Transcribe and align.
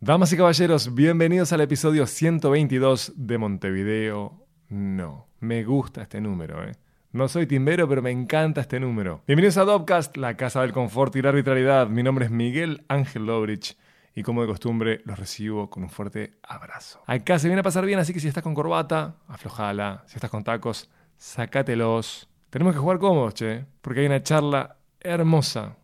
Damas 0.00 0.32
y 0.32 0.36
caballeros, 0.38 0.94
bienvenidos 0.94 1.52
al 1.52 1.60
episodio 1.60 2.06
122 2.06 3.12
de 3.16 3.36
Montevideo. 3.36 4.46
No, 4.70 5.28
me 5.40 5.64
gusta 5.64 6.00
este 6.00 6.22
número, 6.22 6.64
¿eh? 6.64 6.72
No 7.12 7.28
soy 7.28 7.46
timbero, 7.46 7.86
pero 7.86 8.00
me 8.00 8.12
encanta 8.12 8.62
este 8.62 8.80
número. 8.80 9.22
Bienvenidos 9.26 9.58
a 9.58 9.64
Dopcast, 9.64 10.16
la 10.16 10.38
casa 10.38 10.62
del 10.62 10.72
confort 10.72 11.14
y 11.16 11.20
la 11.22 11.28
arbitrariedad. 11.28 11.88
Mi 11.88 12.02
nombre 12.02 12.24
es 12.24 12.30
Miguel 12.30 12.86
Ángel 12.88 13.26
Lobrich 13.26 13.76
y 14.18 14.24
como 14.24 14.40
de 14.40 14.48
costumbre 14.48 15.00
los 15.04 15.16
recibo 15.16 15.70
con 15.70 15.84
un 15.84 15.90
fuerte 15.90 16.40
abrazo. 16.42 17.00
Acá 17.06 17.38
se 17.38 17.46
viene 17.46 17.60
a 17.60 17.62
pasar 17.62 17.86
bien, 17.86 18.00
así 18.00 18.12
que 18.12 18.18
si 18.18 18.26
estás 18.26 18.42
con 18.42 18.52
corbata, 18.52 19.14
aflojala. 19.28 20.02
Si 20.08 20.16
estás 20.16 20.28
con 20.28 20.42
tacos, 20.42 20.90
sácatelos. 21.16 22.28
Tenemos 22.50 22.74
que 22.74 22.80
jugar 22.80 22.98
cómodos, 22.98 23.34
che, 23.34 23.64
porque 23.80 24.00
hay 24.00 24.06
una 24.06 24.20
charla 24.20 24.78
hermosa 24.98 25.76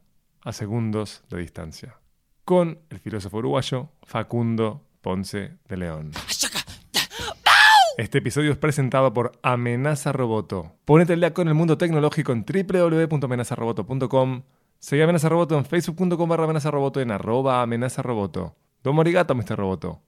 a 0.42 0.52
segundos 0.52 1.22
de 1.30 1.38
distancia 1.38 1.96
con 2.44 2.80
el 2.90 2.98
filósofo 2.98 3.36
uruguayo 3.36 3.90
Facundo 4.02 4.84
Ponce 5.00 5.58
de 5.68 5.76
León. 5.76 6.10
Este 7.96 8.18
episodio 8.18 8.50
es 8.50 8.58
presentado 8.58 9.14
por 9.14 9.38
Amenaza 9.42 10.10
Roboto. 10.10 10.72
Ponete 10.84 11.12
el 11.12 11.20
día 11.20 11.32
con 11.32 11.46
el 11.46 11.54
mundo 11.54 11.78
tecnológico 11.78 12.32
en 12.32 12.44
www.amenazaroboto.com. 12.44 14.42
Seguí 14.78 15.02
Amenaza 15.02 15.28
Roboto 15.28 15.56
en 15.56 15.64
facebook.com 15.64 16.28
barra 16.28 16.44
amenaza 16.44 16.70
roboto 16.70 17.00
en 17.00 17.10
arroba 17.10 17.62
amenaza 17.62 18.02
roboto. 18.02 18.56
Domo 18.82 19.00
arigato, 19.00 19.34
Mr. 19.34 19.56
Roboto. 19.56 20.02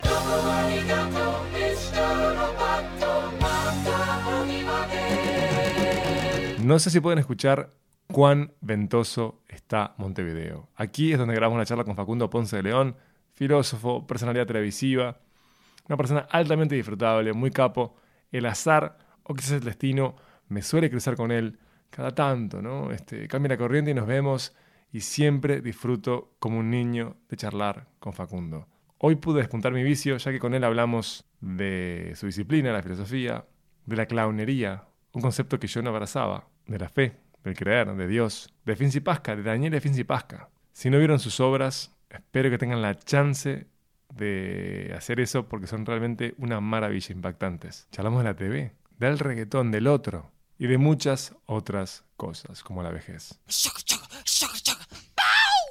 No 6.62 6.78
sé 6.78 6.90
si 6.90 7.00
pueden 7.00 7.18
escuchar 7.18 7.70
cuán 8.08 8.52
ventoso 8.60 9.40
está 9.48 9.94
Montevideo. 9.96 10.68
Aquí 10.76 11.12
es 11.12 11.18
donde 11.18 11.34
grabamos 11.34 11.56
una 11.56 11.64
charla 11.64 11.84
con 11.84 11.96
Facundo 11.96 12.28
Ponce 12.28 12.56
de 12.56 12.64
León, 12.64 12.96
filósofo, 13.32 14.06
personalidad 14.06 14.46
televisiva, 14.46 15.20
una 15.88 15.96
persona 15.96 16.26
altamente 16.30 16.74
disfrutable, 16.74 17.32
muy 17.32 17.50
capo. 17.50 17.96
El 18.32 18.46
azar, 18.46 18.98
o 19.22 19.34
quizás 19.34 19.52
el 19.52 19.64
destino, 19.64 20.16
me 20.48 20.60
suele 20.60 20.90
cruzar 20.90 21.16
con 21.16 21.30
él 21.30 21.58
cada 21.90 22.14
tanto, 22.14 22.62
¿no? 22.62 22.90
Este, 22.90 23.28
cambia 23.28 23.50
la 23.50 23.56
corriente 23.56 23.90
y 23.90 23.94
nos 23.94 24.06
vemos 24.06 24.54
y 24.92 25.00
siempre 25.00 25.60
disfruto 25.60 26.34
como 26.38 26.58
un 26.58 26.70
niño 26.70 27.16
de 27.28 27.36
charlar 27.36 27.88
con 27.98 28.12
Facundo. 28.12 28.66
Hoy 28.98 29.16
pude 29.16 29.40
despuntar 29.40 29.72
mi 29.72 29.82
vicio 29.82 30.16
ya 30.16 30.30
que 30.30 30.38
con 30.38 30.54
él 30.54 30.64
hablamos 30.64 31.26
de 31.40 32.12
su 32.16 32.26
disciplina, 32.26 32.72
la 32.72 32.82
filosofía, 32.82 33.44
de 33.84 33.96
la 33.96 34.06
clownería, 34.06 34.84
un 35.12 35.22
concepto 35.22 35.58
que 35.58 35.66
yo 35.66 35.82
no 35.82 35.90
abrazaba, 35.90 36.48
de 36.66 36.78
la 36.78 36.88
fe, 36.88 37.20
del 37.44 37.56
creer, 37.56 37.94
de 37.94 38.06
Dios, 38.06 38.52
de 38.64 38.76
Finzi 38.76 39.00
Pasca, 39.00 39.36
de 39.36 39.42
Daniel 39.42 39.80
Finzi 39.80 40.04
Pasca. 40.04 40.48
Si 40.72 40.90
no 40.90 40.98
vieron 40.98 41.18
sus 41.18 41.40
obras, 41.40 41.94
espero 42.10 42.50
que 42.50 42.58
tengan 42.58 42.82
la 42.82 42.94
chance 42.98 43.66
de 44.14 44.92
hacer 44.96 45.20
eso 45.20 45.48
porque 45.48 45.66
son 45.66 45.84
realmente 45.84 46.34
una 46.38 46.60
maravilla 46.60 47.14
impactantes. 47.14 47.86
Charlamos 47.90 48.20
de 48.20 48.24
la 48.24 48.36
TV, 48.36 48.72
del 48.98 49.18
reggaetón, 49.18 49.70
del 49.70 49.86
otro 49.86 50.35
y 50.58 50.66
de 50.66 50.78
muchas 50.78 51.34
otras 51.46 52.04
cosas, 52.16 52.62
como 52.62 52.82
la 52.82 52.90
vejez. 52.90 53.38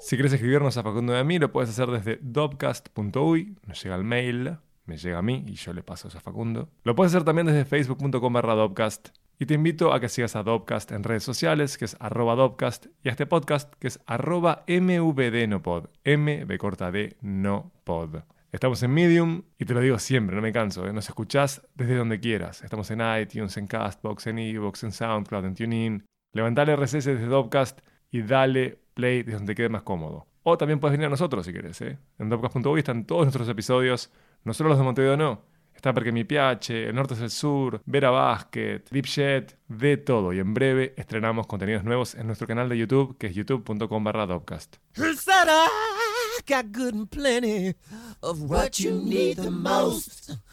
Si 0.02 0.16
quieres 0.16 0.34
escribirnos 0.34 0.78
a 0.78 0.84
Facundo 0.84 1.14
de 1.14 1.20
a 1.20 1.24
mí, 1.24 1.40
lo 1.40 1.52
puedes 1.52 1.72
hacer 1.72 1.90
desde 1.90 2.20
dobcast.uy, 2.22 3.58
nos 3.66 3.84
llega 3.84 3.96
el 3.96 4.04
mail, 4.04 4.58
me 4.86 4.98
llega 4.98 5.18
a 5.18 5.24
mí 5.24 5.44
y 5.48 5.54
yo 5.54 5.74
le 5.74 5.82
paso 5.82 6.08
eso 6.08 6.20
a 6.20 6.22
Facundo. 6.22 6.70
Lo 6.84 6.96
puedes 6.96 7.14
hacer 7.14 7.24
también 7.24 7.48
desde 7.48 7.66
facebook.com 7.66 8.34
barra 8.34 8.54
dobcast 8.54 9.10
y 9.38 9.46
te 9.48 9.54
invito 9.54 9.94
a 9.94 10.00
que 10.00 10.08
sigas 10.08 10.36
a 10.36 10.44
Dopcast 10.44 10.92
en 10.92 11.04
redes 11.04 11.24
sociales, 11.24 11.78
que 11.78 11.86
es 11.86 11.98
arroba 12.00 12.36
Dopcast, 12.36 12.86
y 13.04 13.10
a 13.10 13.12
este 13.12 13.26
podcast, 13.26 13.74
que 13.80 13.88
es 13.88 14.00
arroba 14.06 14.64
mvdnopod, 14.68 15.90
M, 16.06 16.46
corta 16.58 16.92
D, 16.92 17.18
no 17.22 17.72
pod. 17.84 18.24
Estamos 18.56 18.82
en 18.84 18.92
Medium 18.92 19.44
y 19.60 19.66
te 19.66 19.74
lo 19.74 19.82
digo 19.82 20.00
siempre, 20.00 20.34
no 20.34 20.42
me 20.42 20.54
canso, 20.54 20.88
¿eh? 20.88 20.94
nos 20.94 21.10
escuchás 21.10 21.62
desde 21.74 21.98
donde 21.98 22.22
quieras. 22.22 22.64
Estamos 22.64 22.90
en 22.90 23.02
iTunes, 23.22 23.58
en 23.58 23.68
Castbox, 23.68 24.28
en 24.28 24.40
Evox, 24.40 24.86
en 24.86 24.94
SoundCloud, 24.94 25.44
en 25.44 25.56
TuneIn. 25.56 26.06
Levantá 26.32 26.62
el 26.62 26.78
RSS 26.78 27.04
desde 27.04 27.26
Dopcast 27.26 27.82
y 28.12 28.22
dale 28.22 28.80
play 28.94 29.24
desde 29.24 29.40
donde 29.40 29.56
quede 29.56 29.68
más 29.68 29.82
cómodo. 29.82 30.28
O 30.44 30.58
también 30.58 30.80
puedes 30.80 30.94
venir 30.94 31.08
a 31.08 31.10
nosotros 31.10 31.46
si 31.46 31.52
quieres. 31.52 31.82
¿eh? 31.82 32.00
En 32.18 32.30
dopcast.uy 32.30 32.80
están 32.80 33.04
todos 33.04 33.24
nuestros 33.24 33.50
episodios, 33.50 34.10
no 34.46 34.54
solo 34.54 34.70
los 34.70 34.78
de 34.78 34.86
Montevideo, 34.86 35.18
no 35.18 35.42
Está 35.76 35.94
Porque 35.94 36.14
Mi 36.14 36.24
Piache, 36.24 36.88
El 36.88 36.96
Norte 36.96 37.16
es 37.16 37.20
el 37.20 37.32
Sur, 37.32 37.82
Vera 37.86 38.10
Basket, 38.10 38.86
Deepjet, 38.90 39.60
de 39.68 39.98
todo. 39.98 40.32
Y 40.32 40.40
en 40.40 40.54
breve 40.54 40.94
estrenamos 40.96 41.46
contenidos 41.46 41.84
nuevos 41.84 42.16
en 42.16 42.28
nuestro 42.28 42.48
canal 42.48 42.70
de 42.70 42.78
YouTube, 42.78 43.18
que 43.18 43.28
es 43.28 43.36
youtube.com 43.36 44.02
barra 44.02 44.26
Dopcast. 44.26 44.78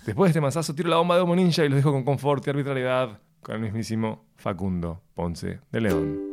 Después 0.07 0.29
de 0.29 0.31
este 0.31 0.41
masazo, 0.41 0.75
tiro 0.75 0.89
la 0.89 0.97
bomba 0.97 1.17
de 1.17 1.23
Homo 1.23 1.37
Ninja 1.37 1.65
y 1.65 1.69
los 1.69 1.77
dejo 1.77 1.93
con 1.93 2.05
confort 2.05 2.47
y 2.47 2.51
arbitrariedad 2.51 3.21
con 3.43 3.57
el 3.57 3.61
mismísimo 3.61 4.25
Facundo 4.37 5.03
Ponce 5.15 5.61
de 5.71 5.81
León. 5.81 6.33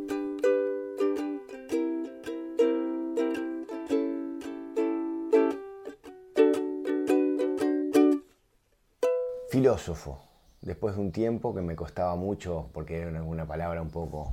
filósofo, 9.50 10.22
después 10.62 10.94
de 10.94 11.02
un 11.02 11.12
tiempo 11.12 11.54
que 11.54 11.60
me 11.60 11.74
costaba 11.74 12.14
mucho, 12.14 12.70
porque 12.72 13.00
era 13.00 13.22
una 13.22 13.46
palabra 13.46 13.82
un 13.82 13.90
poco 13.90 14.32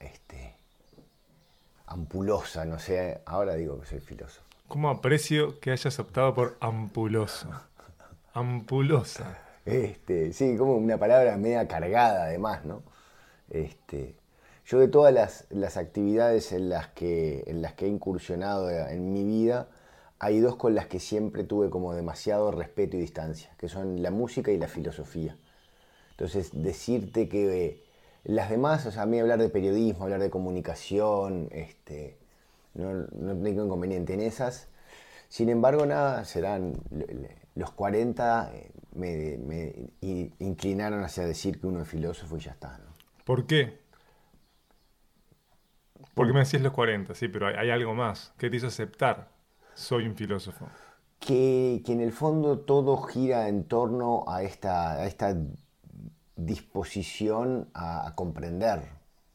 este, 0.00 0.53
ampulosa, 1.86 2.64
no 2.64 2.78
sé, 2.78 3.20
ahora 3.26 3.54
digo 3.54 3.80
que 3.80 3.86
soy 3.86 4.00
filósofo. 4.00 4.46
¿Cómo 4.68 4.88
aprecio 4.88 5.60
que 5.60 5.70
hayas 5.70 5.98
optado 5.98 6.34
por 6.34 6.56
ampuloso? 6.60 7.48
Ampulosa. 8.34 9.38
Este, 9.64 10.32
sí, 10.32 10.56
como 10.56 10.76
una 10.76 10.98
palabra 10.98 11.36
media 11.36 11.68
cargada 11.68 12.24
además, 12.24 12.64
¿no? 12.64 12.82
Este, 13.50 14.16
yo 14.66 14.78
de 14.78 14.88
todas 14.88 15.12
las, 15.12 15.46
las 15.50 15.76
actividades 15.76 16.52
en 16.52 16.68
las, 16.68 16.88
que, 16.88 17.44
en 17.46 17.62
las 17.62 17.74
que 17.74 17.86
he 17.86 17.88
incursionado 17.88 18.70
en 18.70 19.12
mi 19.12 19.24
vida, 19.24 19.68
hay 20.18 20.40
dos 20.40 20.56
con 20.56 20.74
las 20.74 20.86
que 20.86 21.00
siempre 21.00 21.44
tuve 21.44 21.70
como 21.70 21.94
demasiado 21.94 22.50
respeto 22.50 22.96
y 22.96 23.00
distancia, 23.00 23.50
que 23.58 23.68
son 23.68 24.02
la 24.02 24.10
música 24.10 24.50
y 24.52 24.58
la 24.58 24.68
filosofía. 24.68 25.36
Entonces, 26.12 26.50
decirte 26.52 27.28
que 27.28 27.83
las 28.24 28.50
demás, 28.50 28.86
o 28.86 28.90
sea, 28.90 29.02
a 29.02 29.06
mí 29.06 29.18
hablar 29.18 29.38
de 29.38 29.48
periodismo, 29.48 30.04
hablar 30.04 30.20
de 30.20 30.30
comunicación, 30.30 31.48
este, 31.52 32.18
no, 32.74 33.06
tengo 33.42 33.64
inconveniente 33.64 34.14
en 34.14 34.20
esas. 34.20 34.68
Sin 35.28 35.48
embargo, 35.48 35.86
nada, 35.86 36.24
serán 36.24 36.74
los 37.54 37.70
40 37.72 38.52
eh, 38.54 38.70
me, 38.94 40.28
inclinaron 40.38 41.02
hacia 41.02 41.26
decir 41.26 41.60
que 41.60 41.66
uno 41.66 41.82
es 41.82 41.88
filósofo 41.88 42.36
y 42.36 42.40
ya 42.40 42.52
está. 42.52 42.78
¿Por 43.24 43.46
qué? 43.46 43.78
Porque 46.14 46.32
me 46.32 46.40
decís 46.40 46.60
los 46.60 46.72
40, 46.72 47.14
sí, 47.14 47.28
pero 47.28 47.48
hay, 47.48 47.54
hay 47.54 47.70
algo 47.70 47.94
más. 47.94 48.32
¿Qué 48.38 48.50
te 48.50 48.56
hizo 48.56 48.68
aceptar 48.68 49.34
soy 49.74 50.06
un 50.06 50.14
filósofo. 50.14 50.68
Que, 51.18 51.82
en 51.86 52.00
el 52.00 52.12
fondo 52.12 52.60
todo 52.60 52.96
gira 52.98 53.48
en 53.48 53.64
torno 53.64 54.24
a 54.28 54.42
esta, 54.42 55.06
esta 55.06 55.36
disposición 56.36 57.68
a, 57.74 58.12
comprender, 58.14 58.82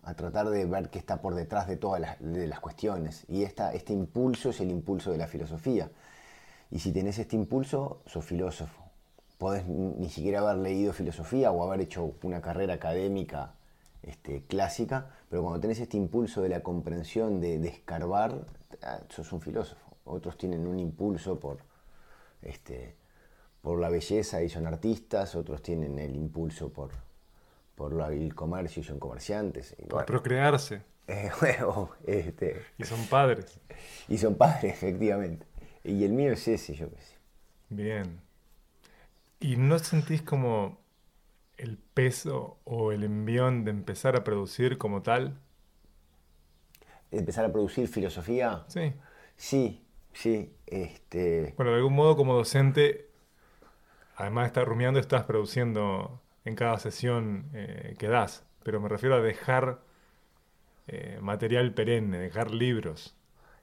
a 0.03 0.13
tratar 0.13 0.49
de 0.49 0.65
ver 0.65 0.89
qué 0.89 0.99
está 0.99 1.21
por 1.21 1.35
detrás 1.35 1.67
de 1.67 1.77
todas 1.77 2.01
las, 2.19 2.59
cuestiones. 2.59 3.25
Y 3.27 3.43
este 3.43 3.93
impulso 3.93 4.49
es 4.49 4.59
el 4.59 4.71
impulso 4.71 5.11
de 5.11 5.17
la 5.17 5.27
filosofía. 5.27 5.89
Y 6.71 6.79
si 6.79 6.91
tenés 6.91 7.19
este 7.19 7.35
impulso, 7.35 8.01
sos 8.05 8.25
filósofo. 8.25 8.83
Podés 9.37 9.65
ni 9.65 10.09
siquiera 10.09 10.39
haber 10.39 10.57
leído 10.57 10.91
filosofía 10.91 11.51
o 11.51 11.63
haber 11.63 11.81
hecho 11.81 12.13
una 12.23 12.41
carrera 12.41 12.73
académica 12.73 13.53
este, 14.03 14.43
clásica, 14.43 15.11
pero 15.29 15.43
cuando 15.43 15.59
tenés 15.61 15.79
este 15.79 15.97
impulso 15.97 16.41
de 16.41 16.49
la 16.49 16.61
comprensión, 16.61 17.39
de, 17.39 17.57
de 17.59 17.69
escarbar, 17.69 18.45
ah, 18.83 18.99
sos 19.09 19.31
un 19.31 19.41
filósofo 19.41 19.89
otros 20.09 20.37
tienen 20.37 20.67
un 20.67 20.79
impulso 20.79 21.39
por, 21.39 21.59
este, 22.41 22.95
por 23.61 23.79
la 23.79 23.89
belleza 23.89 24.41
y 24.41 24.49
son 24.49 24.67
artistas, 24.67 25.35
otros 25.35 25.61
tienen 25.61 25.99
el 25.99 26.15
impulso 26.15 26.71
por, 26.71 26.91
por 27.75 27.93
el 28.11 28.33
comercio 28.35 28.81
y 28.81 28.83
son 28.83 28.99
comerciantes. 28.99 29.75
por 29.89 30.05
procrearse. 30.05 30.81
Eh, 31.09 31.31
este, 32.05 32.61
y 32.77 32.83
son 32.83 33.03
padres. 33.07 33.59
Y 34.07 34.19
son 34.19 34.35
padres, 34.35 34.73
efectivamente. 34.75 35.47
Y 35.83 36.03
el 36.03 36.11
mío 36.11 36.33
es 36.33 36.47
ese, 36.47 36.75
yo 36.75 36.87
qué 36.87 37.01
sé. 37.01 37.15
Bien. 37.69 38.21
¿Y 39.39 39.55
no 39.55 39.79
sentís 39.79 40.21
como 40.21 40.77
el 41.57 41.79
peso 41.79 42.59
o 42.63 42.91
el 42.91 43.03
envión 43.03 43.65
de 43.65 43.71
empezar 43.71 44.15
a 44.15 44.23
producir 44.23 44.77
como 44.77 45.01
tal? 45.01 45.39
¿Empezar 47.09 47.45
a 47.45 47.51
producir 47.51 47.87
filosofía? 47.87 48.65
Sí. 48.67 48.93
Sí, 49.35 49.83
Sí, 50.13 50.53
este... 50.65 51.53
Bueno, 51.55 51.71
de 51.71 51.77
algún 51.77 51.93
modo 51.93 52.15
como 52.15 52.33
docente 52.35 53.08
además 54.19 54.43
de 54.43 54.47
estar 54.47 54.67
rumiando, 54.67 54.99
estás 54.99 55.23
produciendo 55.23 56.21
en 56.43 56.55
cada 56.55 56.77
sesión 56.77 57.49
eh, 57.53 57.95
que 57.97 58.09
das. 58.09 58.43
Pero 58.63 58.81
me 58.81 58.89
refiero 58.89 59.15
a 59.15 59.21
dejar 59.21 59.79
eh, 60.87 61.17
material 61.21 61.73
perenne, 61.73 62.19
dejar 62.19 62.51
libros. 62.51 63.15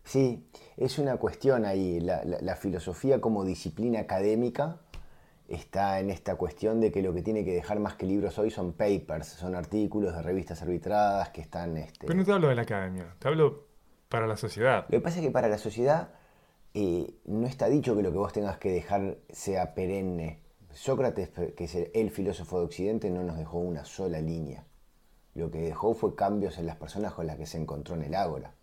Sí, 0.03 0.49
es 0.79 0.99
una 0.99 1.19
cuestión 1.19 1.67
ahí. 1.67 2.01
La, 2.01 2.57
filosofía 2.57 3.21
como 3.21 3.45
disciplina 3.45 4.01
académica 4.01 4.79
está 5.47 6.01
en 6.01 6.09
esta 6.09 6.37
cuestión 6.37 6.81
de 6.81 6.91
que 6.91 7.03
lo 7.03 7.13
que 7.13 7.21
tiene 7.21 7.45
que 7.45 7.53
dejar 7.53 7.79
más 7.79 7.97
que 7.97 8.07
libros 8.07 8.39
hoy 8.39 8.51
son 8.51 8.73
papers, 8.73 9.27
son 9.27 9.55
artículos 9.55 10.15
de 10.17 10.23
revistas 10.23 10.63
arbitradas 10.63 11.29
que 11.31 11.43
están... 11.43 11.77
Este... 11.77 12.07
Pero 12.07 12.19
no 12.19 12.25
te 12.25 12.33
hablo 12.33 12.49
de 12.49 12.55
la 12.55 12.63
academia, 12.63 13.15
te 13.19 13.29
hablo 13.29 13.67
para 14.09 14.27
la 14.27 14.39
sociedad. 14.39 14.87
Lo 14.89 14.99
que 14.99 15.01
pasa 15.01 15.19
es 15.19 15.27
que 15.27 15.31
para 15.31 15.49
la 15.49 15.59
sociedad 15.59 16.15
eh, 16.73 17.15
no 17.27 17.47
está 17.47 17.69
dicho 17.69 17.95
que 17.95 18.03
lo 18.03 18.11
que 18.11 18.19
vos 18.19 18.33
tengas 18.33 18.57
que 18.57 18.71
dejar 18.71 19.19
sea 19.31 19.75
perenne. 19.75 20.46
Sócrates, 20.77 21.31
que 21.31 21.65
es 21.65 21.75
el 21.75 22.11
filósofo 22.11 22.59
de 22.59 22.67
Occidente, 22.67 23.11
no 23.11 23.23
nos 23.23 23.39
dejó 23.39 23.59
una 23.59 23.85
sola 23.85 24.21
línea. 24.21 24.65
Lo 25.35 25.51
que 25.51 25.61
dejó 25.61 25.95
fue 25.95 26.15
cambios 26.15 26.59
en 26.59 26.67
las 26.67 26.77
personas 26.77 27.13
con 27.15 27.27
las 27.27 27.37
que 27.37 27.47
se 27.47 27.59
encontró 27.59 27.95
en 27.95 28.03
el 28.03 28.15
ágora. 28.15 28.55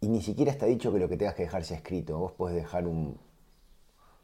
Y 0.00 0.08
ni 0.08 0.20
siquiera 0.20 0.50
está 0.50 0.66
dicho 0.66 0.92
que 0.92 0.98
lo 0.98 1.08
que 1.08 1.16
tengas 1.16 1.34
que 1.34 1.44
dejar 1.44 1.64
sea 1.64 1.76
escrito. 1.76 2.18
Vos 2.18 2.32
podés 2.32 2.56
dejar 2.56 2.86
un... 2.86 3.18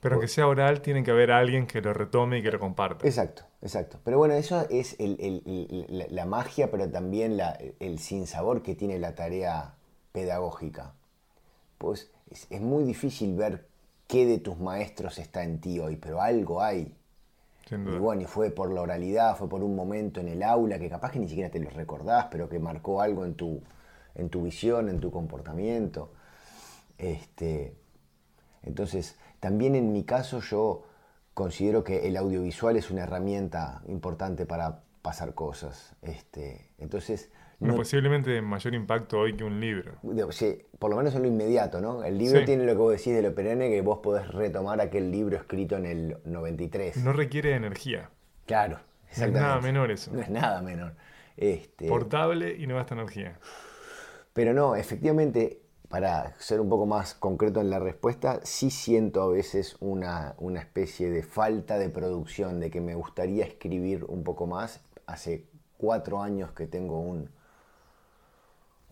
Pero 0.01 0.17
aunque 0.17 0.29
sea 0.29 0.47
oral, 0.47 0.81
tiene 0.81 1.03
que 1.03 1.11
haber 1.11 1.31
alguien 1.31 1.67
que 1.67 1.81
lo 1.81 1.93
retome 1.93 2.39
y 2.39 2.43
que 2.43 2.51
lo 2.51 2.59
comparta. 2.59 3.07
Exacto, 3.07 3.45
exacto. 3.63 3.99
Pero 4.05 4.19
bueno, 4.19 4.35
eso 4.35 4.67
es 4.71 4.97
la, 4.99 6.25
magia, 6.25 6.71
pero 6.71 6.91
también 6.91 7.39
el 7.81 7.99
sinsabor 7.99 8.63
que 8.63 8.75
tiene 8.75 8.99
la 8.99 9.15
tarea 9.15 9.75
pedagógica. 10.13 10.95
Pues 11.79 12.11
es, 12.31 12.61
muy 12.61 12.85
difícil 12.85 13.37
ver 13.37 13.67
qué 14.09 14.27
de 14.27 14.39
tus 14.39 14.59
maestros 14.59 15.19
está 15.19 15.45
en 15.45 15.61
ti 15.61 15.79
hoy, 15.79 15.97
pero 15.97 16.21
algo 16.21 16.61
hay. 16.61 16.97
Y 17.71 17.99
bueno, 17.99 18.23
y 18.23 18.25
fue 18.25 18.51
por 18.51 18.73
la 18.73 18.81
oralidad, 18.81 19.37
fue 19.37 19.47
por 19.47 19.63
un 19.63 19.77
momento 19.77 20.21
en 20.21 20.29
el 20.29 20.43
aula 20.43 20.79
que 20.79 20.89
capaz 20.89 21.13
que 21.13 21.19
ni 21.19 21.29
siquiera 21.29 21.51
te 21.51 21.61
lo 21.61 21.69
recordás, 21.69 22.27
pero 22.31 22.49
que 22.49 22.59
marcó 22.59 23.03
algo 23.03 23.27
en 23.27 23.35
tu, 23.35 23.61
en 24.15 24.31
tu 24.31 24.43
visión, 24.43 24.89
en 24.89 25.01
tu 25.01 25.11
comportamiento. 25.11 26.11
Este, 26.97 27.77
entonces, 28.63 29.17
también 29.39 29.75
en 29.75 29.93
mi 29.93 30.05
caso 30.05 30.41
yo 30.41 30.85
considero 31.35 31.85
que 31.85 32.09
el 32.09 32.17
audiovisual 32.17 32.77
es 32.77 32.91
una 32.91 33.03
herramienta 33.03 33.83
importante 33.87 34.47
para 34.47 34.81
pasar 35.03 35.35
cosas. 35.35 35.95
Este, 36.01 36.71
entonces, 36.79 37.31
no, 37.61 37.75
posiblemente 37.75 38.31
de 38.31 38.41
mayor 38.41 38.75
impacto 38.75 39.19
hoy 39.19 39.37
que 39.37 39.43
un 39.43 39.61
libro. 39.61 39.95
Sí, 40.31 40.63
por 40.79 40.91
lo 40.91 40.97
menos 40.97 41.15
en 41.17 41.23
lo 41.23 41.29
inmediato, 41.29 41.81
¿no? 41.81 42.05
El 42.05 42.17
libro 42.17 42.45
tiene 42.45 42.65
lo 42.65 42.73
que 42.73 42.79
vos 42.79 42.93
decís 42.93 43.15
de 43.15 43.23
lo 43.23 43.35
perenne, 43.35 43.69
que 43.69 43.81
vos 43.81 43.99
podés 43.99 44.29
retomar 44.29 44.81
aquel 44.81 45.11
libro 45.11 45.37
escrito 45.37 45.77
en 45.77 45.87
el 45.87 46.19
93. 46.25 46.99
No 46.99 47.13
requiere 47.13 47.55
energía. 47.55 48.11
Claro, 48.47 48.79
exactamente. 49.09 49.41
No 49.41 49.47
es 49.47 49.49
nada 49.49 49.61
menor 49.61 49.91
eso. 49.91 50.13
No 50.13 50.21
es 50.21 50.31
nada 50.31 50.63
menor. 50.63 50.95
Este... 51.37 51.89
Portable 51.89 52.55
y 52.57 52.67
no 52.69 52.77
gasta 52.77 52.95
energía. 52.95 53.39
Pero 54.33 54.55
no, 54.55 54.77
efectivamente, 54.77 55.61
para 55.89 56.39
ser 56.39 56.61
un 56.61 56.69
poco 56.69 56.87
más 56.87 57.15
concreto 57.15 57.61
en 57.61 57.71
la 57.71 57.81
respuesta, 57.81 58.39
sí 58.45 58.71
siento 58.71 59.23
a 59.23 59.29
veces 59.29 59.77
una, 59.81 60.37
una 60.39 60.61
especie 60.61 61.11
de 61.11 61.25
falta 61.25 61.77
de 61.77 61.89
producción, 61.89 62.61
de 62.61 62.71
que 62.71 62.81
me 62.81 62.95
gustaría 62.95 63.45
escribir 63.45 64.05
un 64.05 64.23
poco 64.23 64.47
más. 64.47 64.81
Hace 65.07 65.47
cuatro 65.77 66.23
años 66.23 66.53
que 66.53 66.67
tengo 66.67 67.01
un, 67.01 67.31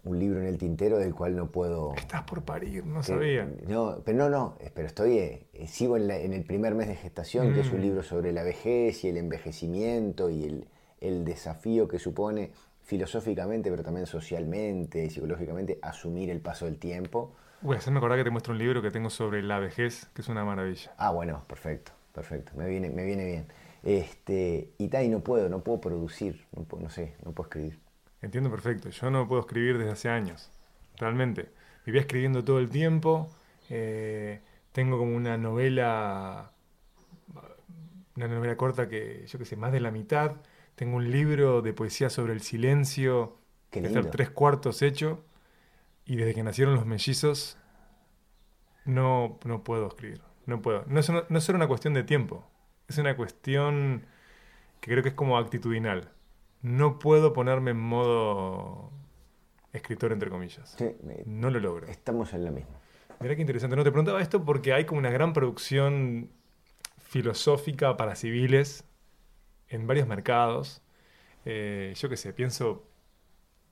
un 0.07 0.21
libro 0.21 0.41
en 0.41 0.47
el 0.47 0.57
tintero 0.57 0.99
del 0.99 1.15
cual 1.15 1.35
no 1.35 1.51
puedo... 1.51 1.93
Estás 1.97 2.23
por 2.23 2.43
parir, 2.43 2.87
no 2.87 3.03
sabía. 3.03 3.49
No, 3.67 3.99
pero 4.05 4.17
no, 4.17 4.31
no, 4.31 4.57
pero 4.73 4.87
estoy, 4.87 5.19
eh, 5.19 5.67
sigo 5.67 5.97
en, 5.97 6.33
el 6.33 6.45
primer 6.45 6.77
mes 6.77 6.87
de 6.87 6.95
gestación, 6.95 7.53
que 7.53 7.61
es 7.61 7.73
un 7.73 7.81
mm. 7.81 7.83
libro 7.83 8.03
sobre 8.05 8.33
la 8.33 8.45
vejez 8.45 9.05
y 9.05 9.09
el 9.09 9.17
envejecimiento 9.17 10.31
y 10.31 10.45
el, 10.45 10.69
el, 11.01 11.25
desafío 11.25 11.89
que 11.89 11.99
supone 11.99 12.53
filosóficamente, 12.85 13.69
pero 13.69 13.83
también 13.83 14.07
socialmente 14.07 15.05
y 15.05 15.11
psicológicamente, 15.11 15.81
asumir 15.83 16.31
el 16.31 16.41
paso 16.41 16.67
del 16.67 16.79
tiempo. 16.79 17.35
Voy 17.61 17.75
a 17.75 17.79
hacerme 17.79 17.99
acordar 17.99 18.19
que 18.19 18.25
te 18.25 18.31
muestro 18.31 18.53
un 18.53 18.59
libro 18.59 18.81
que 18.81 18.93
tengo 18.93 19.11
sobre 19.11 19.43
la 19.43 19.59
vejez, 19.59 20.07
que 20.15 20.23
es 20.23 20.29
una 20.29 20.45
maravilla. 20.45 20.93
Ah, 20.99 21.11
bueno, 21.11 21.43
perfecto, 21.49 21.91
perfecto, 22.15 22.53
me 22.55 22.69
viene, 22.69 22.91
me 22.91 23.05
viene 23.05 23.25
bien. 23.25 23.47
Este, 23.83 24.71
y 24.79 24.87
tal, 24.87 25.05
y 25.05 25.09
no 25.09 25.21
puedo, 25.21 25.49
no 25.49 25.65
puedo 25.65 25.81
producir, 25.81 26.47
no, 26.55 26.65
no 26.79 26.91
sé, 26.91 27.17
no 27.25 27.33
puedo 27.33 27.49
escribir. 27.49 27.86
Entiendo 28.27 28.51
perfecto. 28.51 28.91
Yo 28.91 29.09
no 29.09 29.29
puedo 29.29 29.43
escribir 29.43 29.79
desde 29.79 29.93
hace 29.93 30.09
años. 30.09 30.51
Realmente. 30.97 31.49
Vivía 31.85 32.01
escribiendo 32.01 32.43
todo 32.43 32.59
el 32.59 32.69
tiempo. 32.69 33.31
Eh, 33.71 34.41
tengo 34.73 34.99
como 34.99 35.15
una 35.15 35.39
novela. 35.39 36.51
Una 38.17 38.27
novela 38.27 38.57
corta 38.57 38.89
que, 38.89 39.25
yo 39.29 39.39
qué 39.39 39.45
sé, 39.45 39.55
más 39.55 39.71
de 39.71 39.79
la 39.79 39.93
mitad. 39.93 40.33
Tengo 40.75 40.97
un 40.97 41.09
libro 41.09 41.63
de 41.63 41.73
poesía 41.73 42.11
sobre 42.11 42.33
el 42.33 42.41
silencio. 42.41 43.37
Que 43.71 43.79
está 43.79 44.03
tres 44.11 44.31
cuartos 44.31 44.83
hecho. 44.83 45.25
Y 46.05 46.17
desde 46.17 46.35
que 46.35 46.43
nacieron 46.43 46.75
los 46.75 46.85
mellizos, 46.85 47.57
no, 48.85 49.39
no 49.45 49.63
puedo 49.63 49.87
escribir. 49.87 50.21
No 50.47 50.61
puedo. 50.63 50.83
No 50.89 50.99
es, 50.99 51.09
no 51.09 51.39
es 51.39 51.45
solo 51.45 51.59
una 51.59 51.69
cuestión 51.69 51.95
de 51.95 52.03
tiempo. 52.03 52.45
Es 52.89 52.99
una 52.99 53.15
cuestión 53.15 54.05
que 54.81 54.91
creo 54.91 55.05
que 55.05 55.11
es 55.11 55.15
como 55.15 55.39
actitudinal 55.39 56.11
no 56.63 56.99
puedo 56.99 57.33
ponerme 57.33 57.73
en 57.73 57.79
modo 57.79 58.91
escritor, 59.73 60.13
entre 60.13 60.31
comillas. 60.31 60.77
no 61.25 61.51
lo 61.51 61.61
logro. 61.61 61.87
Estamos 61.87 62.33
en 62.33 62.45
la 62.45 62.51
misma. 62.51 62.77
Mira 63.21 63.35
qué 63.35 63.41
interesante. 63.41 63.77
No 63.77 63.85
te 63.85 63.91
preguntaba 63.91 64.21
esto 64.21 64.45
porque 64.45 64.73
hay 64.73 64.85
como 64.85 64.99
una 64.99 65.11
gran 65.11 65.33
producción 65.33 66.31
filosófica 66.99 67.97
para 67.97 68.15
civiles 68.15 68.85
en 69.69 69.87
varios 69.87 70.07
mercados. 70.07 70.83
Eh, 71.45 71.95
yo 71.97 72.09
qué 72.09 72.17
sé, 72.17 72.33
pienso, 72.33 72.87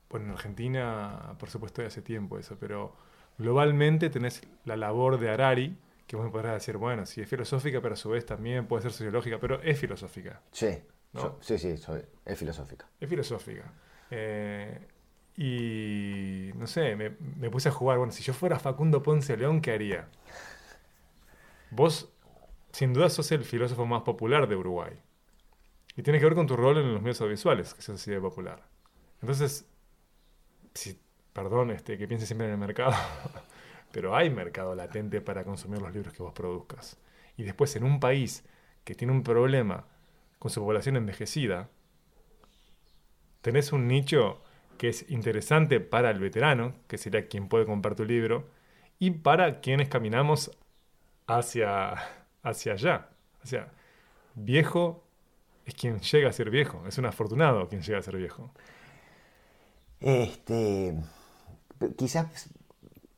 bueno, 0.08 0.26
en 0.26 0.32
Argentina, 0.32 1.34
por 1.38 1.50
supuesto, 1.50 1.82
de 1.82 1.88
hace 1.88 2.02
tiempo 2.02 2.38
eso, 2.38 2.56
pero 2.58 2.96
globalmente 3.38 4.10
tenés 4.10 4.42
la 4.64 4.76
labor 4.76 5.18
de 5.18 5.30
Harari, 5.30 5.76
que 6.06 6.16
vos 6.16 6.24
me 6.24 6.30
podrás 6.30 6.54
decir, 6.54 6.76
bueno, 6.76 7.04
sí 7.06 7.20
es 7.20 7.28
filosófica, 7.28 7.80
pero 7.80 7.94
a 7.94 7.96
su 7.96 8.10
vez 8.10 8.24
también 8.24 8.66
puede 8.66 8.82
ser 8.82 8.92
sociológica, 8.92 9.38
pero 9.40 9.60
es 9.62 9.78
filosófica. 9.78 10.40
Sí 10.52 10.78
sí, 11.40 11.58
sí, 11.58 11.74
es 12.24 12.38
filosófica. 12.38 12.88
Es 13.00 13.08
filosófica. 13.08 13.72
Eh, 14.10 14.86
y 15.36 16.50
no 16.54 16.66
sé, 16.66 16.94
me, 16.96 17.50
puse 17.50 17.68
a 17.68 17.72
jugar, 17.72 17.98
bueno, 17.98 18.12
si 18.12 18.22
yo 18.22 18.32
fuera 18.32 18.58
Facundo 18.58 19.02
Ponce 19.02 19.36
León, 19.36 19.60
¿qué 19.60 19.72
haría? 19.72 20.08
Vos, 21.70 22.12
sin 22.70 22.92
duda, 22.92 23.10
sos 23.10 23.32
el 23.32 23.44
filósofo 23.44 23.84
más 23.86 24.02
popular 24.02 24.48
de 24.48 24.56
Uruguay. 24.56 24.92
Y 25.96 26.02
tiene 26.02 26.18
que 26.18 26.24
ver 26.24 26.34
con 26.34 26.46
tu 26.46 26.56
rol 26.56 26.78
en 26.78 26.92
los 26.92 27.02
medios 27.02 27.20
audiovisuales, 27.20 27.74
que 27.74 27.82
sos 27.82 28.00
así 28.00 28.10
de 28.10 28.20
popular. 28.20 28.62
Entonces, 29.20 29.66
si, 30.74 31.00
perdón 31.32 31.70
este, 31.70 31.98
que 31.98 32.06
piense 32.06 32.26
siempre 32.26 32.46
en 32.46 32.52
el 32.52 32.58
mercado, 32.58 32.94
pero 33.92 34.14
hay 34.14 34.30
mercado 34.30 34.74
latente 34.74 35.20
para 35.20 35.44
consumir 35.44 35.80
los 35.80 35.92
libros 35.92 36.14
que 36.14 36.22
vos 36.22 36.32
produzcas. 36.32 36.96
Y 37.36 37.42
después, 37.42 37.74
en 37.74 37.84
un 37.84 37.98
país 37.98 38.44
que 38.84 38.94
tiene 38.94 39.12
un 39.12 39.24
problema 39.24 39.86
con 40.44 40.50
su 40.50 40.60
población 40.60 40.96
envejecida, 40.96 41.70
tenés 43.40 43.72
un 43.72 43.88
nicho 43.88 44.42
que 44.76 44.90
es 44.90 45.10
interesante 45.10 45.80
para 45.80 46.10
el 46.10 46.18
veterano, 46.18 46.74
que 46.86 46.98
sería 46.98 47.28
quien 47.28 47.48
puede 47.48 47.64
comprar 47.64 47.94
tu 47.94 48.04
libro, 48.04 48.50
y 48.98 49.12
para 49.12 49.62
quienes 49.62 49.88
caminamos 49.88 50.50
hacia, 51.26 51.94
hacia 52.42 52.74
allá. 52.74 53.08
O 53.42 53.46
sea, 53.46 53.72
viejo 54.34 55.02
es 55.64 55.74
quien 55.76 56.00
llega 56.00 56.28
a 56.28 56.32
ser 56.34 56.50
viejo, 56.50 56.84
es 56.86 56.98
un 56.98 57.06
afortunado 57.06 57.66
quien 57.70 57.80
llega 57.80 58.00
a 58.00 58.02
ser 58.02 58.18
viejo. 58.18 58.52
Este, 59.98 60.94
quizás 61.96 62.50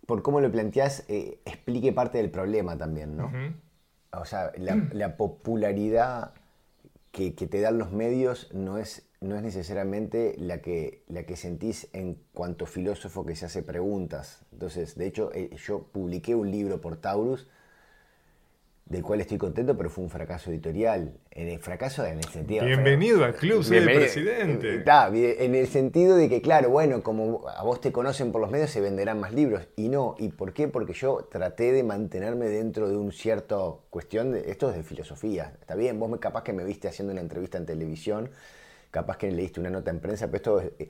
por 0.07 0.23
cómo 0.23 0.41
lo 0.41 0.53
planteás, 0.53 1.05
eh, 1.09 1.41
explique 1.45 1.93
parte 1.93 2.19
del 2.19 2.31
problema 2.31 2.79
también, 2.79 3.17
¿no? 3.17 3.33
O 4.13 4.25
sea, 4.25 4.53
la, 4.59 4.77
la 4.93 5.17
popularidad 5.17 6.33
que, 7.17 7.31
te 7.33 7.61
dan 7.63 7.79
los 7.79 7.93
medios 7.93 8.51
no 8.53 8.77
es, 8.77 9.09
no 9.23 9.37
es 9.37 9.43
necesariamente 9.43 10.35
la 10.39 10.61
que, 10.61 11.03
la 11.09 11.25
que 11.25 11.35
sentís 11.35 11.89
en 11.95 12.19
cuanto 12.35 12.67
filósofo 12.67 13.25
que 13.25 13.35
se 13.35 13.47
hace 13.47 13.63
preguntas. 13.63 14.45
Entonces, 14.53 14.97
de 14.97 15.07
hecho, 15.07 15.33
eh, 15.33 15.49
yo 15.57 15.85
publiqué 15.85 16.35
un 16.35 16.51
libro 16.51 16.83
por 16.83 16.99
Taurus 16.99 17.49
del 18.87 19.03
cual 19.03 19.21
estoy 19.21 19.37
contento, 19.37 19.77
pero 19.77 19.91
fue 19.91 20.05
un 20.05 20.11
fracaso 20.11 20.49
editorial. 20.51 21.13
En 21.33 21.49
el 21.49 21.59
fracaso 21.59 22.07
en 22.07 22.19
el 22.19 22.25
sentido... 22.27 22.65
Bienvenido 22.65 23.25
al 23.25 23.35
club, 23.35 23.65
soy 23.65 23.79
el 23.79 23.85
presidente. 23.85 24.77
Está, 24.77 25.09
en 25.09 25.57
el 25.57 25.67
sentido 25.67 26.17
de 26.17 26.29
que, 26.29 26.41
claro, 26.41 26.71
bueno, 26.71 27.03
como 27.03 27.49
a 27.49 27.65
vos 27.65 27.81
te 27.81 27.91
conocen 27.91 28.31
por 28.31 28.41
los 28.41 28.49
medios, 28.49 28.71
se 28.71 28.81
venderán 28.81 29.19
más 29.19 29.35
libros. 29.35 29.67
Y 29.75 29.89
no, 29.89 30.15
¿y 30.19 30.29
por 30.29 30.53
qué? 30.53 30.69
Porque 30.69 30.93
yo 30.93 31.29
traté 31.29 31.73
de 31.73 31.83
mantenerme 31.83 32.47
dentro 32.47 32.89
de 32.89 32.97
un 32.97 33.11
cierto 33.11 33.83
cuestión, 33.91 34.31
de, 34.31 34.51
esto 34.53 34.71
es 34.71 34.77
de 34.77 34.85
filosofía. 34.85 35.53
Está 35.61 35.75
bien, 35.75 35.99
vos 35.99 36.17
capaz 36.21 36.45
que 36.45 36.53
me 36.53 36.63
viste 36.65 36.87
haciendo 36.87 37.13
una 37.13 37.23
entrevista 37.23 37.59
en 37.59 37.67
televisión, 37.67 38.31
capaz 38.93 39.17
que 39.17 39.33
leíste 39.33 39.59
una 39.59 39.71
nota 39.71 39.91
en 39.91 39.99
prensa, 39.99 40.27
pero 40.29 40.61
esto... 40.61 40.73
Es, 40.79 40.89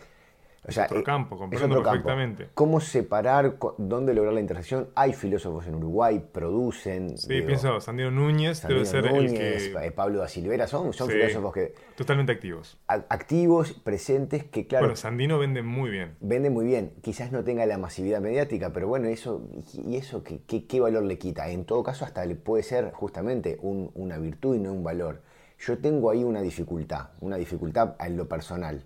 O 0.69 0.73
sea, 0.73 0.87
otro 0.87 0.99
eh, 0.99 1.05
campo, 1.05 1.39
comprendo 1.39 1.77
campo. 1.77 1.91
perfectamente. 1.91 2.49
¿Cómo 2.55 2.81
separar, 2.81 3.57
dónde 3.79 4.15
lograr 4.15 4.35
la 4.35 4.41
intersección? 4.41 4.89
Hay 4.97 5.13
filósofos 5.13 5.67
en 5.69 5.77
Uruguay, 5.77 6.21
producen. 6.33 7.17
Sí, 7.17 7.29
digo, 7.35 7.47
pienso, 7.47 7.81
Sandino 7.81 8.11
Núñez 8.11 8.59
Sandino 8.59 8.81
debe 8.85 8.91
ser 8.91 9.13
Núñez, 9.13 9.33
el 9.33 9.73
que... 9.73 9.87
eh, 9.87 9.91
Pablo 9.93 10.19
da 10.19 10.29
Silveira, 10.29 10.67
son, 10.67 10.93
son 10.93 11.07
Sí. 11.09 11.15
filósofos 11.15 11.53
que 11.55 11.75
Totalmente 11.97 12.33
activos. 12.33 12.79
activos, 12.89 13.73
presentes, 13.75 14.45
que 14.45 14.67
claro, 14.67 14.87
Bueno, 14.87 14.97
Sandino 14.97 15.39
vende 15.39 15.63
muy 15.63 15.91
bien. 15.91 16.17
vende 16.21 16.51
muy 16.51 16.65
bien. 16.67 16.93
Quizás 17.03 17.31
no 17.33 17.45
tenga 17.45 17.65
la 17.67 17.79
masividad 17.79 18.21
mediática, 18.21 18.73
pero 18.73 18.89
bueno, 18.89 19.07
eso, 19.09 19.43
¿y 19.73 19.97
eso 19.97 20.23
qué, 20.25 20.41
qué- 20.47 20.67
qué 20.67 20.81
valor 20.81 21.05
le 21.05 21.19
quita? 21.19 21.49
En 21.49 21.65
todo 21.65 21.83
caso, 21.83 22.05
hasta 22.05 22.25
le 22.27 22.35
puede 22.35 22.63
ser 22.63 22.91
justamente 22.93 23.59
un- 23.63 23.91
una 23.95 24.19
virtud 24.19 24.57
y 24.57 24.59
no 24.59 24.73
un 24.73 24.83
valor. 24.83 25.23
Yo 25.59 25.79
tengo 25.79 26.11
ahí 26.11 26.23
una 26.25 26.43
dificultad, 26.43 27.11
una 27.21 27.37
dificultad 27.37 27.95
en 28.01 28.17
lo 28.17 28.29
personal. 28.29 28.85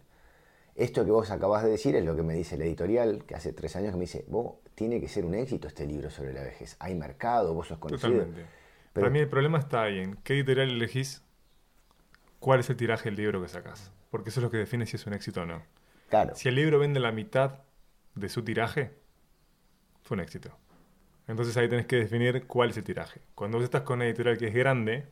Esto 0.80 1.04
que 1.04 1.10
vos 1.10 1.30
acabas 1.30 1.62
de 1.62 1.70
decir 1.70 1.94
es 1.94 2.04
lo 2.06 2.16
que 2.16 2.22
me 2.22 2.32
dice 2.32 2.56
la 2.56 2.64
editorial, 2.64 3.24
que 3.26 3.34
hace 3.34 3.52
tres 3.52 3.76
años 3.76 3.90
que 3.90 3.96
me 3.98 4.02
dice, 4.04 4.24
vos, 4.28 4.54
tiene 4.74 4.98
que 4.98 5.08
ser 5.08 5.26
un 5.26 5.34
éxito 5.34 5.68
este 5.68 5.86
libro 5.86 6.08
sobre 6.08 6.32
la 6.32 6.42
vejez. 6.42 6.76
Hay 6.78 6.94
mercado, 6.94 7.52
vos 7.52 7.68
sos 7.68 7.78
conocido. 7.78 8.10
Totalmente. 8.12 8.46
Pero- 8.94 9.04
Para 9.04 9.12
mí 9.12 9.18
el 9.18 9.28
problema 9.28 9.58
está 9.58 9.82
ahí 9.82 9.98
en 9.98 10.16
qué 10.24 10.32
editorial 10.34 10.70
elegís, 10.70 11.22
cuál 12.38 12.60
es 12.60 12.70
el 12.70 12.76
tiraje 12.76 13.10
del 13.10 13.16
libro 13.16 13.42
que 13.42 13.48
sacás. 13.48 13.92
Porque 14.10 14.30
eso 14.30 14.40
es 14.40 14.44
lo 14.44 14.50
que 14.50 14.56
define 14.56 14.86
si 14.86 14.96
es 14.96 15.06
un 15.06 15.12
éxito 15.12 15.42
o 15.42 15.46
no. 15.46 15.62
Claro, 16.08 16.34
Si 16.34 16.48
el 16.48 16.54
libro 16.54 16.78
vende 16.78 16.98
la 16.98 17.12
mitad 17.12 17.60
de 18.14 18.28
su 18.30 18.42
tiraje, 18.42 18.90
fue 20.02 20.16
un 20.16 20.20
éxito. 20.22 20.50
Entonces 21.28 21.56
ahí 21.58 21.68
tenés 21.68 21.86
que 21.86 21.96
definir 21.96 22.46
cuál 22.46 22.70
es 22.70 22.76
el 22.78 22.84
tiraje. 22.84 23.20
Cuando 23.34 23.58
vos 23.58 23.64
estás 23.64 23.82
con 23.82 23.96
una 23.98 24.06
editorial 24.06 24.38
que 24.38 24.48
es 24.48 24.54
grande, 24.54 25.06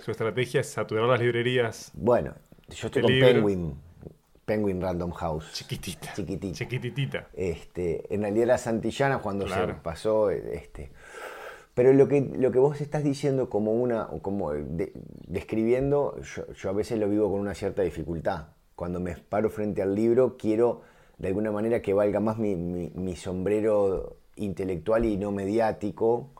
su 0.00 0.10
estrategia 0.10 0.62
es 0.62 0.68
saturar 0.70 1.04
las 1.04 1.20
librerías 1.20 1.92
bueno, 1.94 2.34
yo 2.70 2.86
estoy 2.88 3.02
con 3.02 3.12
libro- 3.12 3.28
Penguin, 3.34 3.80
Penguin 4.44 4.80
Random 4.80 5.10
House. 5.12 5.52
chiquitita. 5.52 6.12
Chiquitita. 6.14 6.54
Chiquititita. 6.58 7.28
Este, 7.34 8.12
en 8.14 8.22
realidad 8.22 8.44
era 8.44 8.58
Santillana 8.58 9.18
cuando 9.18 9.46
se 9.48 9.74
pasó. 9.82 10.30
Este. 10.30 10.90
Pero 11.74 11.92
lo 11.92 12.06
que, 12.06 12.20
lo 12.20 12.52
que 12.52 12.58
vos 12.58 12.80
estás 12.80 13.02
diciendo 13.02 13.50
como 13.50 13.72
una, 13.72 14.06
como 14.22 14.52
de- 14.52 14.92
describiendo, 15.26 16.16
yo, 16.22 16.46
yo 16.52 16.70
a 16.70 16.72
veces 16.72 16.98
lo 16.98 17.08
vivo 17.08 17.30
con 17.30 17.40
una 17.40 17.54
cierta 17.54 17.82
dificultad. 17.82 18.48
Cuando 18.76 19.00
me 19.00 19.16
paro 19.16 19.50
frente 19.50 19.82
al 19.82 19.94
libro, 19.94 20.36
quiero 20.36 20.82
de 21.18 21.28
alguna 21.28 21.50
manera 21.50 21.80
que 21.82 21.92
valga 21.92 22.20
más 22.20 22.38
mi, 22.38 22.54
mi- 22.54 22.90
mi 22.94 23.16
sombrero 23.16 24.16
intelectual 24.36 25.04
y 25.04 25.16
no 25.16 25.32
mediático. 25.32 26.30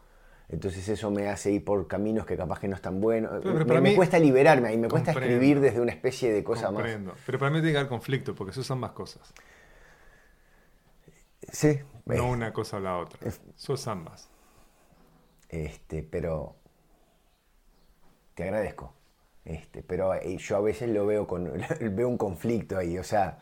Entonces 0.49 0.87
eso 0.89 1.11
me 1.11 1.29
hace 1.29 1.51
ir 1.53 1.65
por 1.65 1.87
caminos 1.89 2.27
que 2.27 2.37
capaz 2.37 2.61
que 2.61 2.69
no 2.69 2.77
están 2.77 3.01
buenos. 3.01 3.41
pero 3.43 3.55
me, 3.55 3.65
para 3.65 3.81
me 3.81 3.91
mí- 3.91 3.97
cuesta 3.97 4.19
liberarme 4.19 4.69
ahí, 4.69 4.77
me 4.77 4.89
cuesta 4.89 5.13
escribir 5.13 5.59
desde 5.61 5.81
una 5.81 5.93
especie 5.93 6.33
de 6.33 6.45
cosa 6.45 6.67
más. 6.71 6.75
Comprendo. 6.83 7.15
Pero 7.27 7.39
para 7.39 7.51
mí 7.51 7.59
tiene 7.59 7.73
que 7.73 7.79
haber 7.79 7.89
conflicto, 7.89 8.35
porque 8.35 8.51
eso 8.53 8.63
son 8.63 8.79
más 8.79 8.93
cosas. 8.93 9.33
Sí, 11.51 11.69
eh, 11.69 11.85
No 12.05 12.31
una 12.31 12.53
cosa 12.53 12.77
o 12.79 12.81
la 12.81 12.99
otra. 12.99 13.19
Es- 13.27 13.41
Sos 13.57 13.87
ambas. 13.87 14.29
Este, 15.49 16.03
pero 16.03 16.57
te 18.35 18.45
agradezco. 18.45 18.93
Este, 19.45 19.83
pero 19.83 20.15
eh, 20.15 20.37
yo 20.39 20.57
a 20.57 20.61
veces 20.61 20.89
lo 20.91 21.07
veo 21.07 21.27
con 21.27 21.53
veo 21.81 22.09
un 22.09 22.17
conflicto 22.19 22.79
ahí, 22.79 22.97
o 22.99 23.05
sea, 23.05 23.39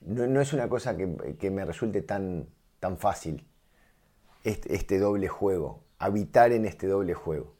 no, 0.00 0.26
no 0.26 0.40
es 0.40 0.52
una 0.54 0.68
cosa 0.68 0.96
que, 0.96 1.36
que 1.38 1.50
me 1.50 1.64
resulte 1.66 2.00
tan, 2.02 2.48
tan 2.78 2.96
fácil 2.96 3.46
este, 4.44 4.74
este 4.74 4.98
doble 4.98 5.28
juego, 5.28 5.84
habitar 6.00 6.50
en 6.52 6.64
este 6.66 6.88
doble 6.88 7.14
juego. 7.14 7.54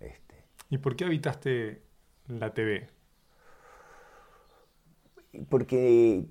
Este, 0.00 0.34
¿Y 0.70 0.78
por 0.78 0.96
qué 0.96 1.04
habitaste 1.04 1.82
la 2.26 2.52
TV? 2.52 2.88
porque 5.48 6.26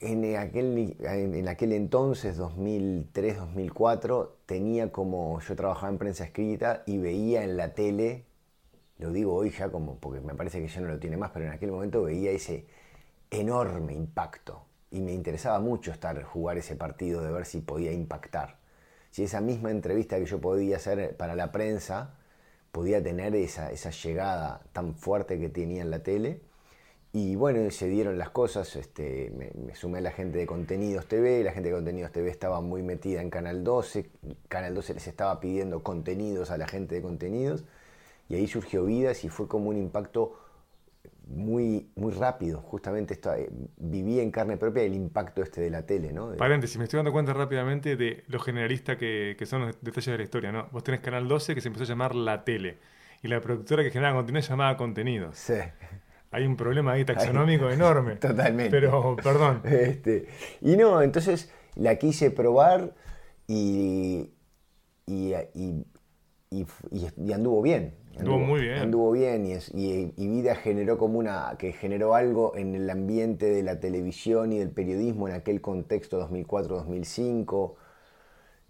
en 0.00 0.36
aquel, 0.36 0.96
en 1.00 1.48
aquel 1.48 1.72
entonces, 1.72 2.36
2003, 2.36 3.38
2004, 3.38 4.36
tenía 4.46 4.90
como, 4.90 5.40
yo 5.40 5.56
trabajaba 5.56 5.92
en 5.92 5.98
prensa 5.98 6.24
escrita 6.24 6.82
y 6.86 6.98
veía 6.98 7.44
en 7.44 7.56
la 7.56 7.74
tele, 7.74 8.24
lo 8.98 9.12
digo 9.12 9.34
hoy 9.34 9.50
ya 9.50 9.70
como, 9.70 9.98
porque 9.98 10.20
me 10.20 10.34
parece 10.34 10.60
que 10.60 10.68
ya 10.68 10.80
no 10.80 10.88
lo 10.88 10.98
tiene 10.98 11.16
más, 11.16 11.30
pero 11.32 11.46
en 11.46 11.52
aquel 11.52 11.70
momento 11.70 12.02
veía 12.02 12.32
ese 12.32 12.66
enorme 13.30 13.94
impacto 13.94 14.64
y 14.90 15.00
me 15.00 15.12
interesaba 15.14 15.60
mucho 15.60 15.92
estar, 15.92 16.22
jugar 16.24 16.58
ese 16.58 16.76
partido, 16.76 17.22
de 17.22 17.32
ver 17.32 17.46
si 17.46 17.60
podía 17.60 17.92
impactar. 17.92 18.58
Si 19.12 19.22
esa 19.24 19.40
misma 19.40 19.70
entrevista 19.70 20.18
que 20.18 20.24
yo 20.24 20.40
podía 20.40 20.76
hacer 20.76 21.16
para 21.16 21.36
la 21.36 21.52
prensa 21.52 22.14
podía 22.72 23.02
tener 23.02 23.36
esa, 23.36 23.70
esa 23.70 23.90
llegada 23.90 24.62
tan 24.72 24.94
fuerte 24.94 25.38
que 25.38 25.50
tenía 25.50 25.82
en 25.82 25.90
la 25.90 26.02
tele. 26.02 26.40
Y 27.12 27.36
bueno, 27.36 27.70
se 27.70 27.88
dieron 27.88 28.16
las 28.16 28.30
cosas, 28.30 28.74
este, 28.74 29.30
me, 29.36 29.50
me 29.66 29.74
sumé 29.74 29.98
a 29.98 30.00
la 30.00 30.12
gente 30.12 30.38
de 30.38 30.46
Contenidos 30.46 31.06
TV, 31.06 31.44
la 31.44 31.52
gente 31.52 31.68
de 31.68 31.74
Contenidos 31.74 32.10
TV 32.10 32.30
estaba 32.30 32.62
muy 32.62 32.82
metida 32.82 33.20
en 33.20 33.28
Canal 33.28 33.62
12, 33.62 34.10
Canal 34.48 34.74
12 34.74 34.94
les 34.94 35.06
estaba 35.06 35.38
pidiendo 35.38 35.82
contenidos 35.82 36.50
a 36.50 36.56
la 36.56 36.66
gente 36.66 36.94
de 36.94 37.02
Contenidos, 37.02 37.64
y 38.30 38.36
ahí 38.36 38.48
surgió 38.48 38.86
Vidas 38.86 39.24
y 39.24 39.28
fue 39.28 39.46
como 39.46 39.68
un 39.68 39.76
impacto 39.76 40.41
muy, 41.32 41.90
muy 41.96 42.12
rápido, 42.12 42.60
justamente 42.60 43.14
esto, 43.14 43.32
eh, 43.34 43.48
viví 43.78 44.20
en 44.20 44.30
carne 44.30 44.56
propia 44.56 44.82
el 44.82 44.94
impacto 44.94 45.42
este 45.42 45.60
de 45.62 45.70
la 45.70 45.84
tele, 45.86 46.12
¿no? 46.12 46.30
De- 46.30 46.36
Paréntesis, 46.36 46.76
me 46.78 46.84
estoy 46.84 46.98
dando 46.98 47.12
cuenta 47.12 47.32
rápidamente 47.32 47.96
de 47.96 48.24
lo 48.28 48.38
generalista 48.38 48.96
que, 48.98 49.34
que 49.38 49.46
son 49.46 49.62
los 49.66 49.80
detalles 49.80 50.06
de 50.12 50.18
la 50.18 50.24
historia, 50.24 50.52
¿no? 50.52 50.68
Vos 50.72 50.84
tenés 50.84 51.00
Canal 51.00 51.26
12 51.28 51.54
que 51.54 51.60
se 51.60 51.68
empezó 51.68 51.84
a 51.84 51.88
llamar 51.88 52.14
La 52.14 52.44
Tele. 52.44 52.78
Y 53.22 53.28
la 53.28 53.40
productora 53.40 53.82
que 53.82 53.90
generaba 53.90 54.16
contenido 54.16 54.42
se 54.42 54.48
llamaba 54.50 54.76
Contenidos. 54.76 55.38
Sí, 55.38 55.54
Hay 56.32 56.44
un 56.46 56.56
problema 56.56 56.92
ahí 56.92 57.04
taxonómico 57.06 57.70
enorme. 57.70 58.16
totalmente. 58.16 58.70
Pero, 58.70 59.16
perdón. 59.22 59.62
Este, 59.64 60.26
y 60.60 60.76
no, 60.76 61.00
entonces 61.02 61.50
la 61.76 61.96
quise 61.96 62.30
probar 62.30 62.94
y, 63.46 64.30
y, 65.06 65.34
y- 65.54 65.84
y- 66.50 66.66
y- 66.90 67.08
y 67.28 67.32
anduvo 67.32 67.62
bien. 67.62 67.94
Anduvo 68.18 68.38
muy 68.38 68.60
bien. 68.60 68.78
Anduvo 68.78 69.12
bien 69.12 69.46
y, 69.46 69.52
es- 69.52 69.70
y- 69.74 70.12
y 70.16 70.28
Vida 70.28 70.54
generó 70.54 70.98
como 70.98 71.18
una, 71.18 71.56
que 71.58 71.72
generó 71.72 72.14
algo 72.14 72.54
en 72.56 72.74
el 72.74 72.88
ambiente 72.90 73.46
de 73.46 73.62
la 73.62 73.80
televisión 73.80 74.52
y 74.52 74.58
del 74.58 74.70
periodismo 74.70 75.28
en 75.28 75.34
aquel 75.34 75.60
contexto 75.60 76.18
2004-2005, 76.18 77.74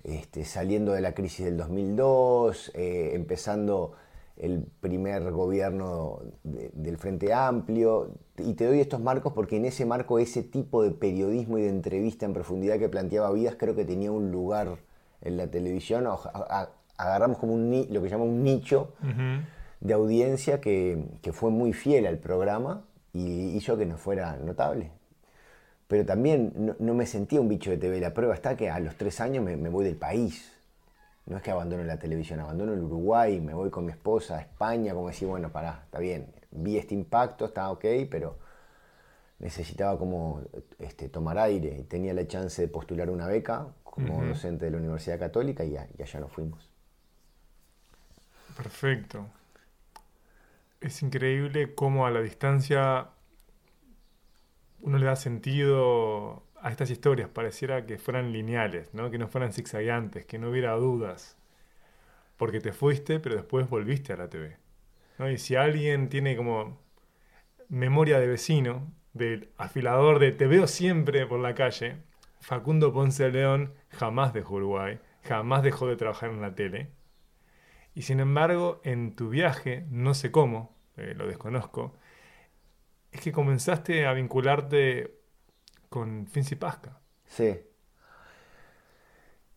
este, 0.05 0.45
saliendo 0.45 0.93
de 0.93 1.01
la 1.01 1.15
crisis 1.15 1.45
del 1.45 1.57
2002, 1.57 2.73
eh, 2.75 3.11
empezando 3.15 3.93
el 4.37 4.65
primer 4.81 5.31
gobierno 5.31 6.21
de- 6.43 6.71
del 6.75 6.97
Frente 6.97 7.33
Amplio. 7.33 8.13
Y 8.39 8.55
te 8.55 8.67
doy 8.67 8.81
estos 8.81 9.01
marcos 9.01 9.33
porque 9.35 9.57
en 9.57 9.67
ese 9.67 9.85
marco 9.87 10.19
ese 10.19 10.43
tipo 10.43 10.83
de 10.83 10.91
periodismo 10.91 11.59
y 11.59 11.63
de 11.63 11.69
entrevista 11.69 12.27
en 12.27 12.33
profundidad 12.33 12.79
que 12.79 12.89
planteaba 12.89 13.31
Vidas 13.33 13.57
creo 13.59 13.75
que 13.77 13.85
tenía 13.85 14.11
un 14.11 14.31
lugar 14.33 14.79
en 15.21 15.37
la 15.37 15.49
televisión. 15.51 16.07
O- 16.07 16.13
a- 16.15 16.63
a- 16.63 16.71
agarramos 17.03 17.39
como 17.39 17.55
un, 17.55 17.87
lo 17.91 18.03
que 18.03 18.09
llama 18.09 18.25
un 18.25 18.43
nicho 18.43 18.93
de 19.81 19.95
audiencia 19.95 20.61
que, 20.61 21.05
que 21.23 21.33
fue 21.33 21.51
muy 21.51 21.73
fiel 21.73 22.07
al 22.07 22.19
programa 22.19 22.85
y 23.13 23.57
hizo 23.57 23.77
que 23.77 23.85
nos 23.87 24.01
fuera 24.01 24.37
notable. 24.37 24.91
Pero 25.89 26.07
también 26.07 26.53
no, 26.57 26.75
no 26.79 26.95
me 26.95 27.05
sentía 27.07 27.41
un 27.41 27.49
bicho 27.49 27.71
de 27.71 27.77
TV. 27.77 28.01
La 28.01 28.15
prueba 28.15 28.35
está 28.35 28.57
que 28.57 28.71
a 28.71 28.79
los 28.81 28.97
tres 28.97 29.21
años 29.21 29.45
me, 29.45 29.57
me 29.57 29.69
voy 29.69 29.85
del 29.85 29.97
país. 29.97 30.53
No 31.27 31.37
es 31.37 31.43
que 31.43 31.51
abandono 31.51 31.85
la 31.85 31.99
televisión, 31.99 32.41
abandono 32.41 32.73
el 32.73 32.81
Uruguay, 32.83 33.41
me 33.41 33.55
voy 33.55 33.71
con 33.71 33.85
mi 33.85 33.93
esposa 33.93 34.39
a 34.39 34.41
España, 34.41 34.95
como 34.95 35.09
decir, 35.09 35.29
bueno, 35.29 35.51
pará, 35.51 35.83
está 35.85 35.99
bien, 36.01 36.27
vi 36.51 36.79
este 36.79 36.95
impacto, 36.95 37.45
está 37.45 37.71
ok, 37.71 37.85
pero 38.11 38.39
necesitaba 39.39 39.99
como 39.99 40.41
este, 40.79 41.09
tomar 41.09 41.39
aire 41.39 41.77
y 41.81 41.83
tenía 41.85 42.15
la 42.15 42.27
chance 42.27 42.63
de 42.63 42.69
postular 42.69 43.11
una 43.11 43.27
beca 43.27 43.67
como 43.85 44.23
docente 44.29 44.65
de 44.65 44.71
la 44.71 44.79
Universidad 44.79 45.19
Católica 45.19 45.65
y, 45.65 45.77
a- 45.77 45.87
y 45.99 46.03
allá 46.03 46.21
nos 46.21 46.33
fuimos. 46.33 46.71
Perfecto. 48.57 49.29
Es 50.81 51.03
increíble 51.03 51.75
cómo 51.75 52.07
a 52.07 52.11
la 52.11 52.21
distancia 52.21 53.09
uno 54.81 54.99
le 54.99 55.07
da 55.07 55.17
sentido 55.17 56.43
a 56.61 56.71
estas 56.71 56.91
historias. 56.91 57.29
Pareciera 57.29 57.87
que 57.87 57.99
fueran 57.99 58.33
lineales, 58.33 58.93
¿no? 58.95 59.11
que 59.11 59.19
no 59.19 59.29
fueran 59.29 59.53
zigzagueantes, 59.53 60.27
que 60.27 60.39
no 60.39 60.51
hubiera 60.51 60.73
dudas. 60.73 61.37
Porque 62.37 62.61
te 62.61 62.73
fuiste, 62.73 63.21
pero 63.21 63.37
después 63.37 63.69
volviste 63.69 64.13
a 64.13 64.17
la 64.17 64.29
TV. 64.29 64.57
¿no? 65.19 65.31
Y 65.31 65.39
si 65.39 65.55
alguien 65.55 66.09
tiene 66.09 66.37
como 66.37 66.79
memoria 67.69 68.19
de 68.19 68.27
vecino, 68.27 68.93
del 69.13 69.51
afilador 69.59 70.19
de 70.19 70.33
te 70.33 70.47
veo 70.47 70.67
siempre 70.67 71.27
por 71.27 71.41
la 71.41 71.55
calle, 71.55 71.97
Facundo 72.41 72.93
Ponce 72.93 73.25
de 73.25 73.31
León 73.31 73.75
jamás 73.91 74.33
dejó 74.33 74.55
Uruguay, 74.57 74.99
jamás 75.23 75.63
dejó 75.63 75.87
de 75.87 75.97
trabajar 75.97 76.31
en 76.31 76.41
la 76.41 76.55
tele. 76.55 76.89
Y 77.95 78.03
sin 78.03 78.21
embargo, 78.21 78.81
en 78.85 79.15
tu 79.15 79.29
viaje, 79.29 79.87
no 79.91 80.15
sé 80.15 80.31
cómo, 80.31 80.75
eh, 80.97 81.15
lo 81.15 81.27
desconozco, 81.27 81.95
es 83.11 83.21
que 83.21 83.33
comenzaste 83.33 84.07
a 84.07 84.13
vincularte 84.15 85.19
con 85.89 86.27
Finzi 86.27 86.57
Pasca. 86.57 87.01
Sí. 87.27 87.61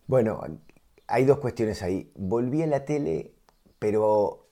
Bueno, 0.08 0.42
hay 1.08 1.26
dos 1.26 1.40
cuestiones 1.40 1.82
ahí. 1.82 2.12
Volví 2.16 2.62
a 2.62 2.68
la 2.68 2.84
tele, 2.86 3.34
pero, 3.80 4.50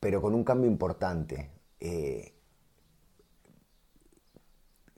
pero 0.00 0.22
con 0.22 0.34
un 0.34 0.44
cambio 0.44 0.70
importante. 0.70 1.50
Eh, 1.80 2.34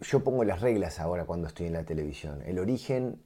yo 0.00 0.22
pongo 0.22 0.44
las 0.44 0.60
reglas 0.60 1.00
ahora 1.00 1.24
cuando 1.24 1.48
estoy 1.48 1.66
en 1.66 1.72
la 1.72 1.84
televisión. 1.84 2.42
El 2.44 2.58
origen, 2.58 3.22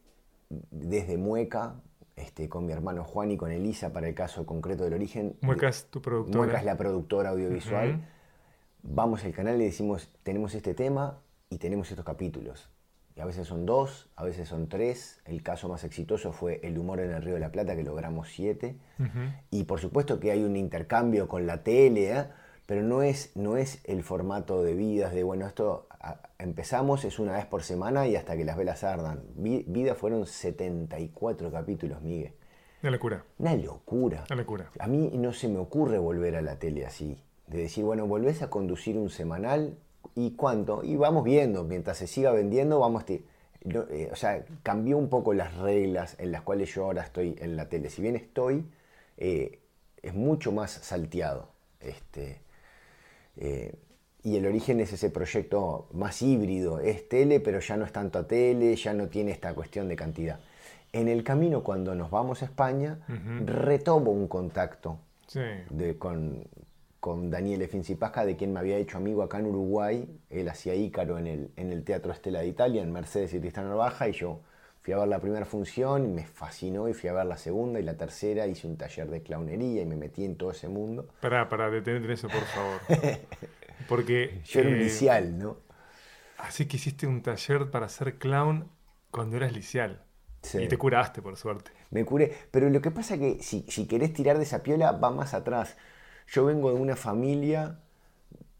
desde 0.49 1.19
Mueca, 1.19 1.83
este, 2.21 2.49
con 2.49 2.67
mi 2.67 2.73
hermano 2.73 3.05
Juan 3.05 3.31
y 3.31 3.37
con 3.37 3.51
Elisa, 3.51 3.93
para 3.93 4.09
el 4.09 4.15
caso 4.15 4.47
concreto 4.47 4.85
del 4.85 4.95
origen. 4.95 5.37
Mueca 5.41 5.69
es 5.69 5.87
tu 5.87 6.01
productora. 6.01 6.39
Mueca 6.39 6.59
es 6.59 6.65
la 6.65 6.77
productora 6.77 7.31
audiovisual. 7.31 8.07
Vamos 8.83 9.25
al 9.25 9.33
canal 9.33 9.61
y 9.61 9.65
decimos, 9.65 10.11
tenemos 10.23 10.55
este 10.55 10.75
tema 10.75 11.19
y 11.51 11.59
tenemos 11.59 11.91
estos 11.91 12.05
capítulos. 12.05 12.71
Y 13.17 13.21
a 13.21 13.25
veces 13.25 13.49
son 13.49 13.67
dos, 13.67 14.09
a 14.17 14.25
veces 14.25 14.49
son 14.49 14.69
tres. 14.69 15.21
El 15.25 15.43
caso 15.43 15.69
más 15.69 15.85
exitoso 15.85 16.33
fue 16.33 16.61
El 16.63 16.79
humor 16.79 17.01
en 17.01 17.11
el 17.11 17.23
Río 17.23 17.35
de 17.35 17.41
la 17.41 17.51
Plata, 17.51 17.75
que 17.77 17.83
logramos 17.83 18.29
siete. 18.31 18.77
Y 19.51 19.65
por 19.65 19.81
supuesto 19.81 20.21
que 20.21 20.31
hay 20.31 20.43
un 20.43 20.57
intercambio 20.57 21.29
con 21.29 21.47
la 21.47 21.63
tele, 21.63 22.13
¿eh? 22.13 22.27
pero 22.67 22.83
no 22.83 23.03
es, 23.03 23.33
no 23.35 23.57
es 23.57 23.81
el 23.85 24.03
formato 24.05 24.63
de 24.63 24.75
vidas, 24.75 25.13
de 25.13 25.25
bueno, 25.25 25.47
esto 25.47 25.89
empezamos, 26.39 27.05
es 27.05 27.19
una 27.19 27.35
vez 27.35 27.47
por 27.47 27.63
semana 27.63 28.07
y 28.07 28.17
hasta 28.17 28.37
que 28.37 28.45
las 28.45 28.57
velas 28.57 28.85
ardan. 28.85 29.23
Vida 29.37 29.95
fueron 29.95 30.27
74 30.27 31.51
capítulos, 31.51 32.01
Miguel. 32.03 32.33
Una 32.83 32.93
locura. 32.93 33.25
Una 33.39 33.55
locura. 33.57 34.25
Una 34.29 34.37
locura. 34.37 34.71
A 34.79 34.87
mí 34.87 35.11
no 35.15 35.33
se 35.33 35.49
me 35.49 35.59
ocurre 35.59 35.99
volver 35.99 36.37
a 36.37 36.43
la 36.43 36.59
tele 36.59 36.87
así. 36.87 37.19
De 37.47 37.59
decir, 37.59 37.85
bueno, 37.85 38.07
volvés 38.07 38.43
a 38.43 38.49
conducir 38.49 38.97
un 38.97 39.11
semanal 39.11 39.77
y 40.15 40.33
cuánto. 40.33 40.83
Y 40.83 40.97
vamos 40.97 41.25
viendo, 41.25 41.65
mientras 41.65 41.99
se 41.99 42.07
siga 42.07 42.33
vendiendo, 42.33 42.79
vamos. 42.79 43.05
Eh, 43.09 44.09
o 44.11 44.17
sea, 44.17 44.45
cambió 44.63 44.97
un 44.97 45.11
poco 45.11 45.35
las 45.35 45.55
reglas 45.59 46.17
en 46.19 46.33
las 46.33 46.43
cuales 46.43 46.75
yo 46.75 46.85
ahora 46.85 47.03
estoy 47.03 47.37
en 47.41 47.57
la 47.57 47.69
tele. 47.69 47.91
Si 47.91 48.01
bien 48.01 48.17
estoy, 48.17 48.65
eh, 49.19 49.61
es 50.03 50.15
mucho 50.15 50.51
más 50.51 50.71
salteado. 50.71 51.51
Este, 51.81 52.41
eh, 53.37 53.75
y 54.23 54.37
el 54.37 54.47
origen 54.47 54.81
es 54.81 54.93
ese 54.93 55.11
proyecto 55.11 55.89
más 55.93 56.21
híbrido, 56.23 56.79
es 56.81 57.09
tele, 57.09 57.41
pero 57.41 57.61
ya 57.61 57.77
no 57.77 57.85
es 57.85 57.93
tanto 57.93 58.19
a 58.19 58.27
tele, 58.27 58.77
ya 58.77 58.93
no 58.93 59.09
tiene 59.09 59.31
esta 59.31 59.55
cuestión 59.55 59.89
de 59.89 59.97
cantidad. 59.97 60.41
En 60.93 61.09
el 61.09 61.23
camino, 61.23 61.63
cuando 61.63 61.95
nos 61.95 62.11
vamos 62.11 62.43
a 62.43 62.47
España, 62.47 62.99
retomo 63.47 64.11
un 64.11 64.27
contacto 64.27 64.99
de, 65.71 65.97
con, 65.97 66.45
con 66.99 67.31
Daniele 67.31 67.69
Fincipasca, 67.69 68.25
de 68.27 68.37
quien 68.37 68.53
me 68.53 68.61
había 68.61 68.77
hecho 68.77 68.99
amigo 68.99 69.23
acá 69.23 69.39
en 69.39 69.47
Uruguay. 69.47 70.07
Él 70.29 70.49
hacía 70.49 70.75
Ícaro 70.75 71.19
en 71.19 71.27
el, 71.27 71.51
en 71.57 71.73
el 71.73 71.85
Teatro 71.85 72.13
Estela 72.13 72.41
de 72.41 72.49
Italia, 72.49 72.83
en 72.83 72.93
Mercedes 72.93 73.33
y 73.35 73.41
Tristán 73.41 73.69
Narvaja, 73.69 74.09
y 74.09 74.13
yo 74.13 74.41
fui 74.83 74.93
a 74.93 74.99
ver 74.99 75.09
la 75.09 75.21
primera 75.21 75.47
función 75.47 76.07
y 76.07 76.09
me 76.09 76.27
fascinó, 76.27 76.89
y 76.89 76.93
fui 76.93 77.09
a 77.09 77.13
ver 77.13 77.27
la 77.27 77.37
segunda 77.37 77.79
y 77.79 77.85
la 77.85 77.95
tercera, 77.95 78.47
hice 78.49 78.67
un 78.67 78.77
taller 78.77 79.09
de 79.09 79.23
clownería 79.23 79.83
y 79.83 79.87
me 79.87 79.97
metí 79.97 80.25
en 80.25 80.37
todo 80.37 80.51
ese 80.51 80.69
mundo. 80.69 81.07
Pará, 81.21 81.49
para 81.49 81.71
detener 81.71 82.11
eso, 82.11 82.29
por 82.29 82.43
favor. 82.43 82.81
Porque... 83.91 84.41
Yo 84.47 84.61
era 84.61 84.69
un 84.69 84.77
eh, 84.77 84.85
licial, 84.85 85.37
¿no? 85.37 85.59
Así 86.39 86.67
que 86.67 86.77
hiciste 86.77 87.09
un 87.09 87.23
taller 87.23 87.71
para 87.71 87.89
ser 87.89 88.19
clown 88.19 88.71
cuando 89.11 89.37
eras 89.37 89.53
licial. 89.53 90.05
Y 90.55 90.69
te 90.69 90.79
curaste, 90.79 91.21
por 91.21 91.37
suerte. 91.37 91.73
Me 91.91 92.05
curé. 92.05 92.33
Pero 92.53 92.71
lo 92.71 92.81
que 92.81 92.93
pasa 92.93 93.15
es 93.15 93.21
que 93.21 93.43
si, 93.43 93.67
si 93.69 93.87
querés 93.87 94.13
tirar 94.15 94.39
de 94.39 94.45
esa 94.45 94.63
piola, 94.63 94.93
va 94.93 95.11
más 95.11 95.35
atrás. 95.35 95.77
Yo 96.29 96.45
vengo 96.45 96.73
de 96.73 96.81
una 96.81 96.95
familia, 96.95 97.81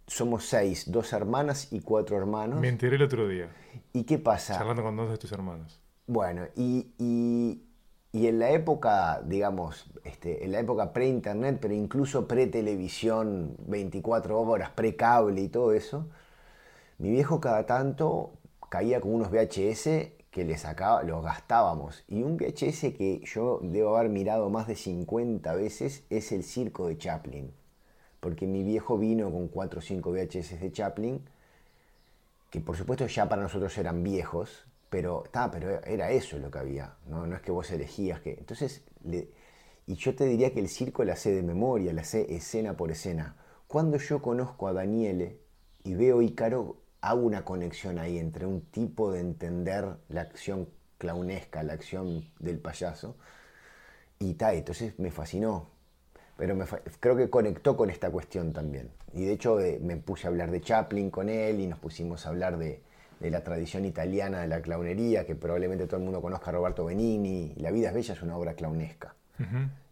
somos 0.09 0.47
seis, 0.47 0.91
dos 0.91 1.13
hermanas 1.13 1.73
y 1.73 1.81
cuatro 1.81 2.19
hermanos. 2.19 2.61
Me 2.61 2.69
enteré 2.69 2.97
el 2.97 3.03
otro 3.03 3.29
día. 3.29 3.49
¿Y 3.93 4.03
qué 4.03 4.19
pasa? 4.19 4.59
Charlando 4.59 4.83
con 4.83 4.97
dos 4.97 5.11
de 5.11 5.17
tus 5.17 5.31
hermanos. 5.31 5.81
Bueno, 6.09 6.49
y, 6.57 6.89
y, 6.99 7.63
y 8.13 8.27
en 8.27 8.41
la 8.41 8.51
época, 8.51 9.23
digamos, 9.25 9.87
este, 10.05 10.45
en 10.45 10.53
la 10.53 10.61
época 10.61 10.93
pre-internet, 10.93 11.59
pero 11.61 11.75
incluso 11.75 12.27
pre-televisión, 12.27 13.57
24 13.67 14.41
horas, 14.41 14.71
pre-cable 14.71 15.41
y 15.43 15.49
todo 15.49 15.73
eso, 15.73 16.09
mi 16.99 17.11
viejo 17.11 17.41
cada 17.41 17.67
tanto 17.67 18.33
caía 18.69 19.01
con 19.01 19.15
unos 19.15 19.31
VHS 19.31 20.13
que 20.31 20.45
le 20.45 20.59
sacaba, 20.59 21.03
los 21.03 21.25
gastábamos. 21.25 22.05
Y 22.09 22.23
un 22.23 22.37
VHS 22.37 22.95
que 22.97 23.23
yo 23.25 23.61
debo 23.63 23.97
haber 23.97 24.11
mirado 24.11 24.51
más 24.51 24.67
de 24.67 24.77
50 24.77 25.55
veces 25.55 26.05
es 26.11 26.33
el 26.33 26.43
circo 26.43 26.89
de 26.89 26.99
Chaplin. 26.99 27.53
Porque 28.21 28.47
mi 28.47 28.63
viejo 28.63 28.99
vino 28.99 29.31
con 29.31 29.49
4 29.49 29.79
o 29.79 29.83
5 29.83 30.11
VHS 30.11 30.61
de 30.61 30.73
Chaplin, 30.73 31.25
que 32.51 32.61
por 32.61 32.77
supuesto 32.77 33.07
ya 33.07 33.29
para 33.29 33.43
nosotros 33.43 33.77
eran 33.79 34.03
viejos, 34.03 34.67
pero, 34.91 35.25
pero 35.53 35.83
era 35.85 36.11
eso 36.11 36.39
lo 36.39 36.51
que 36.51 36.59
había, 36.59 36.97
¿no? 37.07 37.27
no 37.27 37.37
es 37.37 37.43
que 37.43 37.53
vos 37.53 37.71
elegías 37.71 38.21
que... 38.21 38.33
Entonces, 38.33 38.83
y 39.87 39.95
yo 39.95 40.15
te 40.15 40.27
diría 40.27 40.53
que 40.53 40.61
el 40.61 40.69
circo 40.69 41.05
la 41.05 41.17
sé 41.17 41.31
de 41.31 41.43
memoria, 41.43 41.93
la 41.93 42.05
sé 42.05 42.35
escena 42.35 42.77
por 42.77 42.91
escena. 42.91 43.37
Cuando 43.69 43.99
yo 43.99 44.21
conozco 44.21 44.67
a 44.67 44.73
Daniele 44.73 45.39
y 45.85 45.95
veo 45.95 46.23
Ícaro, 46.23 46.77
hago 47.01 47.23
una 47.23 47.45
conexión 47.45 47.99
ahí 47.99 48.19
entre 48.19 48.47
un 48.47 48.63
tipo 48.63 49.13
de 49.13 49.21
entender 49.21 49.97
la 50.09 50.23
acción 50.23 50.69
clownesca, 50.99 51.63
la 51.63 51.73
acción 51.73 52.25
del 52.41 52.59
payaso, 52.59 53.17
y 54.19 54.35
tal, 54.35 54.57
entonces 54.57 54.99
me 54.99 55.11
fascinó. 55.11 55.69
Pero 56.37 56.57
me, 56.57 56.67
creo 56.99 57.17
que 57.17 57.31
conectó 57.31 57.77
con 57.77 57.91
esta 57.91 58.11
cuestión 58.11 58.53
también. 58.53 58.91
Y 59.15 59.25
de 59.25 59.33
hecho 59.33 59.61
eh, 59.61 59.79
me 59.81 59.97
puse 59.97 60.27
a 60.27 60.31
hablar 60.31 60.51
de 60.51 60.61
Chaplin 60.61 61.11
con 61.11 61.29
él 61.29 61.61
y 61.61 61.67
nos 61.67 61.79
pusimos 61.79 62.27
a 62.27 62.31
hablar 62.31 62.59
de, 62.59 62.83
de 63.21 63.31
la 63.31 63.45
tradición 63.45 63.85
italiana 63.85 64.41
de 64.41 64.49
la 64.49 64.63
clownería, 64.63 65.27
que 65.27 65.35
probablemente 65.35 65.87
todo 65.87 65.99
el 65.99 66.05
mundo 66.05 66.23
conozca 66.23 66.51
a 66.51 66.55
Roberto 66.55 66.87
Benigni. 66.87 67.55
La 67.59 67.71
vida 67.71 67.89
es 67.89 67.95
bella 67.95 68.15
es 68.15 68.23
una 68.23 68.37
obra 68.37 68.55
clownesca. 68.55 69.15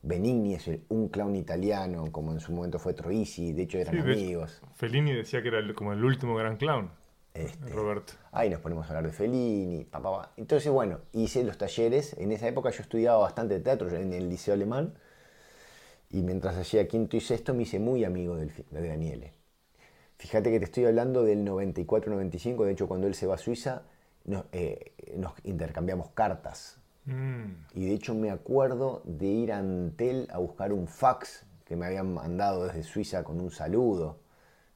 Benigni 0.03 0.55
es 0.55 0.71
un 0.89 1.09
clown 1.09 1.37
italiano, 1.37 2.11
como 2.13 2.33
en 2.33 2.41
su 2.41 2.53
momento 2.53 2.79
fue 2.79 2.95
Troisi, 2.95 3.53
de 3.53 3.63
hecho 3.63 3.79
eran 3.79 3.99
amigos. 3.99 4.61
Fellini 4.75 5.13
decía 5.13 5.43
que 5.43 5.49
era 5.49 5.61
como 5.75 5.93
el 5.93 6.05
último 6.05 6.35
gran 6.35 6.57
clown. 6.57 6.91
Este, 7.35 7.69
Roberto. 7.71 8.15
Ahí 8.33 8.51
nos 8.51 8.61
ponemos 8.61 8.87
a 8.87 8.89
hablar 8.89 9.07
de 9.07 9.13
Fellini, 9.13 9.85
papá. 9.85 10.33
Entonces, 10.37 10.73
bueno, 10.73 11.01
hice 11.13 11.45
los 11.45 11.57
talleres. 11.57 12.15
En 12.19 12.33
esa 12.33 12.49
época 12.49 12.71
yo 12.71 12.83
estudiaba 12.83 13.19
bastante 13.19 13.61
teatro 13.61 13.89
en 13.95 14.13
el 14.13 14.29
Liceo 14.29 14.55
Alemán. 14.55 14.95
Y 16.11 16.23
mientras 16.23 16.57
hacía 16.57 16.89
quinto 16.89 17.17
y 17.17 17.21
sexto 17.21 17.55
me 17.55 17.63
hice 17.63 17.79
muy 17.79 18.05
amigo 18.05 18.37
de 18.37 18.51
Daniele. 18.71 19.38
Fíjate 20.19 20.51
que 20.51 20.59
te 20.59 20.65
estoy 20.65 20.85
hablando 20.85 21.23
del 21.23 21.47
94-95, 21.47 22.65
de 22.65 22.73
hecho 22.73 22.89
cuando 22.89 23.07
él 23.07 23.15
se 23.15 23.27
va 23.27 23.37
a 23.37 23.39
Suiza 23.39 23.83
eh, 24.53 24.93
nos, 25.17 25.33
intercambiamos 25.45 26.11
cartas. 26.11 26.79
Mm. 27.07 27.53
Y 27.75 27.87
de 27.87 27.95
hecho 27.95 28.15
me 28.15 28.31
acuerdo 28.31 29.03
de 29.05 29.27
ir 29.27 29.53
a 29.53 29.59
Antel 29.59 30.29
a 30.31 30.39
buscar 30.39 30.73
un 30.73 30.87
fax 30.87 31.47
que 31.65 31.77
me 31.77 31.87
habían 31.87 32.13
mandado 32.13 32.67
desde 32.67 32.83
Suiza 32.83 33.23
con 33.25 33.41
un 33.41 33.51
saludo. 33.51 34.19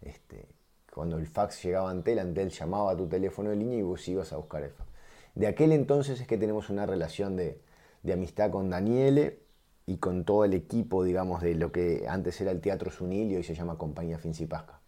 Este, 0.01 0.47
cuando 0.93 1.19
el 1.19 1.27
fax 1.27 1.63
llegaba 1.63 1.89
a 1.89 1.91
Antel, 1.91 2.21
Antel 2.21 2.51
llamaba 2.51 2.93
a 2.93 2.97
tu 2.97 3.09
teléfono 3.09 3.51
de 3.51 3.57
línea 3.57 3.79
y 3.79 3.83
vos 3.83 4.07
ibas 4.09 4.33
a 4.33 4.37
buscar 4.37 4.63
el 4.63 4.71
fax. 4.71 4.89
De 5.35 5.47
aquel 5.47 5.73
entonces 5.73 6.21
es 6.21 6.27
que 6.27 6.39
tenemos 6.39 6.71
una 6.71 6.87
relación 6.87 7.37
de, 7.37 7.61
de 8.03 8.13
amistad 8.13 8.51
con 8.51 8.71
Daniele 8.71 9.41
y 9.87 9.97
con 9.97 10.25
todo 10.25 10.45
el 10.45 10.55
equipo, 10.55 11.03
digamos, 11.03 11.43
de 11.43 11.55
lo 11.55 11.73
que 11.73 12.07
antes 12.09 12.41
era 12.41 12.53
el 12.53 12.61
Teatro 12.61 12.91
Sunil 12.91 13.33
y 13.33 13.37
hoy 13.37 13.43
se 13.43 13.55
llama 13.55 13.77
Compañía 13.77 14.19
Fincipasca. 14.19 14.82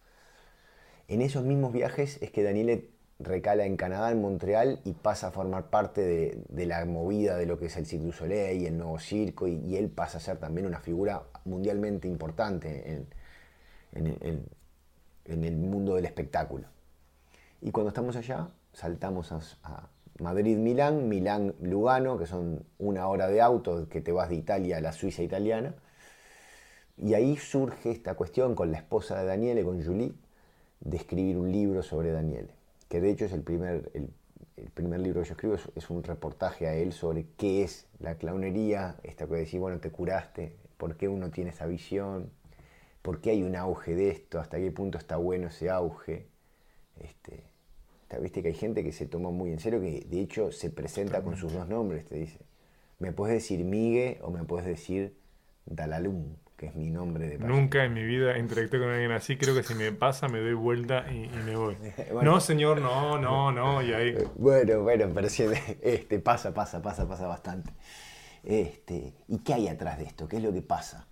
En 1.07 1.21
esos 1.21 1.43
mismos 1.43 1.71
viajes 1.71 2.21
es 2.21 2.31
que 2.31 2.43
Daniele 2.43 2.89
recala 3.19 3.65
en 3.65 3.77
Canadá, 3.77 4.11
en 4.11 4.21
Montreal, 4.21 4.79
y 4.83 4.93
pasa 4.93 5.27
a 5.27 5.31
formar 5.31 5.69
parte 5.69 6.01
de, 6.01 6.65
la 6.65 6.83
movida 6.85 7.37
de 7.37 7.45
lo 7.45 7.59
que 7.59 7.67
es 7.67 7.77
el 7.77 7.85
Cirque 7.85 8.05
du 8.05 8.11
Soleil 8.11 8.61
y 8.61 8.65
el 8.65 8.77
nuevo 8.77 8.99
circo, 8.99 9.47
y, 9.47 9.75
él 9.77 9.89
pasa 9.89 10.17
a 10.17 10.21
ser 10.21 10.37
también 10.37 10.65
una 10.65 10.79
figura 10.79 11.23
mundialmente 11.45 12.07
importante 12.07 13.05
en, 13.93 14.45
el 15.25 15.57
mundo 15.57 15.95
del 15.95 16.05
espectáculo. 16.05 16.67
Y 17.61 17.71
cuando 17.71 17.89
estamos 17.89 18.15
allá, 18.15 18.49
saltamos 18.73 19.31
a, 19.31 19.39
a 19.63 19.89
Madrid-Milán, 20.19 21.07
Milán-Lugano, 21.07 22.17
que 22.17 22.25
son 22.25 22.65
una 22.77 23.07
hora 23.07 23.27
de 23.27 23.41
auto 23.41 23.87
que 23.89 24.01
te 24.01 24.11
vas 24.11 24.29
de 24.29 24.35
Italia 24.35 24.77
a 24.77 24.81
la 24.81 24.91
Suiza 24.91 25.23
italiana. 25.23 25.75
Y 26.97 27.13
ahí 27.13 27.37
surge 27.37 27.91
esta 27.91 28.15
cuestión 28.15 28.55
con 28.55 28.71
la 28.71 28.77
esposa 28.77 29.19
de 29.19 29.25
Daniele, 29.25 29.63
con 29.63 29.83
Julie, 29.83 30.13
de 30.79 30.97
escribir 30.97 31.37
un 31.37 31.51
libro 31.51 31.83
sobre 31.83 32.11
Daniel, 32.11 32.49
que 32.89 33.01
de 33.01 33.11
hecho 33.11 33.25
es 33.25 33.33
el 33.33 33.41
primer, 33.41 33.91
el, 33.93 34.09
primer 34.73 34.99
libro 34.99 35.21
que 35.21 35.27
yo 35.27 35.33
escribo, 35.33 35.55
es, 35.75 35.89
un 35.89 36.03
reportaje 36.03 36.67
a 36.67 36.75
él 36.75 36.93
sobre 36.93 37.25
qué 37.37 37.63
es 37.63 37.87
la 37.99 38.15
clownería, 38.15 38.97
esta 39.03 39.27
que 39.27 39.35
decir, 39.35 39.59
bueno, 39.59 39.79
te 39.79 39.91
curaste, 39.91 40.55
por 40.77 40.95
qué 40.97 41.07
uno 41.07 41.31
tiene 41.31 41.51
esa 41.51 41.65
visión, 41.65 42.29
por 43.01 43.21
qué 43.21 43.31
hay 43.31 43.43
un 43.43 43.55
auge 43.55 43.95
de 43.95 44.09
esto, 44.09 44.39
hasta 44.39 44.57
qué 44.57 44.71
punto 44.71 44.97
está 44.97 45.17
bueno 45.17 45.47
ese 45.47 45.69
auge. 45.69 46.27
Este, 46.99 47.43
Viste 48.21 48.41
que 48.41 48.49
hay 48.49 48.53
gente 48.53 48.83
que 48.83 48.93
se 48.93 49.07
toma 49.07 49.29
muy 49.31 49.51
en 49.51 49.59
serio, 49.59 49.81
que 49.81 50.05
de 50.07 50.21
hecho 50.21 50.51
se 50.51 50.69
presenta 50.69 51.21
con 51.21 51.35
sus 51.35 51.51
dos 51.51 51.67
nombres, 51.67 52.05
te 52.05 52.15
dice, 52.15 52.39
me 52.99 53.11
puedes 53.11 53.35
decir 53.35 53.65
Migue 53.65 54.19
o 54.21 54.31
me 54.31 54.43
puedes 54.45 54.65
decir 54.65 55.17
Dalalum 55.65 56.35
que 56.57 56.67
es 56.67 56.75
mi 56.75 56.89
nombre 56.89 57.27
de 57.27 57.37
Nunca 57.37 57.83
en 57.83 57.93
mi 57.93 58.03
vida 58.03 58.37
interactué 58.37 58.79
con 58.79 58.89
alguien 58.89 59.11
así. 59.11 59.37
Creo 59.37 59.53
que 59.53 59.63
si 59.63 59.75
me 59.75 59.91
pasa, 59.91 60.27
me 60.27 60.39
doy 60.39 60.53
vuelta 60.53 61.05
y, 61.11 61.29
me 61.45 61.55
voy. 61.55 61.77
no, 62.23 62.39
señor, 62.39 62.81
no, 62.81 63.19
no, 63.19 63.51
no. 63.51 63.81
Y 63.81 63.93
ahí. 63.93 64.15
Bueno, 64.35 64.81
bueno, 64.81 65.09
pero 65.13 65.29
si 65.29 65.43
este, 65.81 66.19
pasa, 66.19 66.53
pasa, 66.53 66.81
pasa, 66.81 67.07
pasa 67.07 67.27
bastante. 67.27 67.73
Este, 68.43 69.13
¿Y 69.27 69.39
qué 69.39 69.53
hay 69.53 69.67
atrás 69.67 69.97
de 69.97 70.05
esto? 70.05 70.27
¿Qué 70.27 70.37
es 70.37 70.43
lo 70.43 70.53
que 70.53 70.61
pasa? 70.61 71.07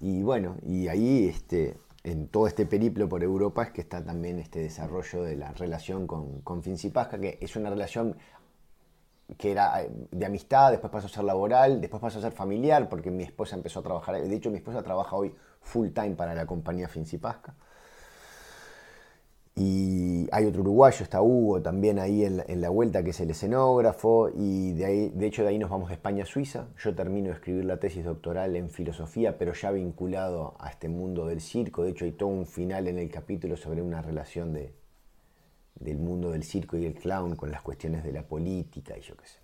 Y 0.00 0.22
bueno, 0.22 0.56
y 0.66 0.88
ahí 0.88 1.28
este, 1.28 1.76
en 2.02 2.28
todo 2.28 2.46
este 2.46 2.66
periplo 2.66 3.08
por 3.08 3.22
Europa 3.22 3.64
es 3.64 3.70
que 3.70 3.82
está 3.82 4.02
también 4.02 4.38
este 4.38 4.60
desarrollo 4.60 5.22
de 5.22 5.36
la 5.36 5.52
relación 5.52 6.06
con, 6.06 6.40
con 6.40 6.62
Pasca, 6.92 7.20
que 7.20 7.38
es 7.40 7.56
una 7.56 7.70
relación 7.70 8.16
que 9.36 9.52
era 9.52 9.82
eh, 9.82 9.90
de 10.10 10.26
amistad, 10.26 10.70
después 10.70 10.92
pasó 10.92 11.06
a 11.06 11.10
ser 11.10 11.24
laboral, 11.24 11.80
después 11.80 12.00
pasó 12.00 12.18
a 12.18 12.22
ser 12.22 12.32
familiar, 12.32 12.88
porque 12.88 13.10
mi 13.10 13.24
esposa 13.24 13.56
empezó 13.56 13.80
a 13.80 13.82
trabajar, 13.82 14.20
de 14.20 14.34
hecho 14.34 14.50
mi 14.50 14.56
esposa 14.58 14.82
trabaja 14.82 15.16
hoy 15.16 15.34
full 15.60 15.88
time 15.90 16.12
para 16.12 16.34
la 16.34 16.46
compañía 16.46 16.88
Pasca. 17.20 17.54
Y 19.56 20.26
hay 20.32 20.46
otro 20.46 20.62
uruguayo, 20.62 21.02
está 21.02 21.20
Hugo 21.20 21.60
también 21.60 21.98
ahí 21.98 22.24
en 22.24 22.60
la, 22.60 22.68
vuelta, 22.70 23.02
que 23.02 23.10
es 23.10 23.20
el 23.20 23.30
escenógrafo. 23.30 24.30
Y 24.34 24.72
de, 24.72 24.86
ahí, 24.86 25.08
de 25.10 25.26
hecho 25.26 25.42
de 25.42 25.48
ahí 25.48 25.58
nos 25.58 25.68
vamos 25.68 25.88
de 25.88 25.96
España 25.96 26.22
a 26.22 26.26
Suiza. 26.26 26.68
Yo 26.78 26.94
termino 26.94 27.28
de 27.28 27.34
escribir 27.34 27.64
la 27.66 27.78
tesis 27.78 28.04
doctoral 28.04 28.56
en 28.56 28.70
filosofía, 28.70 29.36
pero 29.36 29.52
ya 29.52 29.70
vinculado 29.70 30.54
a 30.60 30.70
este 30.70 30.88
mundo 30.88 31.26
del 31.26 31.42
circo. 31.42 31.82
De 31.82 31.90
hecho 31.90 32.06
hay 32.06 32.12
todo 32.12 32.30
un 32.30 32.46
final 32.46 32.88
en 32.88 32.98
el 32.98 33.10
capítulo 33.10 33.56
sobre 33.56 33.82
una 33.82 34.00
relación 34.00 34.54
de, 34.54 34.72
del 35.80 35.98
mundo 35.98 36.30
del 36.30 36.44
circo 36.44 36.76
y 36.76 36.86
el 36.86 36.94
clown 36.94 37.34
con 37.34 37.50
las 37.50 37.62
cuestiones 37.62 38.04
de 38.04 38.12
la 38.12 38.22
política 38.22 38.96
y 38.96 39.00
yo 39.00 39.16
qué 39.16 39.26
sé. 39.26 39.38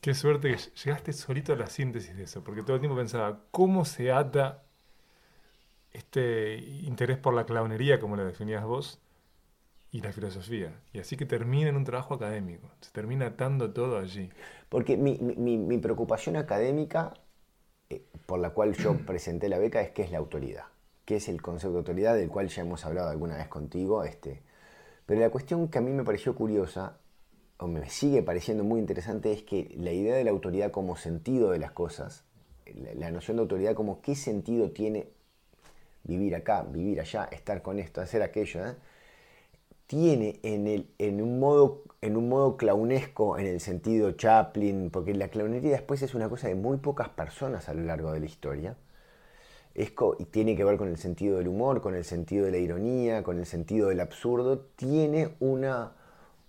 Qué 0.00 0.14
suerte 0.14 0.54
que 0.54 0.58
llegaste 0.84 1.12
solito 1.12 1.52
a 1.52 1.56
la 1.56 1.66
síntesis 1.66 2.16
de 2.16 2.22
eso, 2.22 2.42
porque 2.44 2.62
todo 2.62 2.76
el 2.76 2.80
tiempo 2.80 2.96
pensaba, 2.96 3.40
¿cómo 3.50 3.84
se 3.84 4.12
ata 4.12 4.62
este 5.92 6.58
interés 6.84 7.18
por 7.18 7.34
la 7.34 7.44
clownería, 7.44 7.98
como 7.98 8.16
lo 8.16 8.24
definías 8.24 8.64
vos, 8.64 9.00
y 9.92 10.00
la 10.00 10.12
filosofía. 10.12 10.80
Y 10.92 11.00
así 11.00 11.16
que 11.16 11.26
termina 11.26 11.68
en 11.68 11.76
un 11.76 11.84
trabajo 11.84 12.14
académico. 12.14 12.70
Se 12.80 12.92
termina 12.92 13.26
atando 13.26 13.72
todo 13.72 13.98
allí. 13.98 14.30
Porque 14.68 14.96
mi, 14.96 15.78
preocupación 15.78 16.36
académica, 16.36 17.14
eh, 17.88 18.04
por 18.26 18.38
la 18.38 18.50
cual 18.50 18.74
yo 18.74 18.96
presenté 19.06 19.48
la 19.48 19.58
beca, 19.58 19.80
es 19.80 19.90
qué 19.90 20.02
es 20.02 20.12
la 20.12 20.18
autoridad. 20.18 20.66
¿Qué 21.04 21.16
es 21.16 21.28
el 21.28 21.42
concepto 21.42 21.72
de 21.72 21.78
autoridad, 21.78 22.14
del 22.14 22.28
cual 22.28 22.48
ya 22.48 22.62
hemos 22.62 22.84
hablado 22.84 23.10
alguna 23.10 23.36
vez 23.36 23.48
contigo? 23.48 24.04
Este. 24.04 24.42
Pero 25.10 25.22
la 25.22 25.30
cuestión 25.30 25.66
que 25.66 25.78
a 25.78 25.80
mí 25.80 25.90
me 25.90 26.04
pareció 26.04 26.36
curiosa, 26.36 26.96
o 27.58 27.66
me 27.66 27.90
sigue 27.90 28.22
pareciendo 28.22 28.62
muy 28.62 28.78
interesante, 28.78 29.32
es 29.32 29.42
que 29.42 29.74
la 29.76 29.90
idea 29.90 30.14
de 30.14 30.22
la 30.22 30.30
autoridad 30.30 30.70
como 30.70 30.94
sentido 30.94 31.50
de 31.50 31.58
las 31.58 31.72
cosas, 31.72 32.22
la, 32.94 33.10
noción 33.10 33.36
de 33.36 33.40
autoridad 33.40 33.74
como 33.74 34.02
qué 34.02 34.14
sentido 34.14 34.70
tiene 34.70 35.08
vivir 36.04 36.36
acá, 36.36 36.62
vivir 36.62 37.00
allá, 37.00 37.24
estar 37.32 37.60
con 37.60 37.80
esto, 37.80 38.00
hacer 38.00 38.22
aquello, 38.22 38.64
¿eh? 38.64 38.76
tiene 39.88 40.38
en, 40.44 40.68
el, 40.68 40.88
en, 40.98 41.20
un 41.20 41.40
modo, 41.40 41.82
en 42.02 42.16
un 42.16 42.28
modo 42.28 42.56
clownesco, 42.56 43.36
en 43.36 43.48
el 43.48 43.58
sentido 43.58 44.12
Chaplin, 44.12 44.90
porque 44.90 45.12
la 45.12 45.26
clownería 45.26 45.72
después 45.72 46.02
es 46.02 46.14
una 46.14 46.28
cosa 46.28 46.46
de 46.46 46.54
muy 46.54 46.76
pocas 46.76 47.08
personas 47.08 47.68
a 47.68 47.74
lo 47.74 47.82
largo 47.82 48.12
de 48.12 48.20
la 48.20 48.26
historia. 48.26 48.76
Es 49.80 49.94
y 50.18 50.26
tiene 50.26 50.54
que 50.56 50.62
ver 50.62 50.76
con 50.76 50.88
el 50.88 50.98
sentido 50.98 51.38
del 51.38 51.48
humor, 51.48 51.80
con 51.80 51.94
el 51.94 52.04
sentido 52.04 52.44
de 52.44 52.52
la 52.52 52.58
ironía, 52.58 53.22
con 53.22 53.38
el 53.38 53.46
sentido 53.46 53.88
del 53.88 54.00
absurdo. 54.00 54.58
Tiene 54.76 55.36
una, 55.40 55.92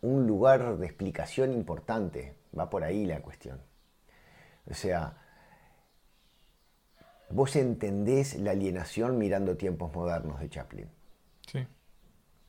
un 0.02 0.28
lugar 0.28 0.78
de 0.78 0.86
explicación 0.86 1.54
importante. 1.54 2.36
Va 2.58 2.70
por 2.70 2.84
ahí 2.84 3.06
la 3.06 3.22
cuestión. 3.22 3.62
O 4.70 4.74
sea, 4.74 5.18
vos 7.30 7.56
entendés 7.56 8.38
la 8.38 8.52
alienación 8.52 9.18
mirando 9.18 9.56
tiempos 9.56 9.94
modernos 9.94 10.42
de 10.42 10.50
Chaplin. 10.50 10.90
Sí. 11.48 11.66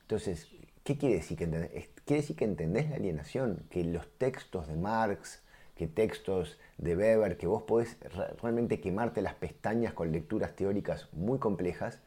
Entonces, 0.01 0.49
¿qué 0.83 0.97
quiere 0.97 1.15
decir 1.15 1.37
que 1.37 1.45
entendés? 1.45 1.89
Quiere 2.03 2.21
decir 2.23 2.35
que 2.35 2.43
entendés 2.43 2.89
la 2.89 2.97
alienación, 2.97 3.65
que 3.69 3.85
los 3.85 4.05
textos 4.17 4.67
de 4.67 4.75
Marx, 4.75 5.42
que 5.75 5.87
textos 5.87 6.59
de 6.77 6.95
Weber, 6.95 7.37
que 7.37 7.47
vos 7.47 7.63
podés 7.63 7.97
realmente 8.41 8.79
quemarte 8.79 9.21
las 9.21 9.35
pestañas 9.35 9.93
con 9.93 10.11
lecturas 10.11 10.55
teóricas 10.55 11.09
muy 11.13 11.39
complejas, 11.39 12.01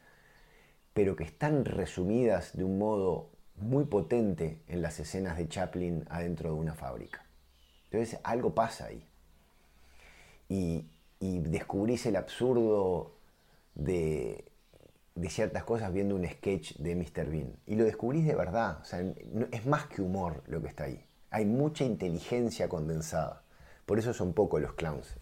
pero 0.93 1.15
que 1.15 1.23
están 1.23 1.65
resumidas 1.65 2.55
de 2.55 2.63
un 2.63 2.77
modo 2.77 3.29
muy 3.57 3.85
potente 3.85 4.61
en 4.67 4.81
las 4.81 4.99
escenas 4.99 5.37
de 5.37 5.47
Chaplin 5.47 6.05
adentro 6.09 6.53
de 6.53 6.55
una 6.55 6.73
fábrica. 6.73 7.25
Entonces 7.85 8.19
algo 8.23 8.53
pasa 8.53 8.85
ahí. 8.87 9.05
Y, 10.49 10.85
descubrís 11.19 12.05
el 12.05 12.15
absurdo 12.15 13.15
de, 13.73 14.45
ciertas 15.29 15.63
cosas 15.63 15.91
viendo 15.91 16.15
un 16.15 16.27
sketch 16.27 16.77
de 16.77 16.95
Mr. 16.95 17.29
Bean. 17.29 17.53
Y 17.65 17.75
lo 17.75 17.85
descubrís 17.85 18.25
de 18.25 18.35
verdad. 18.35 18.79
O 18.81 18.85
sea, 18.85 19.03
es 19.51 19.65
más 19.65 19.87
que 19.87 20.01
humor 20.01 20.43
lo 20.47 20.61
que 20.61 20.67
está 20.67 20.85
ahí. 20.85 21.03
Hay 21.31 21.45
mucha 21.45 21.83
inteligencia 21.83 22.69
condensada. 22.69 23.43
Por 23.87 23.99
eso 23.99 24.13
son 24.13 24.33
pocos 24.33 24.61
los 24.61 24.73
clowns. 24.73 25.15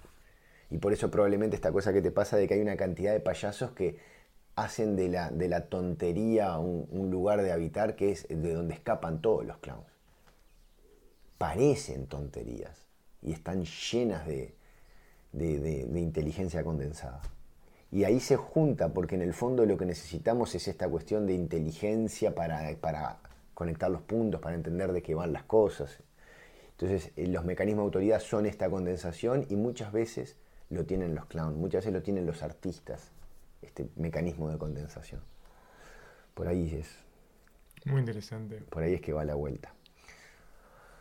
Y 0.71 0.79
por 0.79 0.91
eso 0.91 1.11
probablemente 1.11 1.55
esta 1.55 1.71
cosa 1.71 1.93
que 1.93 2.01
te 2.01 2.09
pasa 2.09 2.35
de 2.35 2.47
que 2.47 2.55
hay 2.55 2.61
una 2.61 2.75
cantidad 2.75 3.13
de 3.13 3.19
payasos 3.19 3.71
que 3.71 3.99
hacen 4.55 4.95
de 4.95 5.07
la, 5.07 5.29
de 5.29 5.47
la 5.47 5.67
tontería 5.67 6.57
un, 6.57 7.11
lugar 7.11 7.43
de 7.43 7.51
habitar 7.51 7.95
que 7.95 8.11
es 8.11 8.27
de 8.27 8.53
donde 8.53 8.73
escapan 8.73 9.21
todos 9.21 9.45
los 9.45 9.59
clowns. 9.59 9.85
Parecen 11.37 12.07
tonterías 12.07 12.87
y 13.21 13.33
están 13.33 13.65
llenas 13.65 14.25
de, 14.25 14.55
de, 15.31 15.99
inteligencia 15.99 16.63
condensada. 16.63 17.21
Y 17.91 18.03
ahí 18.03 18.19
se 18.19 18.35
junta, 18.35 18.89
porque 18.89 19.13
en 19.13 19.21
el 19.21 19.35
fondo 19.35 19.63
lo 19.67 19.77
que 19.77 19.85
necesitamos 19.85 20.55
es 20.55 20.67
esta 20.67 20.89
cuestión 20.89 21.27
de 21.27 21.33
inteligencia 21.33 22.33
para, 22.33 22.75
para 22.81 23.19
conectar 23.53 23.91
los 23.91 24.01
puntos, 24.01 24.41
para 24.41 24.55
entender 24.55 24.91
de 24.91 25.03
qué 25.03 25.13
van 25.13 25.33
las 25.33 25.43
cosas. 25.43 25.99
Entonces, 26.77 27.11
eh, 27.15 27.27
los 27.27 27.45
mecanismos 27.45 27.83
de 27.83 27.85
autoridad 27.85 28.19
son 28.19 28.45
esta 28.45 28.69
condensación 28.69 29.45
y 29.49 29.55
muchas 29.55 29.93
veces 29.93 30.35
lo 30.69 30.85
tienen 30.85 31.15
los 31.15 31.25
clowns, 31.25 31.55
muchas 31.55 31.83
veces 31.83 31.93
lo 31.93 32.01
tienen 32.01 32.25
los 32.25 32.43
artistas, 32.43 33.11
este 33.61 33.87
mecanismo 33.95 34.49
de 34.49 34.57
condensación. 34.57 35.21
Por 36.33 36.47
ahí 36.49 36.75
es. 36.75 36.89
Muy 37.85 37.99
interesante. 37.99 38.57
Por 38.69 38.83
ahí 38.83 38.93
es 38.93 39.01
que 39.01 39.13
va 39.13 39.23
la 39.23 39.35
vuelta. 39.35 39.73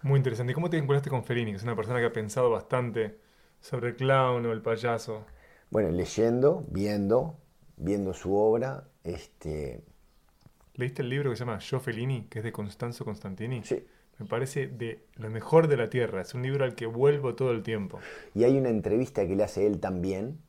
Muy 0.03 0.19
interesante. 0.19 0.53
¿Y 0.53 0.55
cómo 0.55 0.71
te 0.71 0.77
vinculaste 0.77 1.11
con 1.11 1.25
Fellini? 1.25 1.53
es 1.53 1.65
una 1.65 1.75
persona 1.75 1.99
que 1.99 2.07
ha 2.07 2.13
pensado 2.13 2.51
bastante 2.51 3.19
sobre 3.61 3.89
el 3.89 3.97
clown 3.97 4.47
o 4.47 4.53
el 4.53 4.63
payaso? 4.63 5.25
Bueno, 5.71 5.91
leyendo, 5.91 6.65
viendo, 6.69 7.37
viendo 7.77 8.15
su 8.15 8.37
obra. 8.37 8.85
Este... 9.03 9.83
¿Leíste 10.75 11.03
el 11.03 11.09
libro 11.09 11.31
que 11.31 11.37
se 11.37 11.45
llama 11.45 11.59
Yo 11.59 11.81
Fellini, 11.81 12.27
que 12.29 12.41
es 12.41 12.45
de 12.45 12.53
Constanzo 12.53 13.05
Constantini? 13.05 13.65
Sí. 13.65 13.85
Me 14.19 14.27
parece 14.27 14.69
de 14.69 15.05
lo 15.17 15.31
mejor 15.31 15.69
de 15.69 15.77
la 15.77 15.91
Tierra. 15.91 16.23
Es 16.23 16.35
un 16.35 16.43
libro 16.43 16.65
al 16.65 16.75
que 16.75 16.87
vuelvo 16.87 17.35
todo 17.35 17.51
el 17.51 17.63
tiempo. 17.63 17.99
Y 18.35 18.45
hay 18.45 18.57
una 18.57 18.69
entrevista 18.71 19.27
que 19.27 19.37
le 19.37 19.45
hace 19.45 19.67
él 19.67 19.81
también, 19.81 20.41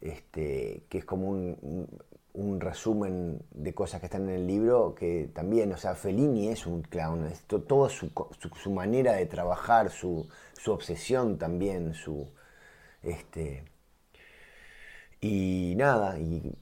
este, 0.00 0.84
que 0.88 0.98
es 0.98 1.04
como 1.04 1.28
un, 1.28 1.88
un, 2.32 2.60
resumen 2.60 3.42
de 3.50 3.74
cosas 3.74 4.00
que 4.00 4.06
están 4.06 4.28
en 4.28 4.34
el 4.34 4.46
libro, 4.46 4.94
que 4.94 5.28
también, 5.32 5.72
o 5.72 5.76
sea, 5.76 5.94
Fellini 5.94 6.48
es 6.48 6.66
un 6.66 6.82
clown. 6.82 7.26
Es 7.26 7.42
toda 7.44 7.88
su, 7.90 8.10
su 8.54 8.70
manera 8.70 9.12
de 9.12 9.26
trabajar, 9.26 9.90
su, 9.90 10.28
su 10.54 10.72
obsesión 10.72 11.38
también, 11.38 11.94
su... 11.94 12.26
Este, 13.02 13.64
y 15.20 15.74
nada, 15.76 16.18
y 16.18 16.52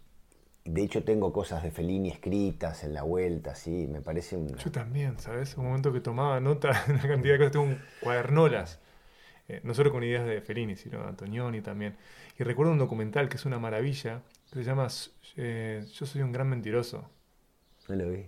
de 0.65 0.83
hecho 0.83 1.05
tengo 1.05 1.33
cosas 1.33 1.63
de 1.63 1.71
Fellini 1.71 2.11
escritas 2.11 2.85
en 2.85 2.95
la 2.95 3.03
vuelta, 3.03 3.55
sí, 3.55 3.87
me 3.91 4.01
parece 4.01 4.37
un... 4.37 4.57
Yo 4.57 4.71
también, 4.71 5.19
¿sabes? 5.19 5.57
Un 5.57 5.67
momento 5.67 5.93
que 5.93 6.01
tomaba 6.01 6.41
nota 6.41 6.73
de 6.87 6.95
una 6.95 7.03
cantidad 7.09 7.35
de 7.35 7.39
cosas, 7.39 7.53
tengo 7.53 7.67
un 7.67 7.79
cuadernolas, 8.01 8.81
eh, 9.49 9.61
no 9.63 9.75
solo 9.75 9.93
con 9.93 10.03
ideas 10.05 10.27
de 10.27 10.41
Fellini, 10.41 10.77
sino 10.77 11.01
de 11.03 11.09
Antonioni 11.09 11.61
también. 11.61 11.97
Y 12.39 12.45
recuerdo 12.45 12.73
un 12.73 12.79
documental 12.79 13.29
que 13.29 13.37
es 13.37 13.45
una 13.45 13.59
maravilla, 13.59 14.23
que 14.51 14.61
se 14.61 14.65
llama 14.65 14.89
eh, 15.37 15.85
Yo 15.93 16.07
soy 16.07 16.23
un 16.23 16.33
gran 16.33 16.49
mentiroso. 16.49 17.09
No 17.89 17.97
lo 17.97 18.11
vi. 18.11 18.27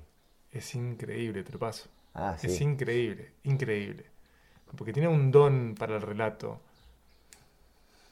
Es 0.53 0.75
increíble, 0.75 1.43
te 1.43 1.53
lo 1.53 1.59
paso. 1.59 1.89
Ah, 2.15 2.37
sí. 2.39 2.49
Es 2.49 2.61
increíble, 2.61 3.33
increíble 3.45 4.17
porque 4.77 4.93
tiene 4.93 5.09
un 5.09 5.31
don 5.31 5.75
para 5.79 5.97
el 5.97 6.03
relato, 6.03 6.61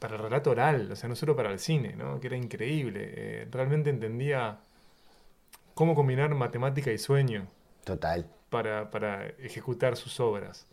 para 0.05 0.17
el 0.17 0.23
relato 0.23 0.51
oral, 0.51 0.93
o 0.93 0.97
sea, 0.97 1.09
no 1.09 1.17
solo 1.17 1.35
para 1.35 1.51
el 1.51 1.59
cine, 1.59 1.95
¿no? 1.97 2.21
que 2.21 2.27
era 2.27 2.37
increíble. 2.37 3.11
Eh, 3.17 3.49
realmente 3.51 3.88
entendía 3.88 4.59
cómo 5.73 5.95
combinar 5.95 6.35
matemática 6.35 6.93
y 6.93 6.99
sueño. 6.99 7.47
Total. 7.85 8.27
Para, 8.51 8.90
para 8.90 9.27
ejecutar 9.38 9.97
sus 9.97 10.21
obras. 10.21 10.67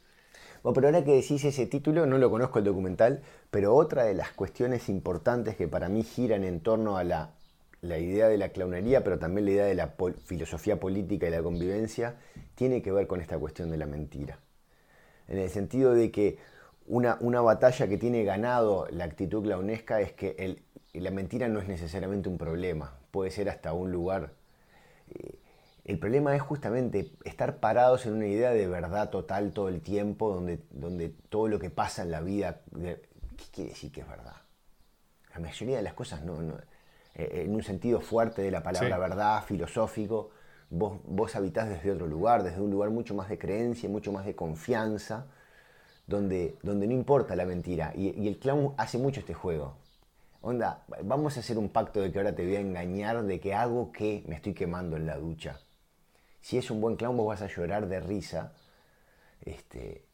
Bueno, 0.63 0.73
pero 0.73 0.87
ahora 0.87 1.05
que 1.05 1.13
decís 1.13 1.45
ese 1.45 1.65
título, 1.65 2.05
no 2.05 2.17
lo 2.17 2.29
conozco 2.29 2.59
el 2.59 2.65
documental, 2.65 3.21
pero 3.49 3.73
otra 3.73 4.03
de 4.03 4.15
las 4.15 4.33
cuestiones 4.33 4.89
importantes 4.89 5.55
que 5.55 5.69
para 5.69 5.87
mí 5.87 6.03
giran 6.03 6.43
en 6.43 6.59
torno 6.59 6.97
a 6.97 7.05
la, 7.05 7.31
la 7.79 7.99
idea 7.99 8.27
de 8.27 8.37
la 8.37 8.49
clownería, 8.49 9.01
pero 9.01 9.17
también 9.17 9.45
la 9.45 9.51
idea 9.51 9.65
de 9.65 9.75
la 9.75 9.93
filosofía 10.25 10.77
política 10.77 11.25
y 11.29 11.31
la 11.31 11.41
convivencia, 11.41 12.17
tiene 12.55 12.81
que 12.81 12.91
ver 12.91 13.07
con 13.07 13.21
esta 13.21 13.39
cuestión 13.39 13.71
de 13.71 13.77
la 13.77 13.85
mentira 13.85 14.39
en 15.31 15.39
el 15.39 15.49
sentido 15.49 15.93
de 15.93 16.11
que 16.11 16.37
una, 16.87 17.17
una 17.21 17.41
batalla 17.41 17.87
que 17.87 17.97
tiene 17.97 18.23
ganado 18.23 18.87
la 18.91 19.05
actitud 19.05 19.43
clownesca 19.43 20.01
es 20.01 20.13
que 20.13 20.35
el, 20.39 20.63
la 20.93 21.11
mentira 21.11 21.47
no 21.47 21.59
es 21.59 21.67
necesariamente 21.67 22.29
un 22.29 22.37
problema, 22.37 22.93
puede 23.11 23.31
ser 23.31 23.49
hasta 23.49 23.73
un 23.73 23.91
lugar. 23.91 24.33
Eh, 25.09 25.39
el 25.85 25.99
problema 25.99 26.35
es 26.35 26.41
justamente 26.41 27.11
estar 27.23 27.57
parados 27.59 28.05
en 28.05 28.13
una 28.13 28.27
idea 28.27 28.51
de 28.51 28.67
verdad 28.67 29.09
total 29.09 29.51
todo 29.51 29.69
el 29.69 29.81
tiempo, 29.81 30.33
donde, 30.33 30.59
donde 30.71 31.09
todo 31.29 31.47
lo 31.47 31.59
que 31.59 31.69
pasa 31.69 32.03
en 32.03 32.11
la 32.11 32.21
vida, 32.21 32.61
¿qué 32.75 33.45
quiere 33.51 33.71
decir 33.71 33.91
que 33.91 34.01
es 34.01 34.07
verdad? 34.07 34.35
La 35.33 35.39
mayoría 35.39 35.77
de 35.77 35.83
las 35.83 35.93
cosas 35.93 36.23
no, 36.23 36.39
eh, 37.15 37.43
en 37.45 37.55
un 37.55 37.63
sentido 37.63 38.01
fuerte 38.01 38.41
de 38.41 38.51
la 38.51 38.63
palabra 38.63 38.95
Sí. 38.95 39.01
verdad, 39.01 39.43
filosófico. 39.43 40.29
Vos, 40.69 40.99
vos 41.05 41.35
habitás 41.35 41.67
desde 41.69 41.91
otro 41.91 42.07
lugar, 42.07 42.43
desde 42.43 42.61
un 42.61 42.71
lugar 42.71 42.89
mucho 42.91 43.13
más 43.13 43.27
de 43.29 43.37
creencia, 43.37 43.89
mucho 43.89 44.11
más 44.11 44.25
de 44.25 44.35
confianza, 44.35 45.27
donde, 46.11 46.57
donde 46.61 46.85
no 46.85 46.93
importa 46.93 47.35
la 47.35 47.45
mentira. 47.45 47.93
Y, 47.95 48.27
el 48.27 48.37
clown 48.37 48.75
hace 48.77 48.99
mucho 48.99 49.21
este 49.21 49.33
juego. 49.33 49.77
Onda, 50.41 50.83
vamos 51.03 51.37
a 51.37 51.39
hacer 51.39 51.57
un 51.57 51.69
pacto 51.69 52.01
de 52.01 52.11
que 52.11 52.19
ahora 52.19 52.35
te 52.35 52.45
voy 52.45 52.55
a 52.55 52.59
engañar 52.59 53.23
de 53.23 53.39
que 53.39 53.53
hago 53.53 53.91
que 53.91 54.23
me 54.27 54.35
estoy 54.35 54.53
quemando 54.53 54.97
en 54.97 55.07
la 55.07 55.17
ducha. 55.17 55.59
Si 56.41 56.57
es 56.57 56.69
un 56.69 56.81
buen 56.81 56.95
clown, 56.95 57.15
vos 57.15 57.27
vas 57.27 57.41
a 57.41 57.47
llorar 57.47 57.87
de 57.87 57.99
risa. 57.99 58.53
Este, 59.41 60.05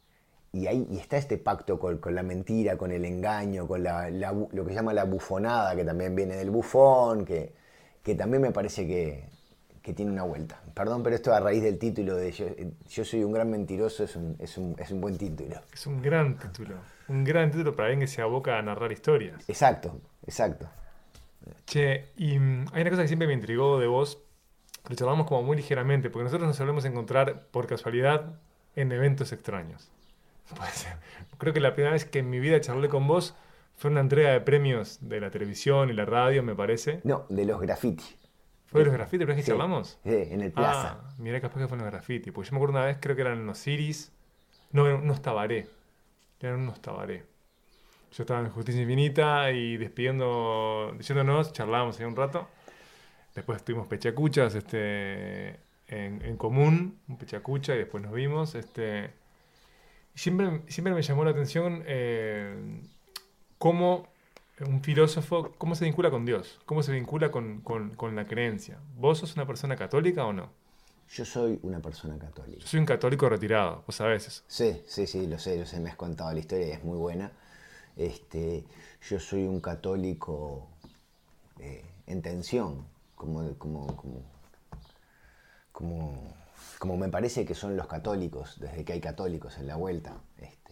y 0.52 0.68
ahí 0.68 0.88
está 1.00 1.18
este 1.18 1.38
pacto 1.38 1.80
con, 1.80 1.98
con 1.98 2.16
la 2.16 2.24
mentira, 2.24 2.78
con 2.78 2.92
el 2.92 3.06
engaño, 3.06 3.68
con 3.68 3.84
la, 3.84 4.10
lo 4.10 4.50
que 4.50 4.70
se 4.70 4.76
llama 4.76 4.94
la 4.94 5.06
bufonada, 5.06 5.76
que 5.76 5.84
también 5.86 6.16
viene 6.16 6.36
del 6.36 6.52
bufón, 6.52 7.26
que, 7.26 7.54
que 8.04 8.16
también 8.16 8.42
me 8.42 8.52
parece 8.52 8.86
que, 8.88 9.26
que 9.88 9.94
tiene 9.94 10.12
una 10.12 10.24
vuelta. 10.24 10.62
Perdón, 10.74 11.02
pero 11.02 11.16
esto 11.16 11.34
a 11.34 11.40
raíz 11.40 11.64
del 11.64 11.80
título 11.80 12.18
de 12.18 12.30
Yo, 12.34 12.46
yo 12.90 13.06
soy 13.06 13.24
un 13.24 13.32
gran 13.32 13.50
mentiroso 13.50 14.04
es 14.04 14.18
un, 14.18 14.36
es 14.38 14.58
un- 14.58 14.76
es 14.78 14.92
un 14.92 15.00
buen 15.00 15.18
título. 15.18 15.56
Es 15.74 15.88
un 15.88 16.02
gran 16.02 16.38
título. 16.38 16.76
Un 17.08 17.24
gran 17.24 17.50
título 17.52 17.74
para 17.74 17.88
alguien 17.88 18.02
que 18.02 18.08
se 18.08 18.22
aboca 18.22 18.58
a 18.58 18.62
narrar 18.62 18.92
historias. 18.92 19.48
Exacto, 19.48 20.00
exacto. 20.26 20.68
Che, 21.66 22.08
y 22.18 22.38
mm, 22.38 22.66
hay 22.74 22.82
una 22.82 22.90
cosa 22.90 23.04
que 23.04 23.08
siempre 23.08 23.28
me 23.28 23.34
intrigó 23.34 23.80
de 23.80 23.88
vos, 23.88 24.20
lo 24.90 24.96
charlamos 24.96 25.26
como 25.26 25.44
muy 25.44 25.56
ligeramente, 25.56 26.10
porque 26.10 26.26
nosotros 26.26 26.48
nos 26.48 26.58
solemos 26.58 26.84
encontrar 26.86 27.48
por 27.52 27.66
casualidad 27.68 28.34
en 28.76 28.92
eventos 28.92 29.32
extraños. 29.32 29.90
Puede 30.58 30.72
ser. 30.72 30.94
Creo 31.38 31.54
que 31.54 31.62
la 31.62 31.74
primera 31.74 31.94
vez 31.94 32.04
que 32.04 32.20
en 32.20 32.30
mi 32.30 32.40
vida 32.40 32.60
charlé 32.60 32.90
con 32.90 33.08
vos 33.08 33.36
fue 33.78 33.90
una 33.92 34.02
entrega 34.02 34.32
de 34.32 34.42
premios 34.42 34.98
de 35.02 35.22
la 35.22 35.30
televisión 35.32 35.90
y 35.90 35.94
la 35.94 36.04
radio, 36.06 36.44
me 36.44 36.56
parece. 36.56 37.00
No, 37.06 37.26
de 37.30 37.46
los 37.46 37.62
graffiti. 37.62 38.04
¿Fue 38.68 38.82
de 38.82 38.86
los 38.86 38.94
graffiti 38.94 39.20
la 39.20 39.26
primera 39.26 39.36
vez 39.38 39.46
que 39.46 39.52
Sí, 39.52 39.52
charlamos? 39.52 40.00
sí, 40.04 40.34
en 40.34 40.42
el 40.42 40.52
plaza. 40.52 41.00
Ah, 41.02 41.14
mirá, 41.20 41.40
capaz 41.42 41.60
que 41.60 41.68
fue 41.68 41.78
en 41.78 41.84
los 41.84 41.92
graffiti. 41.92 42.32
Porque 42.32 42.50
yo 42.50 42.54
me 42.54 42.58
acuerdo 42.58 42.78
una 42.78 42.86
vez, 42.86 42.98
creo 43.00 43.16
que 43.16 43.22
eran 43.22 43.46
los 43.46 43.66
Iris. 43.68 44.12
No, 44.72 44.86
eran 44.86 45.02
unos 45.02 45.22
tabaré. 45.22 45.68
Eran 46.42 46.60
unos 46.62 46.82
tabaré. 46.82 47.24
Yo 48.12 48.24
estaba 48.24 48.40
en 48.42 48.50
Justicia 48.50 48.82
Infinita 48.82 49.52
y 49.52 49.78
despidiendo, 49.78 50.94
diciéndonos, 50.98 51.54
charlábamos 51.54 52.00
ahí 52.00 52.06
un 52.06 52.16
rato. 52.16 52.48
Después 53.36 53.64
tuvimos 53.64 53.88
pechacuchas 53.88 54.56
este, 54.56 55.50
en, 55.88 56.22
en 56.24 56.38
común, 56.38 57.00
un 57.08 57.18
pechacucha, 57.18 57.76
y 57.76 57.80
después 57.80 58.04
nos 58.04 58.12
vimos. 58.14 58.56
Este, 58.56 59.12
siempre, 60.16 60.62
siempre 60.68 60.94
me 60.94 61.02
llamó 61.02 61.24
la 61.24 61.32
atención 61.32 61.84
eh, 61.86 62.82
cómo 63.58 64.08
un 64.62 64.82
filósofo, 64.84 65.54
cómo 65.58 65.76
se 65.76 65.86
vincula 65.86 66.10
con 66.12 66.26
Dios, 66.26 66.60
cómo 66.66 66.84
se 66.84 66.92
vincula 66.94 67.32
con, 67.32 67.62
con- 67.62 67.92
con 67.96 68.16
la 68.16 68.26
creencia. 68.28 68.80
¿Vos 68.98 69.20
sos 69.20 69.36
una 69.36 69.46
persona 69.48 69.76
católica 69.76 70.26
o 70.26 70.34
no? 70.34 70.50
Yo 71.10 71.26
soy 71.26 71.60
una 71.64 71.82
persona 71.82 72.18
católica. 72.20 72.60
Yo 72.62 72.68
soy 72.68 72.80
un 72.80 72.86
católico 72.86 73.28
retirado, 73.30 73.84
vos 73.86 73.96
sabés 73.96 74.28
eso. 74.28 74.44
Sí, 74.48 74.82
sí, 74.88 75.08
sí, 75.08 75.28
lo 75.28 75.40
sé, 75.40 75.58
lo 75.58 75.66
sé, 75.66 75.80
me 75.80 75.90
has 75.90 75.96
contado 75.96 76.32
la 76.34 76.40
historia 76.40 76.68
y 76.68 76.72
es 76.72 76.84
muy 76.84 76.98
buena. 76.98 77.32
Este, 77.98 78.66
yo 79.10 79.20
soy 79.20 79.46
un 79.46 79.60
católico 79.62 80.68
eh, 81.60 81.86
en 82.08 82.22
tensión, 82.22 82.86
como, 83.16 83.54
como, 83.58 83.88
como, 83.98 84.24
como, 85.72 86.34
como 86.80 86.98
me 86.98 87.10
parece 87.10 87.46
que 87.46 87.56
son 87.56 87.76
los 87.78 87.88
católicos, 87.88 88.60
desde 88.60 88.84
que 88.86 88.94
hay 88.94 89.02
católicos 89.02 89.58
en 89.58 89.68
la 89.68 89.76
vuelta. 89.76 90.18
Este, 90.38 90.67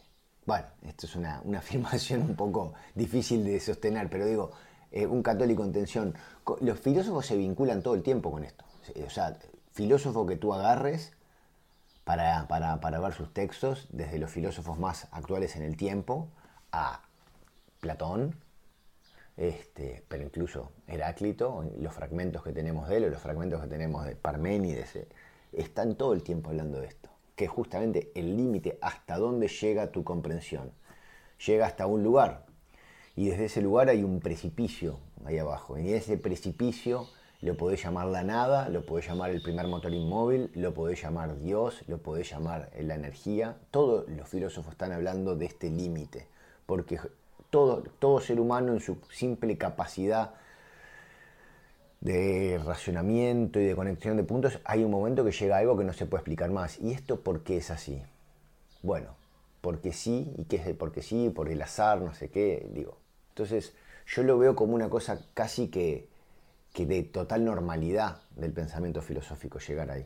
bueno, 0.45 0.65
esto 0.83 1.05
es 1.07 1.15
una, 1.15 1.41
una 1.43 1.59
afirmación 1.65 2.21
un 2.21 2.35
poco 2.35 2.73
difícil 2.93 3.43
de 3.43 3.59
sostener, 3.59 4.09
pero 4.09 4.25
digo, 4.25 4.51
eh, 4.91 5.05
un 5.07 5.23
católico 5.23 5.63
en 5.63 5.71
tensión. 5.73 6.13
Los 6.61 6.79
filósofos 6.79 7.25
se 7.25 7.35
vinculan 7.37 7.81
todo 7.81 7.95
el 7.95 8.03
tiempo 8.03 8.31
con 8.31 8.43
esto. 8.43 8.63
O 9.05 9.09
sea, 9.09 9.37
filósofo 9.71 10.25
que 10.25 10.35
tú 10.37 10.53
agarres 10.53 11.13
para, 12.03 12.47
para- 12.47 12.79
para 12.81 12.99
ver 12.99 13.13
sus 13.13 13.33
textos, 13.33 13.87
desde 13.91 14.19
los 14.19 14.31
filósofos 14.31 14.77
más 14.79 15.07
actuales 15.11 15.55
en 15.55 15.63
el 15.63 15.77
tiempo, 15.77 16.29
a 16.71 17.01
Platón, 17.81 18.35
este, 19.37 20.03
pero 20.07 20.23
incluso 20.23 20.71
Heráclito, 20.87 21.65
los 21.79 21.93
fragmentos 21.93 22.43
que 22.43 22.51
tenemos 22.53 22.87
de 22.87 22.97
él, 22.97 23.05
o 23.05 23.09
los 23.09 23.21
fragmentos 23.21 23.61
que 23.61 23.67
tenemos 23.67 24.05
de 24.05 24.15
Parménides, 24.15 24.95
eh, 24.95 25.07
están 25.51 25.95
todo 25.95 26.13
el 26.13 26.23
tiempo 26.23 26.49
hablando 26.49 26.79
de 26.79 26.87
esto, 26.87 27.09
que 27.35 27.45
es 27.45 27.51
justamente 27.51 28.11
el 28.15 28.35
límite 28.37 28.77
hasta 28.81 29.17
dónde 29.17 29.47
llega 29.47 29.91
tu 29.91 30.03
comprensión. 30.03 30.71
Llega 31.45 31.65
hasta 31.65 31.85
un 31.85 32.03
lugar, 32.03 32.45
y 33.15 33.29
desde 33.29 33.45
ese 33.45 33.61
lugar 33.61 33.89
hay 33.89 34.03
un 34.03 34.19
precipicio 34.19 34.99
ahí 35.25 35.37
abajo, 35.37 35.77
y 35.77 35.93
ese 35.93 36.17
precipicio 36.17 37.07
lo 37.41 37.55
podés 37.55 37.83
llamar 37.83 38.07
la 38.07 38.23
nada, 38.23 38.69
lo 38.69 38.85
podés 38.85 39.07
llamar 39.07 39.31
el 39.31 39.41
primer 39.41 39.67
motor 39.67 39.93
inmóvil, 39.93 40.49
lo 40.55 40.73
podés 40.73 41.01
llamar 41.01 41.39
Dios, 41.39 41.83
lo 41.87 41.99
podés 41.99 42.29
llamar 42.29 42.71
la 42.79 42.95
energía. 42.95 43.57
Todos 43.71 44.09
los 44.09 44.27
filósofos 44.27 44.71
están 44.71 44.91
hablando 44.91 45.35
de 45.35 45.45
este 45.45 45.69
límite, 45.69 46.27
porque 46.65 46.99
todo, 47.49 47.83
todo 47.99 48.19
ser 48.19 48.39
humano 48.39 48.73
en 48.73 48.79
su 48.79 48.97
simple 49.11 49.57
capacidad 49.57 50.33
de 52.05 52.61
racionamiento 52.63 53.59
y 53.59 53.65
de 53.65 53.75
conexión 53.75 54.15
de 54.15 54.23
puntos, 54.23 54.59
hay 54.63 54.83
un 54.83 54.91
momento 54.91 55.25
que 55.25 55.31
llega 55.31 55.57
algo 55.57 55.75
que 55.75 55.83
no 55.83 55.91
se 55.91 56.05
puede 56.05 56.21
explicar 56.21 56.51
más. 56.51 56.79
¿Y 56.79 56.91
esto 56.91 57.21
por 57.21 57.41
qué 57.41 57.57
es 57.57 57.71
así? 57.71 57.99
Bueno, 58.83 59.15
porque 59.61 59.91
sí, 59.91 60.31
y 60.37 60.43
qué 60.43 60.57
es 60.57 60.67
el 60.67 60.75
porque 60.75 61.01
sí, 61.01 61.31
por 61.31 61.49
el 61.49 61.59
azar, 61.63 62.01
no 62.01 62.13
sé 62.13 62.29
qué, 62.29 62.67
digo. 62.71 62.99
Entonces, 63.29 63.73
yo 64.05 64.21
lo 64.21 64.37
veo 64.37 64.55
como 64.55 64.75
una 64.75 64.87
cosa 64.87 65.19
casi 65.33 65.69
que, 65.69 66.07
que 66.73 66.85
de 66.85 67.01
total 67.01 67.43
normalidad 67.43 68.21
del 68.35 68.51
pensamiento 68.53 69.01
filosófico 69.01 69.57
llegar 69.57 69.89
ahí. 69.89 70.05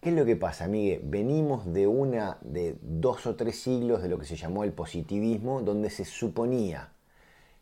¿Qué 0.00 0.08
es 0.08 0.16
lo 0.16 0.24
que 0.24 0.34
pasa, 0.34 0.66
Miguel? 0.66 1.00
Venimos 1.04 1.72
de 1.72 1.86
una, 1.86 2.38
de 2.40 2.76
dos 2.82 3.24
o 3.28 3.36
tres 3.36 3.62
siglos 3.62 4.02
de 4.02 4.08
lo 4.08 4.18
que 4.18 4.26
se 4.26 4.34
llamó 4.34 4.64
el 4.64 4.72
positivismo, 4.72 5.62
donde 5.62 5.90
se 5.90 6.04
suponía 6.04 6.88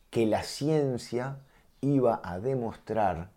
que 0.09 0.25
la 0.25 0.43
ciencia 0.43 1.37
iba 1.83 2.19
a 2.25 2.38
demostrar, 2.38 3.29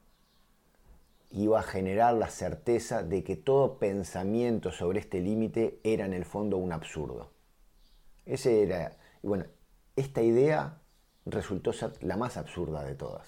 iba 1.35 1.59
a 1.59 1.63
generar 1.63 2.13
la 2.13 2.29
certeza 2.29 3.03
de 3.03 3.23
que 3.23 3.35
todo 3.35 3.77
pensamiento 3.77 4.71
sobre 4.71 4.99
este 4.99 5.19
límite 5.19 5.79
era 5.83 6.05
en 6.05 6.13
el 6.13 6.25
fondo 6.25 6.57
un 6.57 6.71
absurdo. 6.71 7.31
Ese 8.25 8.63
era, 8.63 8.97
y 9.21 9.27
bueno, 9.27 9.45
esta 9.95 10.21
idea 10.21 10.79
resultó 11.25 11.73
ser 11.73 11.91
la 12.01 12.15
más 12.17 12.37
absurda 12.37 12.83
de 12.83 12.95
todas. 12.95 13.27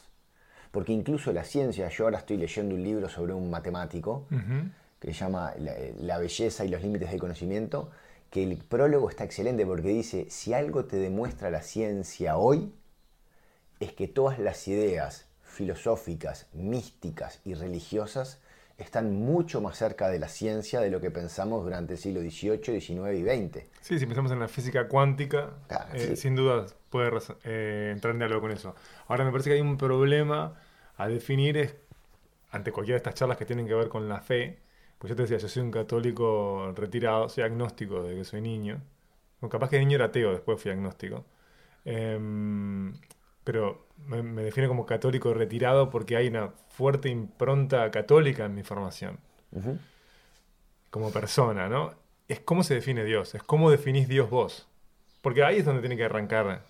Porque 0.71 0.93
incluso 0.93 1.33
la 1.33 1.43
ciencia, 1.43 1.89
yo 1.89 2.05
ahora 2.05 2.19
estoy 2.19 2.37
leyendo 2.37 2.75
un 2.75 2.83
libro 2.83 3.09
sobre 3.09 3.33
un 3.33 3.49
matemático, 3.49 4.27
que 4.99 5.13
se 5.13 5.13
llama 5.13 5.53
la, 5.57 5.73
La 5.99 6.17
belleza 6.17 6.65
y 6.65 6.69
los 6.69 6.81
límites 6.81 7.11
del 7.11 7.19
conocimiento, 7.19 7.89
que 8.29 8.43
el 8.43 8.57
prólogo 8.57 9.09
está 9.09 9.23
excelente 9.23 9.65
porque 9.65 9.89
dice, 9.89 10.27
si 10.29 10.53
algo 10.53 10.85
te 10.85 10.97
demuestra 10.97 11.49
la 11.49 11.61
ciencia 11.61 12.37
hoy, 12.37 12.73
es 13.79 13.93
que 13.93 14.07
todas 14.07 14.39
las 14.39 14.67
ideas 14.67 15.26
filosóficas, 15.57 16.47
místicas 16.53 17.41
y 17.45 17.53
religiosas 17.55 18.39
están 18.77 19.13
mucho 19.15 19.59
más 19.59 19.75
cerca 19.77 20.07
de 20.07 20.19
la 20.19 20.27
ciencia 20.27 20.79
de 20.81 20.91
lo 20.91 21.01
que 21.01 21.09
pensamos 21.11 21.63
durante 21.63 21.93
el 21.93 21.99
siglo 21.99 22.21
XVIII, 22.21 22.79
XIX 22.79 23.17
y 23.17 23.23
XX. 23.23 23.65
Sí, 23.81 23.97
si 23.99 24.05
pensamos 24.05 24.31
en 24.31 24.39
la 24.39 24.47
física 24.47 24.87
cuántica, 24.87 25.49
Ah, 25.69 25.87
eh, 25.93 26.15
sí. 26.15 26.15
sin 26.15 26.35
duda 26.35 26.65
puede 26.91 27.09
eh, 27.43 27.89
entrar 27.93 28.13
en 28.13 28.19
diálogo 28.19 28.41
con 28.41 28.51
eso. 28.51 28.75
Ahora 29.07 29.25
me 29.25 29.31
parece 29.31 29.49
que 29.49 29.55
hay 29.55 29.61
un 29.61 29.77
problema 29.77 30.53
a 30.97 31.07
definir 31.07 31.57
es, 31.57 31.75
ante 32.51 32.71
cualquiera 32.71 32.95
de 32.95 32.99
estas 32.99 33.15
charlas 33.15 33.37
que 33.37 33.45
tienen 33.45 33.67
que 33.67 33.73
ver 33.73 33.89
con 33.89 34.07
la 34.09 34.21
fe, 34.21 34.59
pues 34.99 35.09
yo 35.09 35.15
te 35.15 35.23
decía, 35.23 35.37
yo 35.37 35.47
soy 35.47 35.63
un 35.63 35.71
católico 35.71 36.71
retirado, 36.75 37.29
soy 37.29 37.43
agnóstico 37.43 38.03
desde 38.03 38.17
que 38.19 38.23
soy 38.25 38.41
niño. 38.41 38.81
Capaz 39.49 39.69
que 39.69 39.77
de 39.77 39.85
niño 39.85 39.95
era 39.97 40.05
ateo, 40.05 40.31
después 40.31 40.61
fui 40.61 40.71
agnóstico. 40.71 41.25
Em, 41.85 42.93
pero 43.47 43.87
me, 44.07 44.21
me 44.23 44.43
defino 44.43 44.67
como 44.67 44.85
católico 44.85 45.33
retirado 45.33 45.89
porque 45.89 46.17
hay 46.17 46.27
una 46.27 46.49
fuerte 46.67 47.07
impronta 47.07 47.89
católica 47.91 48.43
en 48.43 48.53
mi 48.53 48.61
formación 48.61 49.19
Ujú. 49.53 49.79
como 50.89 51.13
persona, 51.13 51.69
¿no? 51.69 51.93
Es 52.27 52.41
cómo 52.41 52.63
se 52.63 52.73
define 52.73 53.05
Dios, 53.05 53.35
es 53.35 53.43
cómo 53.43 53.71
definís 53.71 54.09
Dios 54.09 54.29
vos. 54.29 54.67
Porque 55.21 55.45
ahí 55.45 55.59
es 55.59 55.65
donde 55.65 55.79
tiene 55.79 55.95
que 55.95 56.03
arrancar 56.03 56.61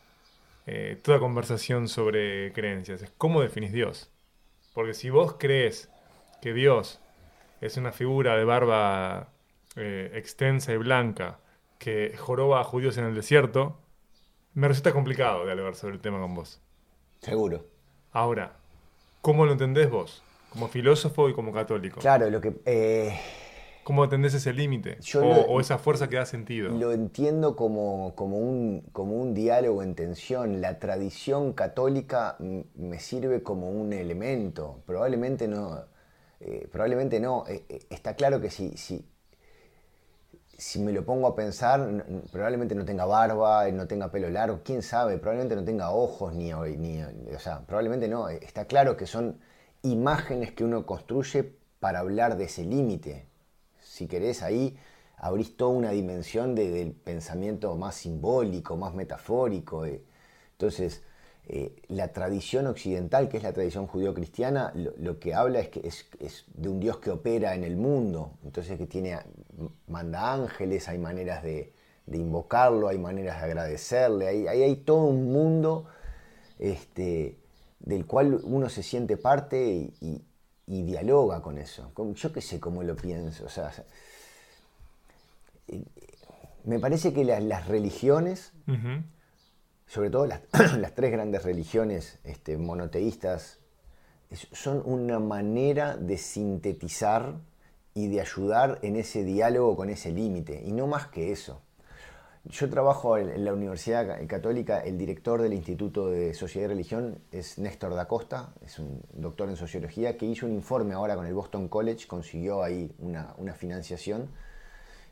eh, 0.68 1.00
toda 1.04 1.18
conversación 1.18 1.88
sobre 1.88 2.54
creencias, 2.54 3.02
es 3.02 3.12
cómo 3.18 3.42
definís 3.42 3.74
Dios. 3.74 4.12
Porque 4.76 4.94
si 4.94 5.10
vos 5.10 5.38
crees 5.40 5.90
que 6.44 6.54
Dios 6.54 7.00
es 7.60 7.78
una 7.78 7.92
figura 7.92 8.38
de 8.38 8.46
barba 8.46 9.30
eh, 9.76 10.12
extensa 10.14 10.74
y 10.74 10.78
blanca 10.78 11.40
que 11.80 12.16
joroba 12.18 12.62
a 12.62 12.64
judíos 12.64 13.00
en 13.00 13.06
el 13.06 13.16
desierto, 13.16 13.80
me 14.54 14.68
resulta 14.68 14.94
complicado 14.94 15.44
dialogar 15.44 15.74
sobre 15.74 15.96
el 15.96 16.02
tema 16.02 16.20
con 16.20 16.36
vos. 16.36 16.62
Seguro. 17.22 17.66
Ahora, 18.12 18.58
¿cómo 19.22 19.46
lo 19.46 19.52
entendés 19.54 19.90
vos? 19.90 20.24
Como 20.50 20.68
filósofo 20.68 21.30
y 21.30 21.34
como 21.34 21.52
católico. 21.54 22.00
Claro, 22.00 22.30
lo 22.30 22.42
que... 22.42 22.54
eh, 22.66 23.20
¿Cómo 23.84 24.04
entendés 24.04 24.34
ese 24.34 24.52
límite? 24.54 24.98
O, 25.48 25.62
esa 25.62 25.78
fuerza 25.78 26.10
que 26.10 26.18
da 26.18 26.26
sentido. 26.26 26.74
Lo 26.74 26.92
entiendo 26.92 27.56
como, 27.56 28.14
como, 28.16 28.38
un, 28.38 28.82
como 28.92 29.16
un 29.16 29.34
diálogo 29.34 29.82
en 29.82 29.96
tensión. 29.96 30.60
La 30.62 30.78
tradición 30.80 31.54
católica 31.54 32.36
me 32.76 33.00
sirve 33.00 33.44
como 33.44 33.70
un 33.70 33.94
elemento. 33.94 34.82
Probablemente 34.86 35.48
no. 35.48 35.86
eh, 36.42 36.68
probablemente 36.72 37.20
no. 37.22 37.46
Eh, 37.48 37.64
está 37.90 38.16
claro 38.16 38.42
que 38.42 38.50
si, 38.50 38.76
si, 38.78 39.06
si 40.58 40.80
me 40.80 40.92
lo 40.92 41.06
pongo 41.06 41.28
a 41.28 41.36
pensar, 41.36 42.04
probablemente 42.32 42.74
no 42.76 42.84
tenga 42.86 43.06
barba, 43.06 43.70
no 43.72 43.88
tenga 43.88 44.12
pelo 44.12 44.30
largo, 44.30 44.62
quién 44.64 44.82
sabe, 44.82 45.18
probablemente 45.20 45.56
no 45.56 45.64
tenga 45.64 45.92
ojos, 45.92 46.34
ni, 46.34 46.52
ni 46.52 47.02
o 47.36 47.40
sea, 47.40 47.62
probablemente 47.66 48.08
no. 48.08 48.30
Está 48.30 48.66
claro 48.66 48.98
que 48.98 49.06
son 49.06 49.40
imágenes 49.84 50.52
que 50.54 50.64
uno 50.64 50.86
construye 50.86 51.54
para 51.80 52.00
hablar 52.00 52.38
de 52.38 52.46
ese 52.46 52.64
límite. 52.66 53.28
Si 53.82 54.08
querés, 54.08 54.42
ahí 54.44 54.78
abrís 55.18 55.56
toda 55.58 55.72
una 55.72 55.92
dimensión 55.92 56.56
de- 56.56 56.72
del 56.72 56.92
pensamiento 56.94 57.76
más 57.76 57.96
simbólico, 57.96 58.76
más 58.78 58.94
metafórico. 58.96 59.86
eh. 59.86 60.04
Entonces, 60.54 61.04
eh, 61.48 61.76
la 61.88 62.12
tradición 62.12 62.68
occidental, 62.68 63.30
que 63.30 63.38
es 63.38 63.44
la 63.44 63.54
tradición 63.54 63.88
judío-cristiana, 63.88 64.72
lo, 64.76 64.94
lo 64.98 65.20
que 65.20 65.34
habla 65.34 65.60
es 65.60 65.70
que 65.70 65.88
es, 65.88 66.06
es 66.20 66.46
de 66.54 66.70
un 66.70 66.80
Dios 66.80 66.98
que 66.98 67.12
opera 67.12 67.56
en 67.56 67.64
el 67.64 67.78
mundo, 67.78 68.34
entonces 68.44 68.78
que 68.78 68.86
tiene, 68.88 69.18
manda 69.88 70.34
ángeles, 70.34 70.88
hay 70.88 70.98
maneras 70.98 71.44
de, 71.44 71.74
de 72.06 72.18
invocarlo, 72.18 72.88
hay 72.88 72.98
maneras 72.98 73.40
de 73.42 73.46
agradecerle, 73.46 74.28
ahí, 74.28 74.48
ahí 74.48 74.64
hay 74.64 74.76
todo 74.78 75.04
un 75.06 75.32
mundo 75.32 75.86
este, 76.60 77.38
del 77.80 78.06
cual 78.06 78.40
uno 78.44 78.70
se 78.70 78.84
siente 78.84 79.18
parte 79.18 79.66
y, 79.68 79.94
y- 80.02 80.22
y 80.70 80.84
dialoga 80.84 81.42
con 81.42 81.58
eso. 81.58 81.92
Yo 82.16 82.34
qué 82.34 82.42
sé 82.42 82.60
cómo 82.60 82.84
lo 82.84 82.96
pienso, 82.96 83.46
o 83.46 83.50
sea, 83.50 83.72
eh, 85.68 85.84
me 86.66 86.80
parece 86.80 87.14
que 87.14 87.24
las- 87.24 87.44
las 87.44 87.68
religiones 87.68 88.52
sobre 89.88 90.10
todo 90.10 90.26
las, 90.26 90.42
las 90.78 90.94
tres 90.94 91.12
grandes 91.12 91.44
religiones 91.44 92.20
este, 92.26 92.58
monoteístas, 92.58 93.60
son 94.52 94.82
una 94.86 95.20
manera 95.20 95.96
de 95.96 96.18
sintetizar 96.18 97.36
y 97.98 98.08
de 98.10 98.22
ayudar 98.22 98.78
en 98.84 98.96
ese 98.96 99.24
diálogo 99.24 99.76
con 99.76 99.90
ese 99.90 100.12
límite, 100.12 100.62
y 100.64 100.72
no 100.72 100.86
más 100.86 101.08
que 101.08 101.32
eso. 101.32 101.64
Yo 102.46 102.70
trabajo 102.70 103.18
en, 103.18 103.44
la 103.44 103.52
Universidad 103.52 104.06
Ca- 104.06 104.28
Católica, 104.28 104.82
el 104.82 105.00
director 105.00 105.42
del 105.42 105.54
Instituto 105.54 106.08
de 106.12 106.36
Sociedad 106.36 106.68
y 106.68 106.70
Religión 106.70 107.18
es 107.32 107.58
Néstor 107.58 107.96
da 107.96 108.08
Costa, 108.08 108.54
es 108.64 108.78
un 108.78 109.02
doctor 109.14 109.50
en 109.50 109.56
sociología 109.56 110.16
que 110.16 110.28
hizo 110.28 110.46
un 110.46 110.54
informe 110.54 110.94
ahora 110.94 111.16
con 111.16 111.26
el 111.26 111.34
Boston 111.34 111.68
College, 111.70 112.06
consiguió 112.08 112.62
ahí 112.62 112.94
una, 113.00 113.34
una 113.40 113.56
financiación, 113.56 114.30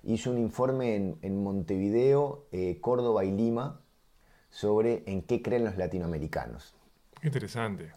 hizo 0.03 0.29
un 0.29 0.37
informe 0.37 0.95
en, 0.95 1.17
en 1.23 1.43
Montevideo, 1.43 2.45
eh, 2.51 2.77
Córdoba 2.79 3.25
y 3.25 3.31
Lima, 3.31 3.81
sobre 4.51 5.01
en 5.07 5.23
qué 5.23 5.41
creen 5.41 5.65
los 5.65 5.75
latinoamericanos. 5.75 6.75
Interesante. 7.23 7.91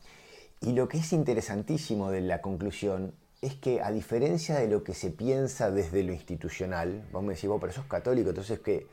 Y 0.62 0.72
lo 0.72 0.88
que 0.88 0.96
es 0.96 1.12
interesantísimo 1.12 2.10
de 2.10 2.22
la 2.22 2.40
conclusión 2.40 3.12
es 3.40 3.54
que 3.54 3.80
a 3.80 3.90
diferencia 3.92 4.56
de 4.58 4.68
lo 4.68 4.82
que 4.82 4.94
se 4.94 5.10
piensa 5.10 5.70
desde 5.70 6.02
lo 6.02 6.12
institucional, 6.12 7.04
vamos 7.12 7.28
a 7.30 7.32
decir, 7.34 7.48
vos, 7.50 7.60
pero 7.60 7.72
sos 7.72 7.86
católico, 7.86 8.30
entonces 8.30 8.58
que 8.60 8.86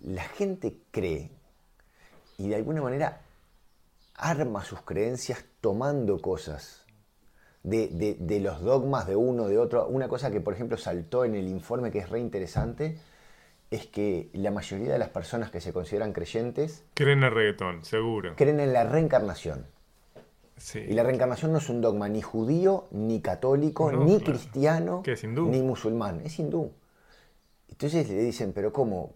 la 0.00 0.22
gente 0.24 0.78
cree 0.90 1.30
y 2.38 2.48
de 2.48 2.56
alguna 2.56 2.80
manera 2.82 3.20
arma 4.16 4.64
sus 4.64 4.80
creencias 4.82 5.44
tomando 5.60 6.20
cosas 6.20 6.84
de, 7.62 7.88
de- 7.88 8.16
de 8.18 8.40
los 8.40 8.62
dogmas 8.62 9.06
de 9.06 9.16
uno, 9.16 9.46
de 9.46 9.58
otro. 9.58 9.86
Una 9.88 10.08
cosa 10.08 10.30
que, 10.30 10.40
por 10.40 10.54
ejemplo, 10.54 10.76
saltó 10.78 11.24
en 11.24 11.34
el 11.34 11.46
informe 11.46 11.90
que 11.90 11.98
es 11.98 12.08
re 12.08 12.18
interesante 12.20 12.98
es 13.70 13.86
que 13.86 14.30
la 14.32 14.50
mayoría 14.50 14.92
de 14.92 14.98
las 14.98 15.10
personas 15.10 15.50
que 15.50 15.60
se 15.60 15.72
consideran 15.72 16.12
creyentes 16.12 16.82
Creen 16.94 17.18
en 17.18 17.24
el 17.24 17.30
reggaetón, 17.30 17.84
seguro. 17.84 18.34
creen 18.36 18.58
en 18.60 18.72
la 18.72 18.84
reencarnación. 18.84 19.66
Sí. 20.60 20.78
Y 20.80 20.92
la 20.92 21.02
reencarnación 21.02 21.52
no 21.52 21.58
es 21.58 21.68
un 21.70 21.80
dogma 21.80 22.08
ni 22.08 22.20
judío, 22.20 22.86
ni 22.90 23.20
católico, 23.22 23.90
No, 23.90 24.04
ni 24.04 24.18
claro. 24.18 24.24
cristiano, 24.32 25.02
ni 25.50 25.62
musulmán, 25.62 26.20
es 26.24 26.38
hindú. 26.38 26.72
Entonces 27.68 28.08
le 28.10 28.22
dicen, 28.22 28.52
pero 28.52 28.70
¿cómo? 28.72 29.14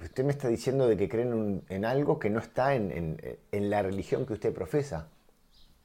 Usted 0.00 0.24
me 0.24 0.30
está 0.30 0.46
diciendo 0.48 0.86
de 0.86 0.96
que 0.96 1.08
creen 1.08 1.34
un- 1.34 1.64
en 1.68 1.84
algo 1.84 2.18
que 2.20 2.30
no 2.30 2.38
está 2.38 2.74
en, 2.76 2.92
en- 2.92 3.38
en 3.50 3.70
la 3.70 3.82
religión 3.82 4.24
que 4.26 4.34
usted 4.34 4.52
profesa. 4.54 5.08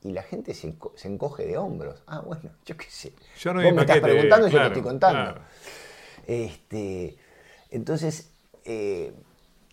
Y 0.03 0.11
la 0.11 0.21
gente 0.23 0.53
se, 0.53 0.67
enco- 0.77 0.91
se 0.95 1.07
encoge 1.07 1.45
de 1.47 1.57
hombros. 1.57 2.03
Ah, 2.07 2.21
bueno, 2.21 2.51
yo 2.65 2.77
qué 2.77 2.85
sé. 2.89 3.13
Yo 3.39 3.53
no 3.53 3.61
Vos 3.63 3.73
me 3.73 3.81
estás 3.81 3.99
preguntando 3.99 4.47
y 4.47 4.51
yo 4.51 4.59
te 4.59 4.67
estoy 4.67 4.81
contando. 4.83 5.31
claro. 5.33 5.41
Este, 6.27 7.17
entonces, 7.71 8.31
eh, 8.65 9.13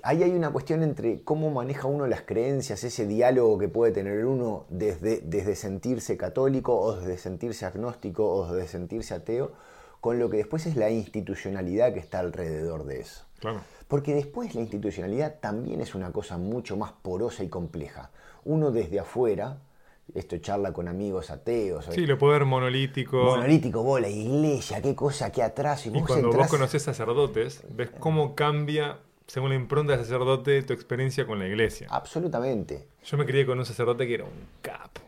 ahí 0.02 0.22
hay 0.22 0.30
una 0.32 0.50
cuestión 0.50 0.82
entre 0.82 1.22
cómo 1.22 1.50
maneja 1.50 1.86
uno 1.88 2.06
las 2.06 2.22
creencias, 2.22 2.84
ese 2.84 3.06
diálogo 3.06 3.58
que 3.58 3.68
puede 3.68 3.92
tener 3.92 4.24
uno 4.26 4.64
desde, 4.68 5.20
desde 5.20 5.54
sentirse 5.56 6.16
católico 6.16 6.78
o 6.78 6.96
desde 6.96 7.18
sentirse 7.18 7.66
agnóstico 7.66 8.28
o 8.28 8.52
desde 8.52 8.68
sentirse 8.68 9.14
ateo, 9.14 9.52
con 10.00 10.18
lo 10.18 10.30
que 10.30 10.36
después 10.38 10.66
es 10.66 10.76
la 10.76 10.90
institucionalidad 10.90 11.92
que 11.92 11.98
está 12.00 12.20
alrededor 12.20 12.84
de 12.84 13.00
eso. 13.00 13.24
Claro. 13.40 13.60
Porque 13.88 14.14
después 14.14 14.54
la 14.54 14.60
institucionalidad 14.60 15.36
también 15.40 15.80
es 15.80 15.94
una 15.94 16.12
cosa 16.12 16.38
mucho 16.38 16.76
más 16.76 16.92
porosa 16.92 17.42
y 17.42 17.48
compleja. 17.48 18.10
Uno 18.44 18.70
desde 18.70 19.00
afuera, 19.00 19.58
esto 20.14 20.38
charla 20.38 20.72
con 20.72 20.88
amigos 20.88 21.30
ateos, 21.30 21.86
Sí, 21.92 22.06
lo 22.06 22.16
poder 22.18 22.44
monolítico. 22.44 23.16
monolítico, 23.24 23.82
vos, 23.82 24.00
la 24.00 24.08
iglesia, 24.08 24.80
qué 24.80 24.94
cosa, 24.94 25.30
qué 25.32 25.42
atraso. 25.42 25.88
Y, 25.88 25.92
Y 25.96 26.00
vos 26.00 26.06
cuando 26.06 26.28
entrás- 26.28 26.46
vos 26.48 26.50
conocés 26.58 26.82
sacerdotes, 26.82 27.62
ves 27.70 27.90
cómo 27.98 28.34
cambia, 28.34 28.98
según 29.28 29.50
la 29.50 29.54
impronta 29.54 29.92
del 29.92 30.00
sacerdote, 30.04 30.62
tu 30.64 30.72
experiencia 30.72 31.24
con 31.26 31.38
la 31.38 31.46
iglesia. 31.46 31.86
Absolutamente. 31.90 32.88
Yo 33.04 33.16
me 33.16 33.24
crié 33.26 33.46
con 33.46 33.58
un 33.58 33.64
sacerdote 33.64 34.06
que 34.08 34.14
era 34.14 34.24
un 34.24 34.30
capo. 34.60 35.02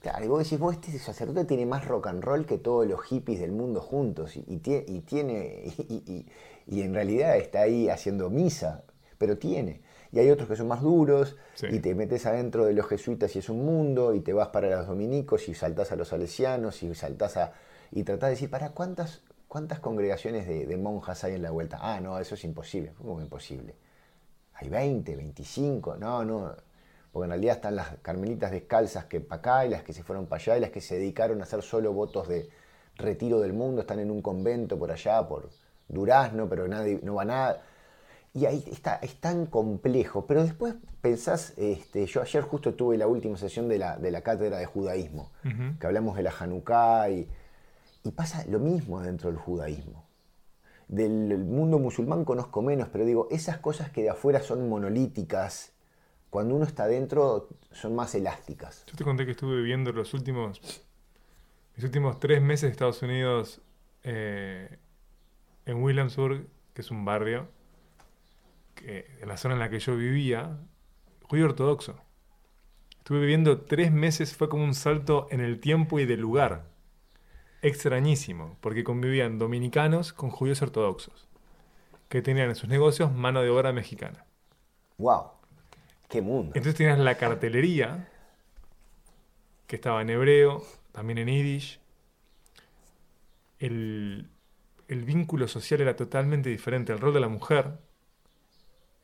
Claro, 0.00 0.24
y 0.24 0.28
vos 0.28 0.44
decís, 0.44 0.58
vos, 0.60 0.74
este 0.74 0.96
sacerdote 0.98 1.44
tiene 1.44 1.66
más 1.66 1.84
rock 1.86 2.06
and 2.06 2.22
roll 2.22 2.46
que 2.46 2.58
todos 2.58 2.86
los 2.86 3.02
hippies 3.02 3.40
del 3.40 3.50
mundo 3.50 3.80
juntos. 3.80 4.36
Y, 4.36 4.44
y 4.46 4.58
tie- 4.60 4.84
y 4.86 5.00
tiene. 5.00 5.64
Y, 5.88 5.94
y- 6.06 6.26
y 6.70 6.82
en 6.82 6.92
realidad 6.94 7.36
está 7.38 7.62
ahí 7.62 7.88
haciendo 7.88 8.28
misa, 8.30 8.84
pero 9.16 9.38
tiene. 9.38 9.80
Y 10.12 10.18
hay 10.18 10.30
otros 10.30 10.48
que 10.48 10.56
son 10.56 10.68
más 10.68 10.82
duros, 10.82 11.36
Sí. 11.54 11.66
y 11.70 11.78
te 11.80 11.94
metes 11.94 12.26
adentro 12.26 12.66
de 12.66 12.74
los 12.74 12.86
jesuitas 12.86 13.34
y 13.34 13.38
es 13.40 13.48
un 13.48 13.64
mundo, 13.64 14.14
y 14.14 14.20
te 14.20 14.32
vas 14.34 14.48
para 14.48 14.68
los 14.76 14.86
dominicos 14.86 15.48
y 15.48 15.54
saltás 15.54 15.90
a 15.92 15.96
los 15.96 16.08
salesianos 16.08 16.82
y 16.82 16.94
saltás 16.94 17.38
a. 17.38 17.54
y 17.90 18.04
tratás 18.04 18.28
de 18.28 18.34
decir, 18.34 18.50
¿para 18.50 18.70
cuántas, 18.70 19.22
cuántas 19.48 19.80
congregaciones 19.80 20.46
de, 20.46 20.66
de 20.66 20.76
monjas 20.76 21.24
hay 21.24 21.34
en 21.34 21.42
la 21.42 21.50
vuelta? 21.50 21.78
Ah, 21.80 22.00
no, 22.00 22.18
eso 22.18 22.34
es 22.34 22.44
imposible. 22.44 22.92
¿Cómo 22.98 23.20
imposible? 23.20 23.74
Hay 24.54 24.68
20, 24.68 25.16
25, 25.16 25.96
no, 25.96 26.24
no. 26.24 26.52
Porque 27.12 27.24
en 27.24 27.30
realidad 27.30 27.56
están 27.56 27.76
las 27.76 27.96
carmelitas 28.02 28.50
descalzas 28.50 29.06
que 29.06 29.20
para 29.20 29.38
acá 29.40 29.66
y 29.66 29.70
las 29.70 29.82
que 29.82 29.92
se 29.92 30.02
fueron 30.02 30.26
para 30.26 30.42
allá 30.42 30.58
y 30.58 30.60
las 30.60 30.70
que 30.70 30.80
se 30.80 30.96
dedicaron 30.96 31.40
a 31.40 31.44
hacer 31.44 31.62
solo 31.62 31.92
votos 31.92 32.28
de 32.28 32.50
retiro 32.96 33.40
del 33.40 33.52
mundo, 33.52 33.80
están 33.80 34.00
en 34.00 34.10
un 34.10 34.20
convento 34.20 34.78
por 34.78 34.90
allá, 34.90 35.26
por 35.26 35.50
Durazno, 35.88 36.48
pero 36.48 36.68
nadie, 36.68 37.00
no 37.02 37.14
va 37.14 37.24
nada. 37.24 37.62
Y 38.34 38.44
ahí 38.44 38.62
está, 38.70 38.96
es 38.96 39.18
tan 39.20 39.46
complejo. 39.46 40.26
Pero 40.26 40.42
después 40.44 40.74
pensás, 41.00 41.54
este, 41.56 42.04
yo 42.06 42.20
ayer 42.20 42.42
justo 42.42 42.74
tuve 42.74 42.98
la 42.98 43.06
última 43.06 43.38
sesión 43.38 43.68
de 43.68 43.78
la, 43.78 43.96
de 43.96 44.10
la 44.10 44.20
cátedra 44.20 44.58
de 44.58 44.66
judaísmo, 44.66 45.30
que 45.80 45.86
hablamos 45.86 46.16
de 46.16 46.24
la 46.24 46.34
Hanukkah 46.38 47.08
y, 47.08 47.28
y 48.02 48.12
pasa 48.12 48.44
lo 48.48 48.58
mismo 48.58 49.00
dentro 49.00 49.30
del 49.30 49.38
judaísmo. 49.38 50.06
Del 50.88 51.44
mundo 51.44 51.78
musulmán 51.78 52.24
conozco 52.24 52.62
menos, 52.62 52.88
pero 52.88 53.04
digo, 53.04 53.28
esas 53.30 53.58
cosas 53.58 53.90
que 53.90 54.02
de 54.02 54.10
afuera 54.10 54.40
son 54.40 54.68
monolíticas, 54.68 55.72
cuando 56.30 56.54
uno 56.54 56.64
está 56.64 56.86
dentro 56.86 57.48
son 57.72 57.94
más 57.94 58.14
elásticas. 58.14 58.84
Yo 58.86 58.96
te 58.96 59.04
conté 59.04 59.24
que 59.24 59.32
estuve 59.32 59.56
viviendo 59.56 59.92
los 59.92 60.14
últimos, 60.14 60.60
mis 61.76 61.84
últimos 61.84 62.18
tres 62.20 62.42
meses 62.42 62.62
de 62.62 62.70
Estados 62.70 63.02
Unidos 63.02 63.60
eh, 64.02 64.78
en 65.66 65.82
Williamsburg, 65.82 66.46
que 66.74 66.82
es 66.82 66.90
un 66.90 67.04
barrio, 67.04 67.48
que, 68.74 69.06
en 69.20 69.28
la 69.28 69.36
zona 69.36 69.54
en 69.54 69.60
la 69.60 69.70
que 69.70 69.78
yo 69.78 69.96
vivía, 69.96 70.58
judío 71.22 71.46
ortodoxo. 71.46 71.96
Estuve 72.98 73.20
viviendo 73.20 73.62
tres 73.62 73.90
meses, 73.90 74.36
fue 74.36 74.48
como 74.48 74.64
un 74.64 74.74
salto 74.74 75.28
en 75.30 75.40
el 75.40 75.60
tiempo 75.60 75.98
y 75.98 76.06
del 76.06 76.20
lugar. 76.20 76.67
Extrañísimo, 77.62 78.56
porque 78.60 78.84
convivían 78.84 79.38
dominicanos 79.38 80.12
con 80.12 80.30
judíos 80.30 80.62
ortodoxos, 80.62 81.28
que 82.08 82.22
tenían 82.22 82.50
en 82.50 82.54
sus 82.54 82.68
negocios 82.68 83.12
mano 83.12 83.42
de 83.42 83.50
obra 83.50 83.72
mexicana. 83.72 84.24
¡Wow! 84.98 85.32
¡Qué 86.08 86.22
mundo! 86.22 86.52
Entonces 86.54 86.76
tenías 86.76 86.98
la 86.98 87.16
cartelería, 87.16 88.08
que 89.66 89.76
estaba 89.76 90.02
en 90.02 90.10
hebreo, 90.10 90.64
también 90.92 91.18
en 91.18 91.28
yiddish. 91.28 91.80
El, 93.58 94.30
el 94.88 95.04
vínculo 95.04 95.46
social 95.46 95.80
era 95.80 95.94
totalmente 95.94 96.48
diferente. 96.48 96.92
El 96.92 97.00
rol 97.00 97.12
de 97.12 97.20
la 97.20 97.28
mujer 97.28 97.78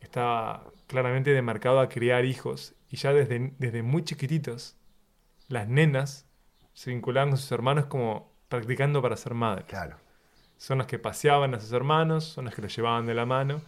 estaba 0.00 0.72
claramente 0.86 1.30
demarcado 1.30 1.80
a 1.80 1.88
criar 1.88 2.24
hijos. 2.24 2.74
Y 2.88 2.96
ya 2.96 3.12
desde, 3.12 3.52
desde 3.58 3.82
muy 3.82 4.04
chiquititos, 4.04 4.76
las 5.48 5.68
nenas 5.68 6.26
se 6.72 6.90
vinculaban 6.90 7.30
con 7.30 7.38
sus 7.38 7.52
hermanos 7.52 7.86
como 7.86 8.33
practicando 8.56 9.02
para 9.02 9.16
ser 9.16 9.34
madres. 9.34 9.66
Claro. 9.66 9.96
son 10.56 10.78
las 10.78 10.86
que 10.86 10.98
paseaban 10.98 11.54
a 11.54 11.60
sus 11.60 11.72
hermanos, 11.72 12.24
son 12.24 12.46
las 12.46 12.54
que 12.54 12.62
los 12.62 12.74
llevaban 12.74 13.06
de 13.06 13.14
la 13.14 13.26
mano. 13.26 13.60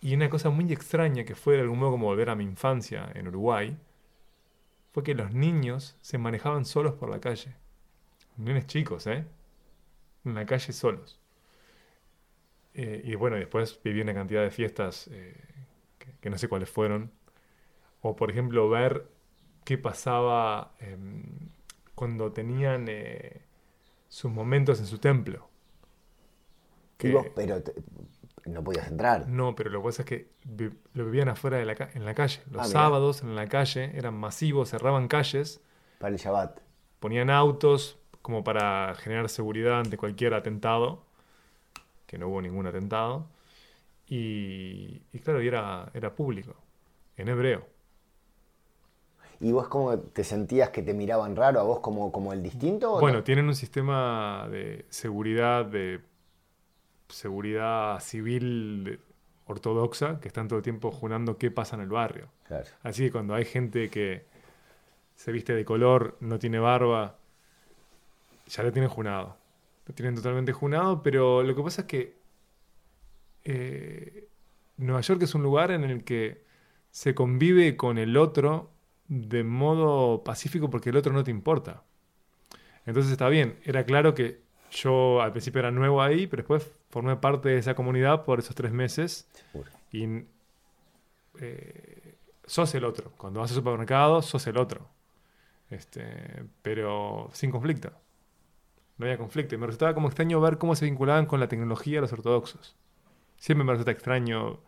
Y 0.00 0.14
una 0.14 0.28
cosa 0.28 0.50
muy 0.50 0.72
extraña 0.72 1.24
que 1.24 1.34
fue 1.34 1.54
de 1.54 1.60
algún 1.62 1.78
modo 1.78 1.92
como 1.92 2.06
volver 2.06 2.28
a 2.28 2.34
mi 2.34 2.44
infancia 2.44 3.10
en 3.14 3.28
Uruguay, 3.28 3.76
fue 4.92 5.02
que 5.02 5.14
los 5.14 5.32
niños 5.32 5.96
se 6.02 6.18
manejaban 6.18 6.64
solos 6.64 6.94
por 6.94 7.08
la 7.08 7.20
calle. 7.20 7.54
Niños 8.36 8.66
chicos, 8.66 9.06
¿eh? 9.06 9.24
En 10.24 10.34
la 10.34 10.44
calle 10.44 10.72
solos. 10.72 11.18
Eh, 12.74 13.02
y 13.04 13.14
bueno, 13.14 13.36
después 13.36 13.78
viví 13.82 14.00
una 14.00 14.14
cantidad 14.14 14.42
de 14.42 14.50
fiestas 14.50 15.08
eh, 15.12 15.36
que, 16.20 16.30
no 16.30 16.38
sé 16.38 16.48
cuáles 16.48 16.70
fueron. 16.70 17.10
O 18.00 18.16
por 18.16 18.30
ejemplo, 18.30 18.68
ver 18.68 19.06
qué 19.64 19.78
pasaba 19.78 20.74
em, 20.80 21.22
cuando 21.94 22.32
tenían 22.32 22.86
eh, 22.88 23.42
sus 24.12 24.30
momentos 24.30 24.78
en 24.78 24.84
su 24.84 24.98
templo. 24.98 25.48
pero 26.98 27.62
no 28.44 28.62
podías 28.62 28.88
entrar. 28.88 29.26
No, 29.26 29.54
pero 29.54 29.70
lo 29.70 29.80
que 29.80 29.84
pasa 29.86 30.02
es 30.02 30.06
que 30.06 30.28
lo 30.92 31.06
vivían 31.06 31.30
afuera 31.30 31.56
de 31.56 31.64
la 31.64 31.72
en 31.94 32.04
la 32.04 32.12
calle. 32.12 32.42
Los 32.50 32.66
ah, 32.66 32.68
sábados 32.68 33.22
en 33.22 33.34
la 33.34 33.46
calle 33.46 33.90
eran 33.96 34.12
masivos, 34.12 34.68
cerraban 34.68 35.08
calles. 35.08 35.62
Para 35.98 36.12
el 36.12 36.20
Shabbat. 36.20 36.60
Ponían 37.00 37.30
autos 37.30 37.98
como 38.20 38.44
para 38.44 38.94
generar 38.96 39.30
seguridad 39.30 39.80
ante 39.80 39.96
cualquier 39.96 40.34
atentado, 40.34 41.06
que 42.06 42.18
no 42.18 42.28
hubo 42.28 42.42
ningún 42.42 42.66
atentado. 42.66 43.30
Y, 44.06 44.98
claro, 45.24 45.42
y 45.42 45.48
era, 45.48 45.90
era 45.94 46.14
público, 46.14 46.54
en 47.16 47.30
hebreo. 47.30 47.66
¿Y 49.42 49.50
vos 49.50 49.66
cómo 49.66 49.98
te 49.98 50.22
sentías 50.22 50.70
que 50.70 50.82
te 50.82 50.94
miraban 50.94 51.34
raro 51.34 51.58
a 51.58 51.64
vos 51.64 51.80
como, 51.80 52.12
como 52.12 52.32
el 52.32 52.44
distinto? 52.44 53.00
Bueno, 53.00 53.24
tienen 53.24 53.48
un 53.48 53.56
sistema 53.56 54.46
de 54.48 54.86
seguridad, 54.88 55.64
de 55.64 56.00
seguridad 57.08 57.98
civil 57.98 59.00
ortodoxa, 59.46 60.20
que 60.20 60.28
están 60.28 60.46
todo 60.46 60.58
el 60.58 60.62
tiempo 60.62 60.92
junando 60.92 61.38
qué 61.38 61.50
pasa 61.50 61.74
en 61.74 61.82
el 61.82 61.88
barrio. 61.88 62.28
Así 62.84 63.02
que 63.02 63.10
cuando 63.10 63.34
hay 63.34 63.44
gente 63.44 63.90
que 63.90 64.26
se 65.16 65.32
viste 65.32 65.54
de 65.54 65.64
color, 65.64 66.16
no 66.20 66.38
tiene 66.38 66.60
barba, 66.60 67.18
ya 68.46 68.62
lo 68.62 68.70
tienen 68.70 68.90
junado. 68.90 69.36
Lo 69.86 69.94
tienen 69.94 70.14
totalmente 70.14 70.52
junado, 70.52 71.02
pero 71.02 71.42
lo 71.42 71.56
que 71.56 71.62
pasa 71.62 71.80
es 71.82 71.88
que 71.88 72.16
eh, 73.42 74.28
Nueva 74.76 75.00
York 75.00 75.20
es 75.22 75.34
un 75.34 75.42
lugar 75.42 75.72
en 75.72 75.82
el 75.82 76.04
que 76.04 76.44
se 76.92 77.12
convive 77.12 77.76
con 77.76 77.98
el 77.98 78.16
otro 78.16 78.70
de 79.08 79.44
modo 79.44 80.24
pacífico 80.24 80.70
porque 80.70 80.90
el 80.90 80.96
otro 80.96 81.12
no 81.12 81.24
te 81.24 81.30
importa. 81.30 81.82
Entonces 82.86 83.12
está 83.12 83.28
bien, 83.28 83.58
era 83.64 83.84
claro 83.84 84.14
que 84.14 84.40
yo 84.72 85.20
al 85.20 85.32
principio 85.32 85.60
era 85.60 85.70
nuevo 85.70 86.02
ahí, 86.02 86.26
pero 86.26 86.42
después 86.42 86.70
formé 86.90 87.16
parte 87.16 87.50
de 87.50 87.58
esa 87.58 87.74
comunidad 87.74 88.24
por 88.24 88.38
esos 88.38 88.54
tres 88.54 88.72
meses. 88.72 89.28
Y 89.92 90.24
eh, 91.40 92.14
sos 92.46 92.74
el 92.74 92.84
otro. 92.84 93.12
Cuando 93.16 93.40
vas 93.40 93.50
al 93.50 93.56
supermercado, 93.56 94.22
sos 94.22 94.46
el 94.46 94.56
otro. 94.56 94.88
Este, 95.70 96.44
pero 96.62 97.30
sin 97.32 97.50
conflicto. 97.50 97.92
No 98.98 99.06
había 99.06 99.18
conflicto. 99.18 99.54
Y 99.54 99.58
me 99.58 99.66
resultaba 99.66 99.94
como 99.94 100.08
extraño 100.08 100.40
ver 100.40 100.58
cómo 100.58 100.74
se 100.74 100.86
vinculaban 100.86 101.26
con 101.26 101.40
la 101.40 101.48
tecnología 101.48 102.00
los 102.00 102.12
ortodoxos. 102.12 102.74
Siempre 103.36 103.64
me 103.64 103.72
resulta 103.72 103.90
extraño 103.90 104.60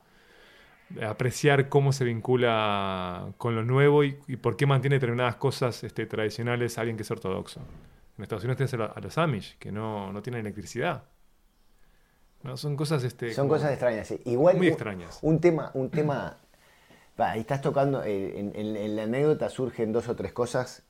apreciar 1.03 1.68
cómo 1.68 1.93
se 1.93 2.05
vincula 2.05 3.32
con 3.39 3.55
lo 3.55 3.64
nuevo 3.64 4.05
y, 4.05 4.12
por 4.41 4.57
qué 4.57 4.66
mantiene 4.66 4.97
determinadas 4.97 5.37
cosas 5.37 5.82
este, 5.85 6.07
tradicionales 6.07 6.78
alguien 6.78 6.97
que 6.97 7.03
es 7.03 7.11
ortodoxo. 7.11 7.61
En 8.16 8.22
Estados 8.22 8.45
Unidos 8.45 8.57
tienes 8.59 8.74
a 8.74 9.01
los 9.01 9.18
Amish, 9.18 9.59
que 9.59 9.72
no, 9.72 10.12
no 10.12 10.22
tienen 10.22 10.41
electricidad. 10.41 11.05
No, 12.43 12.57
son 12.57 12.76
cosas... 12.76 13.03
Este, 13.03 13.32
son 13.32 13.49
cosas 13.49 13.70
extrañas, 13.70 14.07
sí. 14.07 14.20
Igual, 14.26 14.59
muy 14.59 14.68
extrañas. 14.68 15.18
Un 15.22 15.41
tema... 15.41 15.70
Un 15.74 15.91
tema 15.91 16.37
ahí 17.16 17.41
estás 17.41 17.61
tocando, 17.61 18.03
eh, 18.05 18.39
en, 18.39 18.97
la 18.97 19.05
anécdota 19.05 19.49
surgen 19.49 19.93
dos 19.93 20.09
o 20.09 20.16
tres 20.16 20.32
cosas 20.32 20.82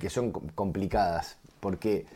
que 0.00 0.08
son 0.08 0.32
complicadas, 0.32 1.38
porque 1.60 2.06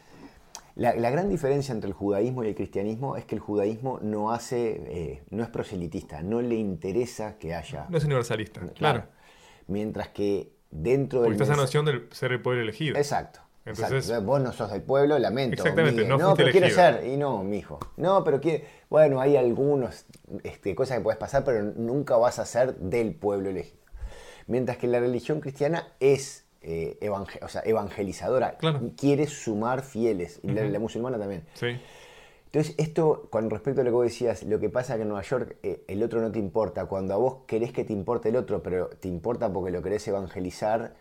la, 0.81 1.11
gran 1.11 1.29
diferencia 1.29 1.75
entre 1.75 1.89
el 1.89 1.95
judaísmo 1.95 2.43
y 2.43 2.49
el 2.49 2.55
cristianismo 2.55 3.17
es 3.17 3.27
que 3.27 3.35
el 3.35 3.41
judaísmo 3.41 3.99
no 4.01 4.33
hace, 4.33 4.83
eh, 4.87 5.23
no 5.29 5.43
es 5.43 5.51
proselitista, 5.51 6.23
no 6.23 6.41
le 6.41 6.55
interesa 6.55 7.37
que 7.39 7.55
haya... 7.55 7.87
No 7.91 7.99
es 7.99 8.05
universalista, 8.05 8.63
claro. 8.75 9.05
Mientras 9.67 10.09
que 10.09 10.55
dentro 10.71 11.21
del... 11.21 11.33
Porque 11.33 11.43
está 11.43 11.53
esa 11.53 11.63
noción 11.63 11.85
de 11.85 12.09
ser 12.13 12.33
el 12.33 12.41
pueblo 12.41 12.63
elegido. 12.63 12.97
Exacto. 12.97 13.41
Entonces, 13.67 14.25
Vos 14.25 14.41
no 14.41 14.53
sos 14.53 14.73
del 14.73 14.81
pueblo, 14.81 15.19
lamento. 15.19 15.57
Exactamente, 15.63 16.03
no, 16.07 16.17
no 16.17 16.35
pero 16.35 16.51
quiere 16.51 16.71
ser. 16.71 17.07
Y 17.07 17.19
no, 17.19 17.45
mijo. 17.45 17.79
No, 17.99 18.25
pero 18.25 18.41
quiere. 18.41 18.65
Bueno, 18.89 19.21
hay 19.21 19.37
algunas 19.37 20.07
este, 20.45 20.75
cosas 20.75 20.97
que 20.97 21.05
puedes 21.05 21.19
pasar, 21.19 21.45
pero 21.45 21.63
nunca 21.63 22.17
vas 22.17 22.39
a 22.39 22.47
ser 22.47 22.77
del 22.77 23.15
pueblo 23.15 23.51
elegido. 23.51 23.85
Mientras 24.47 24.79
que 24.79 24.87
la 24.87 24.99
religión 24.99 25.41
cristiana 25.41 25.93
es 26.01 26.47
eh, 26.63 27.11
o 27.43 27.49
sea, 27.49 27.63
evangelizadora. 27.65 28.59
Quiere 28.97 29.27
sumar 29.27 29.83
fieles. 29.83 30.41
Y 30.43 30.53
la, 30.53 30.79
musulmana 30.79 31.19
también. 31.19 31.45
Sí. 31.55 31.79
Entonces, 32.47 32.75
esto, 32.79 33.29
con 33.31 33.49
respecto 33.49 33.81
a 33.81 33.85
lo 33.85 33.91
que 33.91 33.95
vos 33.95 34.05
decías, 34.05 34.43
lo 34.43 34.59
que 34.59 34.69
pasa 34.69 34.97
que 34.97 35.03
en 35.03 35.09
Nueva 35.09 35.23
York 35.23 35.57
eh, 35.63 35.85
el 35.87 36.03
otro 36.03 36.21
no 36.21 36.33
te 36.33 36.41
importa. 36.41 36.87
Cuando 36.87 37.15
a 37.15 37.17
vos 37.17 37.37
querés 37.47 37.73
que 37.73 37.85
te 37.85 37.93
importe 37.93 38.31
el 38.31 38.37
otro, 38.37 38.63
pero 38.63 38.89
te 38.89 39.07
importa 39.07 39.53
porque 39.53 39.71
lo 39.71 39.83
querés 39.83 40.07
evangelizar, 40.09 40.97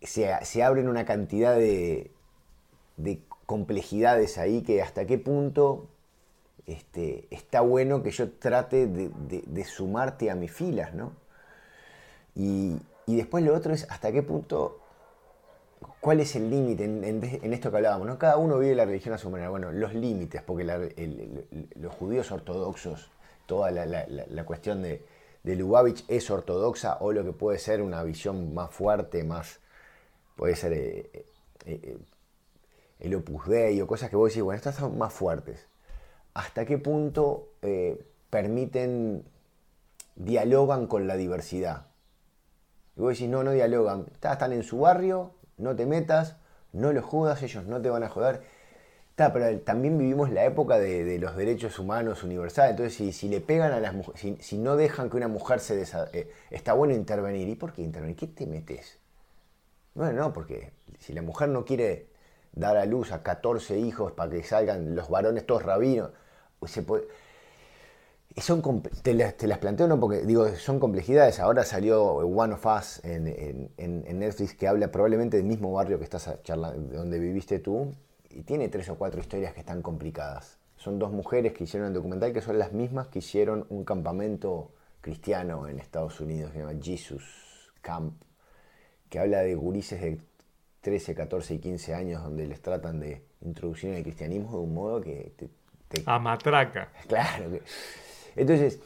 se, 0.00 0.62
abren 0.62 0.88
una 0.88 1.04
cantidad 1.04 1.56
de, 1.56 2.12
complejidades 3.46 4.38
ahí 4.38 4.62
que 4.62 4.80
hasta 4.80 5.06
qué 5.06 5.18
punto 5.18 5.88
este, 6.66 7.26
está 7.30 7.62
bueno 7.62 8.02
que 8.04 8.12
yo 8.12 8.30
trate 8.30 8.86
de, 8.86 9.64
sumarte 9.64 10.30
a 10.30 10.36
mis 10.36 10.52
filas, 10.52 10.94
¿no? 10.94 11.12
Y, 12.36 12.76
después 13.06 13.44
lo 13.44 13.54
otro 13.54 13.72
es 13.72 13.86
hasta 13.90 14.12
qué 14.12 14.22
punto, 14.22 14.80
cuál 16.00 16.20
es 16.20 16.36
el 16.36 16.50
límite 16.50 16.84
en, 16.84 17.52
esto 17.52 17.70
que 17.70 17.76
hablábamos, 17.78 18.06
¿no? 18.06 18.18
Cada 18.18 18.36
uno 18.36 18.58
vive 18.58 18.74
la 18.74 18.84
religión 18.84 19.14
a 19.14 19.18
su 19.18 19.30
manera. 19.30 19.50
Bueno, 19.50 19.72
los 19.72 19.94
límites, 19.94 20.42
porque 20.42 20.64
los 21.76 21.94
judíos 21.94 22.30
ortodoxos, 22.30 23.10
toda 23.46 23.70
la, 23.70 24.44
cuestión 24.44 24.82
de, 24.82 25.04
de 25.42 25.56
Lubavitch 25.56 26.04
es 26.08 26.30
ortodoxa 26.30 26.98
o 27.00 27.12
lo 27.12 27.24
que 27.24 27.32
puede 27.32 27.58
ser 27.58 27.82
una 27.82 28.02
visión 28.02 28.54
más 28.54 28.70
fuerte, 28.70 29.24
más 29.24 29.60
puede 30.40 30.56
ser 30.56 30.72
eh, 30.72 31.10
eh, 31.14 31.24
eh, 31.66 31.98
el 33.00 33.14
Opus 33.14 33.46
Dei 33.46 33.78
o 33.82 33.86
cosas 33.86 34.08
que 34.08 34.16
vos 34.16 34.30
decís, 34.30 34.42
bueno, 34.42 34.56
estas 34.56 34.76
son 34.76 34.96
más 34.96 35.12
fuertes. 35.12 35.68
¿Hasta 36.32 36.64
qué 36.64 36.78
punto 36.78 37.48
permiten, 38.30 39.24
dialogan 40.16 40.86
con 40.86 41.06
la 41.06 41.16
diversidad? 41.16 41.89
Y 43.00 43.02
vos 43.02 43.14
decís, 43.14 43.30
no, 43.30 43.42
no 43.42 43.52
dialogan. 43.52 44.04
Están 44.22 44.52
en 44.52 44.62
su 44.62 44.80
barrio, 44.80 45.30
no 45.56 45.74
te 45.74 45.86
metas, 45.86 46.36
no 46.74 46.92
los 46.92 47.02
jodas, 47.02 47.42
ellos 47.42 47.64
no 47.64 47.80
te 47.80 47.88
van 47.88 48.02
a 48.02 48.10
joder. 48.10 48.42
Está, 49.08 49.32
pero 49.32 49.58
también 49.60 49.96
vivimos 49.96 50.30
la 50.30 50.44
época 50.44 50.78
de, 50.78 51.18
los 51.18 51.34
derechos 51.34 51.78
humanos 51.78 52.22
universales. 52.24 52.72
Entonces, 52.72 53.16
si, 53.16 53.28
le 53.30 53.40
pegan 53.40 53.72
a 53.72 53.80
las 53.80 53.94
mujeres, 53.94 54.44
si, 54.44 54.58
no 54.58 54.76
dejan 54.76 55.08
que 55.08 55.16
una 55.16 55.28
mujer 55.28 55.60
se 55.60 55.80
está 56.50 56.74
bueno 56.74 56.92
intervenir. 56.92 57.48
¿Y 57.48 57.54
por 57.54 57.72
qué 57.72 57.80
intervenir? 57.80 58.16
¿Qué 58.16 58.26
te 58.26 58.46
metes? 58.46 58.98
Bueno, 59.94 60.20
no, 60.20 60.32
porque 60.34 60.70
si 60.98 61.14
la 61.14 61.22
mujer 61.22 61.48
no 61.48 61.64
quiere 61.64 62.08
dar 62.52 62.76
a 62.76 62.84
luz 62.84 63.12
a 63.12 63.22
14 63.22 63.78
hijos 63.78 64.12
para 64.12 64.30
que 64.30 64.42
salgan 64.42 64.94
los 64.94 65.08
varones 65.08 65.46
todos 65.46 65.62
rabinos, 65.62 66.10
se 66.66 66.82
puede... 66.82 67.04
Son, 68.36 68.82
te, 69.02 69.12
las, 69.12 69.36
te 69.36 69.48
las 69.48 69.58
planteo 69.58 69.88
no 69.88 69.98
porque 69.98 70.22
digo 70.22 70.48
son 70.54 70.78
complejidades 70.78 71.40
ahora 71.40 71.64
salió 71.64 72.04
One 72.04 72.54
of 72.54 72.64
Us 72.64 73.00
en, 73.04 73.70
Netflix 74.18 74.54
que 74.54 74.68
habla 74.68 74.90
probablemente 74.92 75.36
del 75.36 75.46
mismo 75.46 75.72
barrio 75.72 75.98
que 75.98 76.04
estás 76.04 76.30
charlando 76.44 76.96
donde 76.96 77.18
viviste 77.18 77.58
tú 77.58 77.92
y 78.30 78.42
tiene 78.42 78.68
tres 78.68 78.88
o 78.88 78.96
cuatro 78.96 79.20
historias 79.20 79.52
que 79.52 79.60
están 79.60 79.82
complicadas 79.82 80.58
son 80.76 80.98
dos 80.98 81.10
mujeres 81.10 81.52
que 81.54 81.64
hicieron 81.64 81.88
un 81.88 81.94
documental 81.94 82.32
que 82.32 82.40
son 82.40 82.58
las 82.58 82.72
mismas 82.72 83.08
que 83.08 83.18
hicieron 83.18 83.66
un 83.68 83.84
campamento 83.84 84.70
cristiano 85.00 85.66
en 85.66 85.80
Estados 85.80 86.20
Unidos 86.20 86.52
que 86.52 86.58
se 86.58 86.64
llama 86.64 86.80
Jesus 86.80 87.72
Camp 87.80 88.14
que 89.08 89.18
habla 89.18 89.40
de 89.40 89.56
gurises 89.56 90.00
de 90.00 90.20
13, 90.80 91.14
14 91.14 91.54
y 91.54 91.58
15 91.58 91.94
años 91.94 92.22
donde 92.22 92.46
les 92.46 92.62
tratan 92.62 93.00
de 93.00 93.22
introducir 93.42 93.90
en 93.90 93.96
el 93.96 94.02
cristianismo 94.02 94.52
de 94.52 94.58
un 94.58 94.74
modo 94.74 95.00
que 95.00 95.32
te... 95.36 95.50
A 96.06 96.18
matraca. 96.18 96.92
Claro. 97.08 97.58
Entonces, 98.36 98.80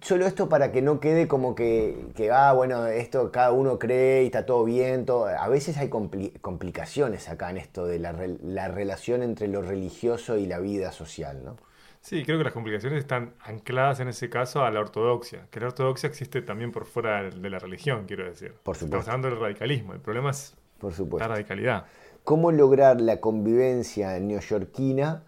solo 0.00 0.26
esto 0.26 0.48
para 0.48 0.72
que 0.72 0.82
no 0.82 1.00
quede 1.00 1.28
como 1.28 1.54
que, 1.54 2.06
que, 2.14 2.30
ah, 2.30 2.52
bueno, 2.52 2.86
esto 2.86 3.30
cada 3.30 3.52
uno 3.52 3.78
cree 3.78 4.22
y 4.22 4.26
está 4.26 4.46
todo 4.46 4.64
bien. 4.64 5.04
Todo. 5.04 5.26
A 5.26 5.48
veces 5.48 5.76
hay 5.78 5.88
complicaciones 5.88 7.28
acá 7.28 7.50
en 7.50 7.58
esto 7.58 7.86
de 7.86 7.98
la, 7.98 8.14
la 8.42 8.68
relación 8.68 9.22
entre 9.22 9.48
lo 9.48 9.62
religioso 9.62 10.36
y 10.36 10.46
la 10.46 10.58
vida 10.58 10.92
social, 10.92 11.44
¿no? 11.44 11.56
Sí, 12.04 12.22
creo 12.22 12.36
que 12.36 12.44
las 12.44 12.52
complicaciones 12.52 12.98
están 12.98 13.32
ancladas 13.40 13.98
en 14.00 14.08
ese 14.08 14.28
caso 14.28 14.62
a 14.62 14.70
la 14.70 14.80
ortodoxia, 14.80 15.46
que 15.50 15.58
la 15.58 15.68
ortodoxia 15.68 16.06
existe 16.06 16.42
también 16.42 16.70
por 16.70 16.84
fuera 16.84 17.30
de 17.30 17.48
la 17.48 17.58
religión, 17.58 18.04
quiero 18.06 18.26
decir. 18.26 18.52
Por 18.62 18.76
supuesto. 18.76 18.98
Estamos 18.98 19.08
hablando 19.08 19.28
del 19.30 19.40
radicalismo, 19.40 19.94
el 19.94 20.00
problema 20.00 20.30
es 20.30 20.54
por 20.78 20.92
supuesto. 20.92 21.26
la 21.26 21.34
radicalidad. 21.34 21.86
¿Cómo 22.22 22.52
lograr 22.52 23.00
la 23.00 23.20
convivencia 23.20 24.20
neoyorquina 24.20 25.22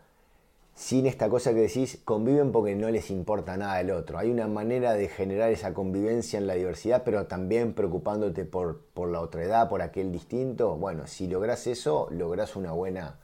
sin 0.77 1.07
esta 1.07 1.31
cosa 1.31 1.55
que 1.55 1.61
decís, 1.61 2.03
conviven 2.05 2.53
porque 2.53 2.77
no 2.77 2.91
les 2.91 3.11
importa 3.11 3.57
nada 3.57 3.81
el 3.81 3.91
otro. 3.91 4.19
Hay 4.19 4.31
una 4.31 4.47
manera 4.47 4.93
de 4.93 5.09
generar 5.09 5.51
esa 5.51 5.73
convivencia 5.73 6.39
en 6.39 6.47
la 6.47 6.53
diversidad, 6.53 7.03
pero 7.03 7.27
también 7.27 7.73
preocupándote 7.73 8.45
por, 8.45 8.83
por 8.93 9.09
la 9.09 9.21
otra 9.21 9.43
edad, 9.43 9.71
por 9.71 9.81
aquel 9.81 10.13
distinto. 10.13 10.77
Bueno, 10.77 11.07
si 11.07 11.29
lográs 11.29 11.67
eso, 11.67 12.09
lográs 12.11 12.57
una 12.57 12.73
buena, 12.73 13.19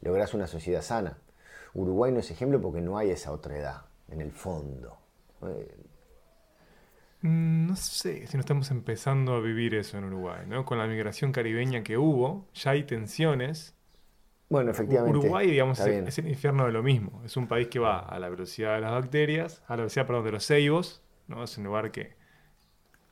lográs 0.00 0.32
una 0.32 0.46
sociedad 0.46 0.80
sana. 0.80 1.18
Uruguay 1.74 2.12
no 2.12 2.20
es 2.20 2.30
ejemplo 2.30 2.62
porque 2.62 2.80
no 2.80 2.96
hay 2.96 3.10
esa 3.10 3.30
otra 3.30 3.58
edad, 3.58 3.82
en 4.08 4.22
el 4.22 4.32
fondo. 4.32 4.96
Eh, 5.42 5.76
no 7.20 7.76
sé 7.76 8.26
si 8.26 8.38
no 8.38 8.40
estamos 8.40 8.70
empezando 8.70 9.34
a 9.34 9.40
vivir 9.40 9.74
eso 9.74 9.98
en 9.98 10.04
Uruguay, 10.04 10.46
¿no? 10.48 10.64
Con 10.64 10.78
la 10.78 10.86
migración 10.86 11.30
caribeña 11.30 11.82
que 11.82 11.98
hubo, 11.98 12.46
ya 12.54 12.70
hay 12.70 12.84
tensiones. 12.84 13.75
Bueno, 14.48 14.70
efectivamente. 14.70 15.18
Uruguay, 15.18 15.50
digamos, 15.50 15.80
es, 15.80 16.18
el 16.18 16.28
infierno 16.28 16.66
de 16.66 16.72
lo 16.72 16.82
mismo. 16.82 17.22
Es 17.24 17.36
un 17.36 17.48
país 17.48 17.68
que 17.68 17.78
va 17.78 17.98
a 17.98 18.18
la 18.18 18.28
velocidad 18.28 18.76
de 18.76 18.80
las 18.80 18.92
bacterias, 18.92 19.62
a 19.66 19.72
la 19.72 19.82
velocidad, 19.82 20.06
perdón, 20.06 20.24
de 20.24 20.32
los 20.32 20.46
ceibos, 20.46 21.02
¿no? 21.26 21.42
Es 21.42 21.58
un 21.58 21.64
lugar 21.64 21.90
que, 21.90 22.14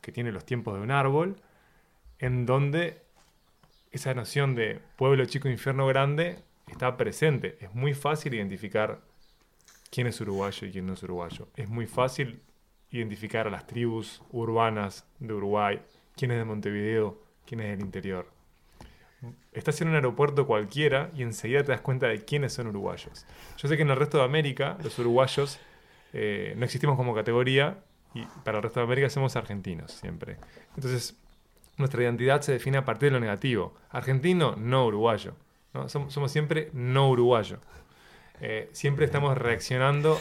que 0.01 0.13
tiene 0.13 0.31
los 0.31 0.45
tiempos 0.45 0.75
de 0.75 0.81
un 0.81 0.91
árbol, 0.91 1.37
en 2.21 2.47
donde 2.47 3.03
esa 3.91 4.15
noción 4.15 4.55
de 4.55 4.81
pueblo 4.97 5.25
chico, 5.27 5.49
infierno 5.49 5.87
grande 5.87 6.39
está 6.69 6.97
presente. 6.97 7.59
Es 7.61 7.75
muy 7.75 7.95
fácil 7.95 8.35
identificar 8.35 9.01
quién 9.91 10.07
es 10.07 10.21
uruguayo 10.21 10.67
y 10.67 10.71
quién 10.73 10.87
no 10.87 10.95
es 10.95 11.03
uruguayo. 11.03 11.49
Es 11.57 11.69
muy 11.69 11.87
fácil 11.87 12.43
identificar 12.91 13.47
a 13.47 13.51
las 13.51 13.67
tribus 13.67 14.23
urbanas 14.31 15.07
de 15.19 15.35
Uruguay, 15.35 15.81
quién 16.17 16.31
es 16.31 16.39
de 16.39 16.45
Montevideo, 16.45 17.21
quién 17.45 17.61
es 17.61 17.71
del 17.77 17.81
interior. 17.81 18.34
Estás 19.53 19.81
en 19.81 19.89
un 19.89 19.95
aeropuerto 19.95 20.47
cualquiera 20.47 21.11
y 21.15 21.23
enseguida 21.23 21.63
te 21.63 21.73
das 21.73 21.81
cuenta 21.81 22.07
de 22.07 22.25
quiénes 22.25 22.53
son 22.53 22.67
uruguayos. 22.69 23.27
Yo 23.57 23.69
sé 23.69 23.77
que 23.77 23.83
en 23.83 23.91
el 23.91 23.97
resto 23.97 24.19
de 24.19 24.25
América 24.25 24.77
los 24.83 24.99
uruguayos 24.99 25.59
eh, 26.13 26.55
no 26.57 26.65
existimos 26.65 26.97
como 26.97 27.15
categoría 27.15 27.79
y 28.15 28.25
para 28.45 28.59
el 28.59 28.63
resto 28.63 28.81
de 28.81 28.85
América 28.85 29.11
somos 29.11 29.37
argentinos 29.37 29.93
siempre. 29.93 30.37
Entonces, 30.77 31.17
nuestra 31.77 32.03
identidad 32.03 32.41
se 32.41 32.53
define 32.53 32.79
a 32.79 32.85
partir 32.85 33.09
de 33.09 33.15
lo 33.15 33.21
negativo. 33.21 33.75
Argentino, 33.91 34.55
no 34.57 34.87
uruguayo. 34.87 35.35
Somos, 35.89 36.31
siempre 36.31 36.71
no 36.73 37.11
uruguayo. 37.11 37.59
Eh, 38.41 38.69
siempre 38.73 39.07
estamos 39.07 39.37
reaccionando 39.37 40.19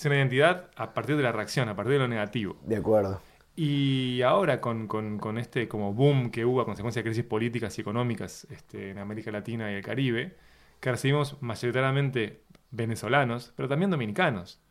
es 0.00 0.06
una 0.06 0.16
identidad 0.16 0.70
a 0.76 0.94
partir 0.94 1.18
de 1.18 1.22
la 1.22 1.30
reacción, 1.30 1.68
a 1.68 1.76
partir 1.76 1.92
de 1.92 1.98
lo 1.98 2.08
negativo. 2.08 2.56
De 2.64 2.76
acuerdo. 2.76 3.20
Y 3.62 4.22
ahora 4.22 4.58
con, 4.58 4.88
este 5.36 5.68
como 5.68 5.92
boom 5.92 6.30
que 6.30 6.46
hubo 6.46 6.62
a 6.62 6.64
consecuencia 6.64 7.00
de 7.00 7.04
crisis 7.04 7.24
políticas 7.24 7.76
y 7.76 7.82
económicas 7.82 8.46
este, 8.48 8.88
en 8.88 8.98
América 8.98 9.30
Latina 9.30 9.70
y 9.70 9.74
el 9.74 9.84
Caribe, 9.84 10.34
que 10.80 10.90
recibimos 10.90 11.36
mayoritariamente 11.42 12.40
venezolanos, 12.70 13.52
pero 13.56 13.68
también 13.68 13.90
dominicanos. 13.90 14.62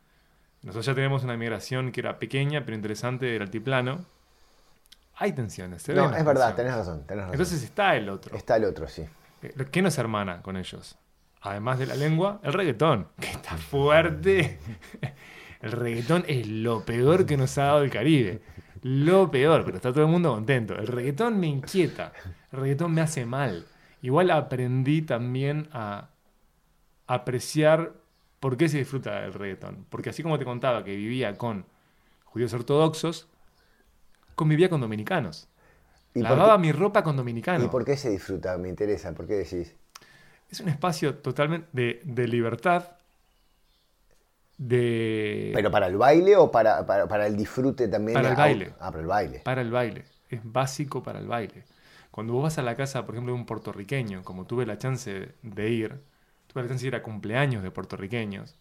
Nosotros 0.63 0.87
ya 0.87 0.95
tenemos 0.95 1.23
una 1.23 1.37
migración 1.37 1.91
que 1.91 1.99
era 1.99 2.17
pequeña 2.17 2.65
pero 2.65 2.75
interesante 2.75 3.27
del 3.27 3.43
altiplano. 3.43 4.05
Hay 5.17 5.33
tensiones. 5.33 5.87
no, 5.89 6.11
es 6.15 6.25
verdad, 6.25 6.55
tenés 6.55 6.73
razón, 6.73 7.05
tenés 7.05 7.25
razón. 7.25 7.35
Entonces 7.35 7.61
está 7.61 7.95
el 7.95 8.09
otro. 8.09 8.35
Está 8.35 8.55
el 8.55 8.65
otro, 8.65 8.87
sí. 8.87 9.05
Eh, 9.43 9.53
¿Qué 9.71 9.83
nos 9.83 9.99
hermana 9.99 10.41
con 10.41 10.57
ellos? 10.57 10.97
además 11.41 11.77
de 11.77 11.85
la 11.85 11.95
lengua, 11.95 12.39
el 12.41 12.53
reggaetón, 12.53 13.07
que 13.19 13.29
está 13.29 13.55
fuerte. 13.55 14.57
El 15.61 15.73
reggaetón 15.73 16.23
es 16.27 16.47
lo 16.47 16.85
peor 16.85 17.25
que 17.25 17.35
nos 17.35 17.57
ha 17.57 17.65
dado 17.65 17.83
el 17.83 17.89
Caribe. 17.89 18.41
Lo 18.81 19.29
peor, 19.29 19.63
pero 19.65 19.77
está 19.77 19.91
todo 19.91 20.03
el 20.05 20.09
mundo 20.09 20.33
contento. 20.33 20.75
El 20.75 20.87
reggaetón 20.87 21.39
me 21.39 21.47
inquieta. 21.47 22.13
El 22.51 22.59
reggaetón 22.59 22.93
me 22.93 23.01
hace 23.01 23.25
mal. 23.25 23.65
Igual 24.01 24.31
aprendí 24.31 25.01
también 25.01 25.67
a 25.71 26.09
apreciar 27.07 27.93
por 28.39 28.57
qué 28.57 28.69
se 28.69 28.77
disfruta 28.77 29.21
del 29.21 29.33
reggaetón. 29.33 29.85
Porque 29.89 30.09
así 30.09 30.23
como 30.23 30.39
te 30.39 30.45
contaba 30.45 30.83
que 30.83 30.95
vivía 30.95 31.37
con 31.37 31.65
judíos 32.23 32.53
ortodoxos, 32.53 33.27
convivía 34.35 34.69
con 34.69 34.81
dominicanos. 34.81 35.47
Lavaba 36.13 36.57
mi 36.57 36.71
ropa 36.71 37.03
con 37.03 37.17
dominicanos. 37.17 37.65
¿Y 37.65 37.69
por 37.69 37.85
qué 37.85 37.97
se 37.97 38.09
disfruta? 38.09 38.57
Me 38.57 38.69
interesa. 38.69 39.13
¿Por 39.13 39.27
qué 39.27 39.33
decís? 39.33 39.75
es 40.49 40.59
un 40.59 40.69
espacio 40.69 41.15
totalmente 41.15 41.67
de, 42.03 42.27
libertad. 42.27 42.97
De... 44.59 45.51
¿Pero 45.55 45.71
para 45.71 45.87
el 45.87 45.95
baile 45.95 46.35
o 46.35 46.51
para, 46.51 46.85
para, 46.85 47.25
el 47.25 47.37
disfrute 47.37 47.87
también? 47.87 48.13
Para 48.13 48.31
el 48.31 48.35
baile. 48.35 48.73
Ah, 48.77 48.91
para 48.91 48.99
el 48.99 49.07
baile. 49.07 49.39
Para 49.39 49.61
el 49.61 49.71
baile. 49.71 50.03
Es 50.27 50.41
básico 50.43 51.01
para 51.01 51.19
el 51.19 51.27
baile. 51.27 51.63
Cuando 52.11 52.33
vos 52.33 52.43
vas 52.43 52.57
a 52.57 52.61
la 52.61 52.75
casa, 52.75 53.05
por 53.05 53.15
ejemplo, 53.15 53.33
de 53.33 53.39
un 53.39 53.45
puertorriqueño, 53.45 54.21
como 54.23 54.45
tuve 54.45 54.65
la 54.65 54.77
chance 54.77 55.33
de 55.41 55.69
ir, 55.69 56.01
tuve 56.47 56.63
la 56.63 56.67
chance 56.67 56.83
de 56.83 56.89
ir 56.89 56.95
a 56.95 57.01
cumpleaños 57.01 57.63
de 57.63 57.71
puertorriqueños, 57.71 58.57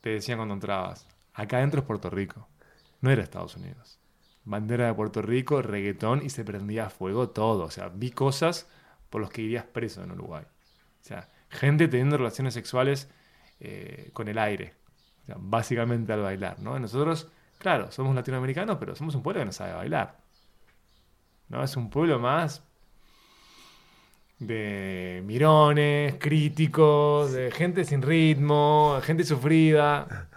te 0.00 0.10
decían 0.10 0.38
cuando 0.38 0.54
entrabas, 0.54 1.06
acá 1.32 1.58
adentro 1.58 1.82
es 1.82 1.86
Puerto 1.86 2.10
Rico, 2.10 2.48
no 3.00 3.12
era 3.12 3.22
Estados 3.22 3.54
Unidos. 3.54 4.00
Bandera 4.44 4.88
de 4.88 4.94
Puerto 4.94 5.22
Rico, 5.22 5.62
reggaetón 5.62 6.24
y 6.24 6.30
se 6.30 6.44
prendía 6.44 6.86
a 6.86 6.90
fuego 6.90 7.30
todo. 7.30 7.64
O 7.64 7.70
sea, 7.70 7.88
vi 7.88 8.10
cosas 8.10 8.66
por 9.10 9.20
los 9.20 9.30
que 9.30 9.42
irías 9.42 9.64
preso 9.64 10.02
en 10.02 10.10
Uruguay. 10.10 10.44
O 10.44 11.04
sea, 11.04 11.28
gente 11.50 11.86
teniendo 11.86 12.16
relaciones 12.16 12.54
sexuales 12.54 13.08
eh, 13.60 14.10
con 14.12 14.28
el 14.28 14.38
aire, 14.38 14.74
o 15.28 15.34
básicamente 15.38 16.12
al 16.12 16.22
bailar, 16.22 16.58
¿no? 16.60 16.78
Nosotros, 16.78 17.28
claro, 17.58 17.90
somos 17.90 18.14
latinoamericanos, 18.14 18.76
pero 18.78 18.94
somos 18.94 19.14
un 19.14 19.22
pueblo 19.22 19.40
que 19.40 19.46
no 19.46 19.52
sabe 19.52 19.72
bailar. 19.72 20.16
¿no? 21.48 21.62
Es 21.62 21.76
un 21.76 21.90
pueblo 21.90 22.18
más 22.18 22.62
de 24.38 25.22
mirones, 25.24 26.16
críticos, 26.18 27.32
de 27.32 27.50
gente 27.50 27.84
sin 27.84 28.02
ritmo, 28.02 28.98
gente 29.02 29.24
sufrida, 29.24 30.28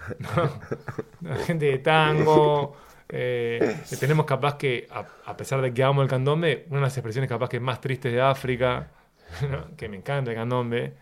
gente 1.46 1.66
de 1.66 1.80
tango. 1.80 2.78
Eh, 3.10 3.78
tenemos 4.00 4.26
capaz 4.26 4.56
que, 4.56 4.88
a, 4.92 5.36
pesar 5.36 5.62
de 5.62 5.74
que 5.74 5.84
amo 5.84 6.02
el 6.02 6.08
candombe, 6.08 6.66
una 6.70 6.78
de 6.78 6.84
las 6.84 6.98
expresiones 6.98 7.28
capaz 7.28 7.50
que 7.50 7.60
más 7.60 7.82
tristes 7.82 8.14
de 8.14 8.22
África, 8.22 8.92
que 9.78 9.90
me 9.90 9.98
encanta 9.98 10.32
el 10.32 10.38
candombe, 10.38 10.94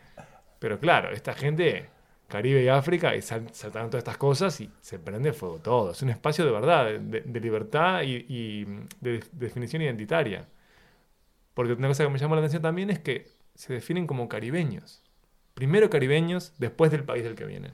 pero 0.57 0.79
claro, 0.79 1.11
esta 1.11 1.33
gente, 1.33 1.89
Caribe 2.27 2.61
y 2.61 2.67
África, 2.67 3.15
y 3.15 3.21
saltan 3.21 3.89
todas 3.89 3.95
estas 3.95 4.17
cosas 4.17 4.59
y 4.59 4.69
se 4.81 4.99
prende 4.99 5.31
fuego 5.31 5.59
todo. 5.59 5.91
Es 5.91 6.01
un 6.01 6.09
espacio 6.09 6.45
de 6.45 6.51
verdad, 6.51 6.99
de, 6.99 7.39
libertad 7.39 8.01
y, 8.03 8.65
de, 8.99 9.23
definición 9.31 9.81
identitaria. 9.81 10.45
Porque 11.53 11.73
una 11.73 11.87
cosa 11.87 12.03
que 12.03 12.09
me 12.09 12.19
llamó 12.19 12.35
la 12.35 12.41
atención 12.41 12.61
también 12.61 12.89
es 12.89 12.99
que 12.99 13.31
se 13.55 13.73
definen 13.73 14.07
como 14.07 14.27
caribeños. 14.27 15.03
Primero 15.53 15.89
caribeños, 15.89 16.53
después 16.57 16.91
del 16.91 17.05
país 17.05 17.23
del 17.23 17.35
que 17.35 17.45
vienen. 17.45 17.71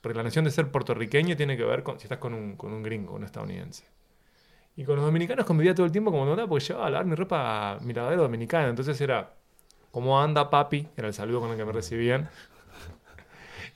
Porque 0.00 0.16
la 0.16 0.22
noción 0.22 0.44
de 0.44 0.52
ser 0.52 0.70
puertorriqueño 0.70 1.36
tiene 1.36 1.56
que 1.56 1.64
ver 1.64 1.82
con 1.82 1.98
si 1.98 2.04
estás 2.04 2.18
con 2.18 2.32
un, 2.32 2.82
gringo, 2.82 3.14
un 3.14 3.24
estadounidense. 3.24 3.84
Y 4.76 4.84
con 4.84 4.96
los 4.96 5.04
dominicanos 5.04 5.44
convivía 5.44 5.74
todo 5.74 5.84
el 5.84 5.92
tiempo 5.92 6.12
como 6.12 6.24
no, 6.24 6.48
porque 6.48 6.64
llevaba 6.64 6.86
a 6.86 6.90
lavar 6.90 7.06
mi 7.06 7.16
ropa 7.16 7.72
a 7.72 7.80
mi 7.80 7.92
lavadero 7.92 8.22
dominicana. 8.22 8.68
Entonces 8.68 8.98
era, 9.00 9.34
¿cómo 9.90 10.22
anda 10.22 10.48
papi? 10.48 10.88
Era 10.96 11.08
el 11.08 11.14
saludo 11.14 11.40
con 11.40 11.50
el 11.50 11.56
que 11.56 11.64
me 11.64 11.72
recibían. 11.72 12.30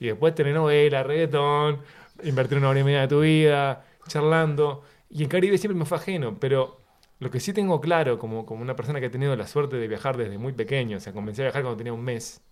Y 0.01 0.07
después 0.07 0.35
telenovela, 0.35 1.03
reggaetón, 1.03 1.81
invertir 2.23 2.59
una 2.59 2.71
hora 2.71 2.81
y 2.81 2.85
media 2.85 3.01
de 3.03 3.09
tu 3.09 3.21
vida, 3.21 3.85
charlando. 4.09 4.83
Y 5.11 5.23
en 5.23 5.29
Caribe 5.29 5.59
siempre 5.59 5.79
me 5.79 5.85
fue 5.85 5.99
ajeno, 5.99 6.39
pero 6.39 6.81
lo 7.21 7.31
que 7.31 7.41
sí 7.41 7.53
tengo 7.53 7.81
claro, 7.81 8.19
como, 8.19 8.45
como 8.47 8.63
una 8.63 8.77
persona 8.77 9.01
que 9.01 9.07
ha 9.07 9.11
tenido 9.11 9.35
la 9.37 9.47
suerte 9.47 9.77
de 9.77 9.89
viajar 9.89 10.17
desde 10.17 10.39
muy 10.39 10.53
pequeño, 10.53 10.99
o 10.99 11.01
sea, 11.01 11.13
comencé 11.13 11.43
a 11.43 11.47
viajar 11.47 11.63
cuando 11.63 11.79
tenía 11.79 11.93
un 11.93 12.03
mes, 12.03 12.43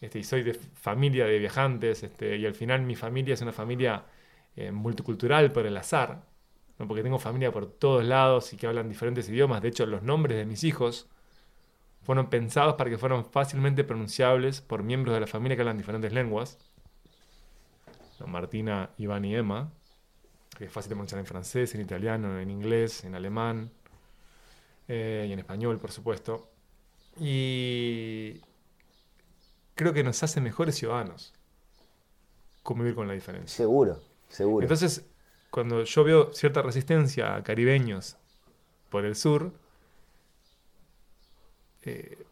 este, 0.00 0.18
y 0.18 0.24
soy 0.24 0.42
de 0.42 0.54
familia 0.54 1.26
de 1.26 1.38
viajantes, 1.38 2.02
este, 2.02 2.36
y 2.36 2.46
al 2.46 2.54
final 2.54 2.82
mi 2.82 2.94
familia 2.96 3.34
es 3.34 3.40
una 3.42 3.52
familia 3.52 4.04
eh, 4.56 4.70
multicultural 4.70 5.52
por 5.52 5.66
el 5.66 5.76
azar, 5.76 6.22
porque 6.76 7.02
tengo 7.02 7.18
familia 7.18 7.52
por 7.52 7.66
todos 7.66 8.04
lados 8.04 8.52
y 8.52 8.56
que 8.56 8.66
hablan 8.66 8.88
diferentes 8.88 9.28
idiomas. 9.28 9.62
De 9.62 9.68
hecho, 9.68 9.86
los 9.86 10.02
nombres 10.02 10.36
de 10.36 10.44
mis 10.44 10.64
hijos 10.64 11.08
fueron 12.02 12.28
pensados 12.30 12.74
para 12.74 12.90
que 12.90 12.98
fueran 12.98 13.24
fácilmente 13.24 13.84
pronunciables 13.84 14.60
por 14.60 14.82
miembros 14.82 15.14
de 15.14 15.20
la 15.20 15.26
familia 15.26 15.56
que 15.56 15.62
hablan 15.62 15.78
diferentes 15.78 16.12
lenguas. 16.12 16.58
Martina, 18.26 18.90
Iván 18.98 19.24
y 19.24 19.34
Emma, 19.34 19.70
que 20.56 20.66
es 20.66 20.72
fácil 20.72 20.90
de 20.90 20.94
pronunciar 20.94 21.20
en 21.20 21.26
francés, 21.26 21.74
en 21.74 21.80
italiano, 21.80 22.38
en 22.38 22.50
inglés, 22.50 23.04
en 23.04 23.14
alemán 23.14 23.70
eh, 24.88 25.26
y 25.28 25.32
en 25.32 25.38
español, 25.38 25.78
por 25.78 25.90
supuesto. 25.90 26.50
Y, 27.18 28.40
creo 29.74 29.92
que 29.92 30.02
nos 30.02 30.22
hace 30.22 30.40
mejores 30.40 30.76
ciudadanos 30.76 31.32
convivir 32.62 32.94
con 32.94 33.06
la 33.06 33.14
diferencia. 33.14 33.56
Seguro, 33.56 34.00
seguro. 34.28 34.64
Entonces, 34.64 35.04
cuando 35.50 35.84
yo 35.84 36.04
veo 36.04 36.32
cierta 36.32 36.62
resistencia 36.62 37.36
a 37.36 37.42
caribeños 37.42 38.16
por 38.90 39.04
el 39.04 39.16
sur, 39.16 39.52
eh, 41.82 42.23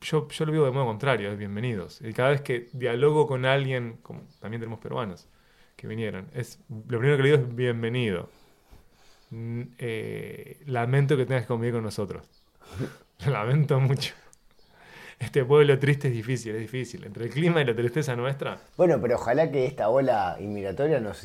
yo, 0.00 0.28
yo, 0.28 0.46
lo 0.46 0.52
veo 0.52 0.64
de 0.64 0.70
modo 0.70 0.86
contrario, 0.86 1.30
es 1.30 1.38
bienvenidos. 1.38 2.00
Y 2.00 2.12
cada 2.12 2.30
vez 2.30 2.40
que 2.40 2.68
dialogo 2.72 3.26
con 3.26 3.44
alguien, 3.44 3.98
como 4.02 4.22
también 4.40 4.60
tenemos 4.60 4.80
peruanos 4.80 5.28
que 5.76 5.86
vinieron, 5.86 6.28
es, 6.34 6.58
lo 6.68 6.98
primero 6.98 7.16
que 7.16 7.22
le 7.22 7.30
digo 7.30 7.42
es 7.42 7.54
bienvenido. 7.54 8.30
Eh, 9.78 10.60
lamento 10.66 11.16
que 11.16 11.26
tengas 11.26 11.42
que 11.42 11.48
convivir 11.48 11.74
con 11.74 11.84
nosotros. 11.84 12.26
lamento 13.26 13.78
mucho. 13.78 14.14
este 15.18 15.44
pueblo 15.44 15.78
triste 15.78 16.08
es 16.08 16.14
difícil, 16.14 16.54
es 16.54 16.60
difícil. 16.62 17.04
Entre 17.04 17.24
el 17.24 17.30
clima 17.30 17.60
y 17.60 17.64
la 17.66 17.74
tristeza 17.74 18.16
nuestra. 18.16 18.58
Bueno, 18.76 18.98
pero 19.00 19.16
ojalá 19.16 19.50
que 19.50 19.66
esta 19.66 19.90
ola 19.90 20.36
inmigratoria 20.40 20.98
nos 21.00 21.24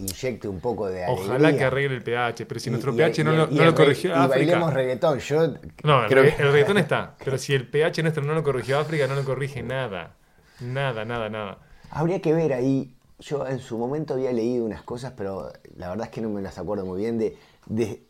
inyecte 0.00 0.48
un 0.48 0.60
poco 0.60 0.88
de 0.88 1.04
alegría. 1.04 1.26
Ojalá 1.26 1.56
que 1.56 1.64
arregle 1.64 1.96
el 1.96 2.02
pH, 2.02 2.46
pero 2.46 2.60
si 2.60 2.70
nuestro 2.70 2.94
pH 2.94 3.24
no, 3.24 3.32
lo, 3.32 3.74
corrigió 3.74 4.14
África... 4.14 4.36
Y 4.36 4.46
bailemos 4.46 4.72
reggaetón, 4.72 5.18
yo... 5.18 5.54
No, 5.84 6.04
el, 6.04 6.18
el 6.18 6.52
reggaetón 6.52 6.78
está, 6.78 7.14
pero 7.24 7.38
si 7.38 7.54
el 7.54 7.68
pH 7.68 8.02
nuestro 8.02 8.24
no 8.24 8.34
lo 8.34 8.42
corrigió 8.42 8.78
África, 8.78 9.06
no 9.06 9.14
lo 9.14 9.24
corrige 9.24 9.62
nada. 9.62 10.16
Nada, 10.60 11.04
nada, 11.04 11.28
nada. 11.28 11.58
Habría 11.90 12.20
que 12.20 12.32
ver 12.32 12.52
ahí, 12.52 12.94
yo 13.18 13.46
en 13.46 13.58
su 13.58 13.78
momento 13.78 14.14
había 14.14 14.32
leído 14.32 14.64
unas 14.64 14.82
cosas, 14.82 15.12
pero 15.16 15.52
la 15.76 15.88
verdad 15.88 16.06
es 16.06 16.12
que 16.12 16.20
no 16.20 16.28
me 16.28 16.42
las 16.42 16.58
acuerdo 16.58 16.86
muy 16.86 17.00
bien, 17.00 17.18
de, 17.18 17.36
de 17.66 18.02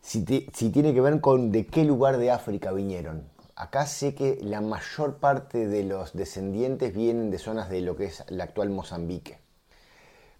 si, 0.00 0.24
si 0.52 0.70
tiene 0.70 0.94
que 0.94 1.00
ver 1.00 1.20
con 1.20 1.52
de 1.52 1.66
qué 1.66 1.84
lugar 1.84 2.18
de 2.18 2.30
África 2.30 2.72
vinieron. 2.72 3.30
Acá 3.54 3.86
sé 3.86 4.14
que 4.14 4.38
la 4.42 4.60
mayor 4.60 5.18
parte 5.18 5.68
de 5.68 5.84
los 5.84 6.14
descendientes 6.14 6.94
vienen 6.94 7.30
de 7.30 7.38
zonas 7.38 7.68
de 7.68 7.82
lo 7.82 7.96
que 7.96 8.06
es 8.06 8.24
la 8.28 8.44
actual 8.44 8.70
Mozambique. 8.70 9.38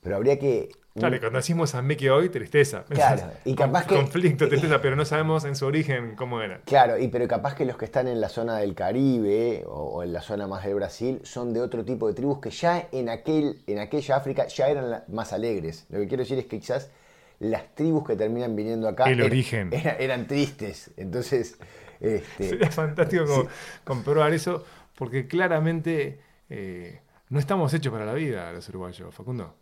Pero 0.03 0.17
habría 0.17 0.39
que 0.39 0.71
Claro, 0.95 1.19
cuando 1.21 1.39
decimos 1.39 1.73
Mozambique 1.73 2.11
hoy, 2.11 2.29
tristeza. 2.29 2.85
Claro, 2.89 3.23
y 3.45 3.55
capaz 3.55 3.87
que. 3.87 3.95
Conflicto, 3.95 4.49
tristeza, 4.49 4.83
pero 4.83 4.95
no 4.95 5.05
sabemos 5.05 5.45
en 5.45 5.57
su 5.57 5.65
origen 5.65 6.15
cómo 6.17 6.43
era. 6.43 6.61
Claro, 6.67 6.99
y 6.99 7.09
pero 7.09 7.27
capaz 7.27 7.55
que 7.55 7.65
los 7.65 7.79
que 7.79 7.87
están 7.87 8.09
en 8.09 8.21
la 8.21 8.29
zona 8.29 8.59
del 8.59 8.75
Caribe 8.75 9.65
o, 9.67 10.03
en 10.03 10.13
la 10.13 10.21
zona 10.21 10.47
más 10.47 10.65
del 10.65 10.75
Brasil 10.75 11.21
son 11.23 11.55
de 11.55 11.61
otro 11.61 11.85
tipo 11.85 12.09
de 12.09 12.15
tribus 12.15 12.41
que 12.41 12.51
ya 12.51 12.89
en, 12.93 13.09
aquel, 13.09 13.63
en 13.67 13.79
aquella 13.79 14.17
África 14.17 14.47
ya 14.49 14.69
eran 14.69 15.05
más 15.09 15.33
alegres. 15.33 15.87
Lo 15.89 15.99
que 15.99 16.09
quiero 16.09 16.25
decir 16.25 16.39
es 16.39 16.47
que 16.47 16.59
quizás 16.59 16.91
las 17.39 17.75
tribus 17.75 18.07
que 18.07 18.15
terminan 18.15 18.55
viniendo 18.55 18.87
acá. 18.87 19.05
El 19.05 19.23
origen. 19.23 19.71
eran 19.73 20.27
tristes. 20.27 20.91
Entonces. 20.97 21.57
Este, 22.01 22.49
Sería 22.49 22.71
fantástico 22.71 23.47
comprobar 23.85 24.33
eso, 24.35 24.65
porque 24.97 25.29
claramente 25.29 26.19
eh, 26.51 27.01
no 27.29 27.39
estamos 27.39 27.73
hechos 27.73 27.93
para 27.93 28.05
la 28.05 28.13
vida 28.13 28.53
los 28.53 28.69
uruguayos, 28.69 29.15
Facundo. 29.15 29.62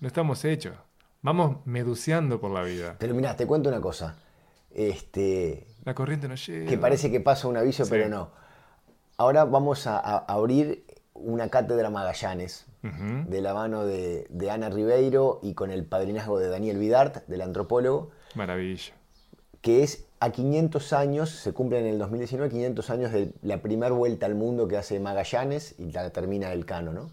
No 0.00 0.08
estamos 0.08 0.44
hechos. 0.46 0.74
Vamos 1.20 1.58
meduceando 1.66 2.40
por 2.40 2.50
la 2.50 2.62
vida. 2.62 2.96
Pero 2.98 3.14
mirá, 3.14 3.36
te 3.36 3.46
cuento 3.46 3.68
una 3.68 3.82
cosa. 3.82 4.16
Este, 4.70 5.66
la 5.84 5.94
corriente 5.94 6.26
no 6.26 6.36
llega. 6.36 6.68
Que 6.68 6.78
parece 6.78 7.10
que 7.10 7.20
pasa 7.20 7.48
un 7.48 7.58
aviso, 7.58 7.84
pero 7.88 8.08
no. 8.08 8.30
Ahora 9.18 9.44
vamos 9.44 9.86
a, 9.86 9.98
abrir 9.98 10.84
una 11.12 11.50
cátedra 11.50 11.90
Magallanes 11.90 12.64
de 12.82 13.42
la 13.42 13.52
mano 13.52 13.84
de, 13.84 14.26
Ana 14.50 14.70
Ribeiro 14.70 15.38
y 15.42 15.52
con 15.52 15.70
el 15.70 15.84
padrinazgo 15.84 16.38
de 16.38 16.48
Daniel 16.48 16.78
Vidart, 16.78 17.26
del 17.26 17.42
antropólogo. 17.42 18.10
Maravilla. 18.34 18.94
Que 19.60 19.82
es 19.82 20.06
a 20.20 20.30
500 20.30 20.94
años, 20.94 21.28
se 21.28 21.52
cumple 21.52 21.78
en 21.78 21.86
el 21.86 21.98
2019, 21.98 22.50
500 22.50 22.88
años 22.88 23.12
de 23.12 23.32
la 23.42 23.60
primera 23.60 23.92
vuelta 23.92 24.24
al 24.24 24.34
mundo 24.34 24.66
que 24.66 24.78
hace 24.78 24.98
Magallanes 24.98 25.74
y 25.78 25.92
la 25.92 26.08
termina 26.08 26.50
el 26.54 26.64
Cano, 26.64 26.94
¿no? 26.94 27.10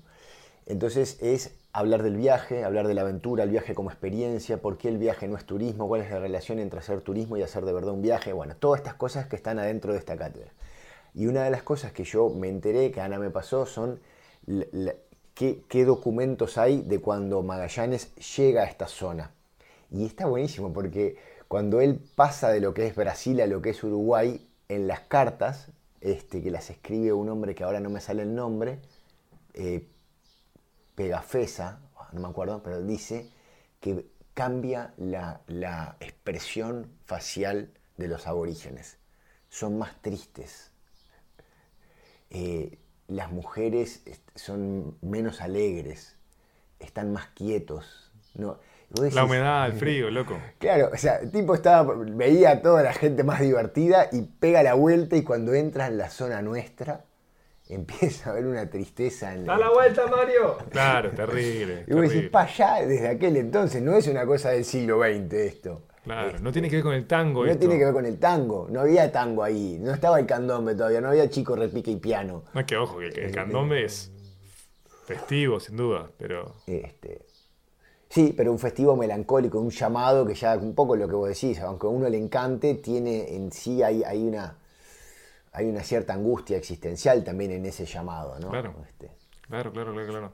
Entonces 0.66 1.18
es 1.22 1.57
hablar 1.78 2.02
del 2.02 2.18
viaje, 2.18 2.64
hablar 2.64 2.88
de 2.88 2.96
la 2.96 3.02
aventura, 3.02 3.44
el 3.44 3.52
viaje 3.52 3.76
como 3.76 3.92
experiencia, 3.92 4.58
por 4.58 4.80
qué 4.80 4.88
el 4.88 4.98
viaje 4.98 5.28
no 5.28 5.38
es 5.38 5.46
turismo, 5.46 5.88
cuál 5.88 6.02
es 6.02 6.10
la 6.10 6.20
relación 6.20 6.58
entre 6.58 6.80
hacer 6.80 7.02
turismo 7.02 7.38
y 7.38 7.44
hacer 7.44 7.66
de 7.66 7.72
verdad 7.72 7.94
un 7.94 8.02
viaje, 8.02 8.34
bueno, 8.34 8.56
todas 8.56 8.80
estas 8.80 8.96
cosas 8.96 9.28
que 9.28 9.36
están 9.36 9.60
adentro 9.60 9.94
de 9.94 10.00
esta 10.00 10.18
cátedra. 10.18 10.52
Y 11.14 11.28
una 11.28 11.44
de 11.44 11.52
las 11.52 11.62
cosas 11.62 11.92
que 11.92 12.04
yo 12.04 12.30
me 12.30 12.50
enteré, 12.50 12.90
que 12.90 13.00
Ana 13.00 13.20
me 13.20 13.30
pasó, 13.30 13.68
son 13.68 14.00
qué, 15.36 15.86
documentos 15.86 16.58
hay 16.58 16.82
de 16.82 16.98
cuando 16.98 17.44
Magallanes 17.44 18.16
llega 18.38 18.64
a 18.64 18.66
esta 18.66 18.88
zona. 18.88 19.30
Y 19.92 20.04
está 20.04 20.26
buenísimo 20.26 20.74
porque 20.74 21.18
cuando 21.48 21.80
él 21.80 22.00
pasa 22.16 22.50
de 22.50 22.60
lo 22.60 22.74
que 22.74 22.88
es 22.88 22.96
Brasil 22.96 23.40
a 23.40 23.46
lo 23.46 23.62
que 23.62 23.70
es 23.70 23.84
Uruguay, 23.84 24.50
en 24.68 24.88
las 24.88 25.02
cartas, 25.02 25.68
este, 26.02 26.42
que 26.42 26.50
las 26.50 26.72
escribe 26.72 27.14
un 27.14 27.30
hombre 27.30 27.54
que 27.54 27.64
ahora 27.64 27.80
no 27.80 27.92
me 27.92 28.02
sale 28.02 28.24
el 28.24 28.34
nombre, 28.34 28.80
eh, 29.54 29.86
Pegafesa, 30.98 31.80
no 32.12 32.22
me 32.22 32.28
acuerdo, 32.28 32.64
pero 32.64 32.82
dice 32.82 33.30
que 33.80 34.08
cambia 34.34 34.96
la, 34.98 35.96
expresión 36.00 36.92
facial 37.06 37.70
de 37.98 38.08
los 38.08 38.26
aborígenes. 38.26 38.98
Son 39.48 39.78
más 39.78 40.02
tristes. 40.02 40.72
Eh, 42.32 42.80
las 43.08 43.32
mujeres 43.32 44.02
son 44.34 44.98
menos 45.04 45.40
alegres, 45.40 46.16
están 46.80 47.14
más 47.14 47.28
quietos. 47.28 48.12
No, 48.34 48.58
la 48.90 49.24
humedad, 49.24 49.68
el 49.68 49.74
frío, 49.80 50.10
loco. 50.10 50.36
Claro, 50.58 50.90
o 50.92 50.98
sea, 50.98 51.18
el 51.18 51.32
tipo 51.32 51.54
estaba, 51.54 51.94
veía 51.96 52.54
a 52.54 52.62
toda 52.64 52.82
la 52.82 52.94
gente 52.94 53.24
más 53.24 53.40
divertida 53.40 54.10
y 54.12 54.24
pega 54.24 54.64
la 54.64 54.74
vuelta 54.74 55.16
y 55.16 55.22
cuando 55.22 55.54
entra 55.54 55.86
en 55.86 56.00
la 56.00 56.10
zona 56.10 56.42
nuestra, 56.42 57.06
empieza 57.70 58.30
a 58.30 58.34
haber 58.34 58.46
una 58.46 58.70
tristeza 58.70 59.34
en 59.34 59.46
¡Da 59.46 59.58
la 59.58 59.70
vuelta, 59.70 60.08
Mario! 60.08 60.58
Claro, 60.70 61.12
terrible. 61.12 61.86
y 61.88 61.94
vos 61.94 62.10
decís, 62.10 62.30
pa' 62.30 62.44
allá, 62.44 62.86
desde 62.86 63.08
aquel 63.08 63.38
entonces, 63.38 63.82
no 63.82 63.96
es 63.96 64.08
una 64.08 64.26
cosa 64.26 64.52
del 64.52 64.66
siglo 64.66 65.00
XX 65.00 65.34
esto. 65.34 65.82
Claro, 66.04 66.40
no 66.40 66.54
tiene 66.54 66.70
que 66.70 66.78
ver 66.78 66.84
con 66.84 66.94
el 66.94 67.06
tango. 67.06 67.46
No 67.46 67.58
tiene 67.58 67.78
que 67.78 67.84
ver 67.84 67.94
con 67.94 68.06
el 68.06 68.18
tango, 68.18 68.68
no 68.70 68.80
había 68.80 69.12
tango 69.12 69.44
ahí, 69.44 69.78
no 69.82 69.94
estaba 69.94 70.20
el 70.20 70.26
candombe 70.26 70.74
todavía, 70.74 71.02
no 71.02 71.10
había 71.10 71.30
chico 71.30 71.56
repique 71.56 71.92
y 71.92 71.98
piano. 71.98 72.44
No, 72.54 72.62
es 72.62 72.66
que 72.66 72.78
ojo, 72.78 73.00
que 73.00 73.08
el, 73.08 73.32
candombe 73.32 73.84
es 73.84 74.10
festivo, 75.06 75.60
sin 75.60 75.76
duda, 75.76 76.10
pero... 76.18 76.56
Este, 76.66 77.26
sí, 78.08 78.34
pero 78.38 78.54
un 78.54 78.60
festivo 78.60 78.96
melancólico, 78.96 79.60
un 79.60 79.70
llamado 79.70 80.26
que 80.26 80.34
ya 80.34 80.56
un 80.56 80.74
poco 80.74 80.96
lo 80.96 81.10
que 81.10 81.16
vos 81.16 81.28
decís, 81.28 81.60
aunque 81.60 81.88
a 81.88 81.90
uno 81.90 82.08
le 82.08 82.18
encante, 82.18 82.76
tiene 82.76 83.36
en 83.36 83.52
sí 83.52 83.84
hay, 83.84 84.04
hay 84.04 84.26
una 84.26 84.56
hay 85.52 85.66
una 85.66 85.84
cierta 85.84 86.14
angustia 86.14 86.58
existencial 86.58 87.24
también 87.24 87.52
en 87.52 87.66
ese 87.66 87.86
llamado, 87.86 88.40
¿no? 88.40 88.50
Claro, 88.50 88.76
este. 88.88 89.12
claro, 89.42 89.72
claro, 89.72 89.94
claro, 89.94 90.34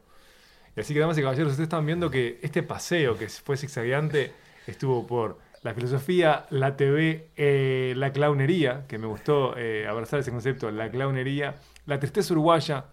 Y 0.75 0.79
así 0.79 0.93
que, 0.93 0.99
damas 0.99 1.17
y 1.17 1.21
caballeros, 1.21 1.51
ustedes 1.51 1.67
están 1.67 1.85
viendo 1.85 2.09
que 2.09 2.39
este 2.41 2.63
paseo 2.63 3.17
que 3.17 3.29
fue 3.29 3.57
zigzagueante 3.57 4.33
estuvo 4.67 5.05
por 5.05 5.39
la 5.63 5.73
filosofía, 5.73 6.45
la 6.49 6.75
TV, 6.75 7.29
eh, 7.37 7.93
la 7.95 8.11
clownería, 8.11 8.85
que 8.87 8.97
me 8.97 9.07
gustó 9.07 9.57
eh, 9.57 9.87
abrazar 9.87 10.19
ese 10.19 10.31
concepto, 10.31 10.69
la 10.71 10.91
clownería, 10.91 11.55
la 11.85 11.99
tristeza 11.99 12.33
uruguaya, 12.33 12.85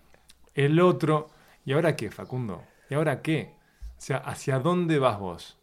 el 0.54 0.80
otro. 0.80 1.28
¿Y 1.64 1.72
ahora 1.72 1.96
qué, 1.96 2.10
Facundo? 2.10 2.62
¿Y 2.88 2.94
ahora 2.94 3.22
qué? 3.22 3.54
O 3.98 4.00
sea, 4.00 4.18
¿hacia 4.18 4.60
dónde 4.60 4.98
vas 4.98 5.18
vos? 5.18 5.58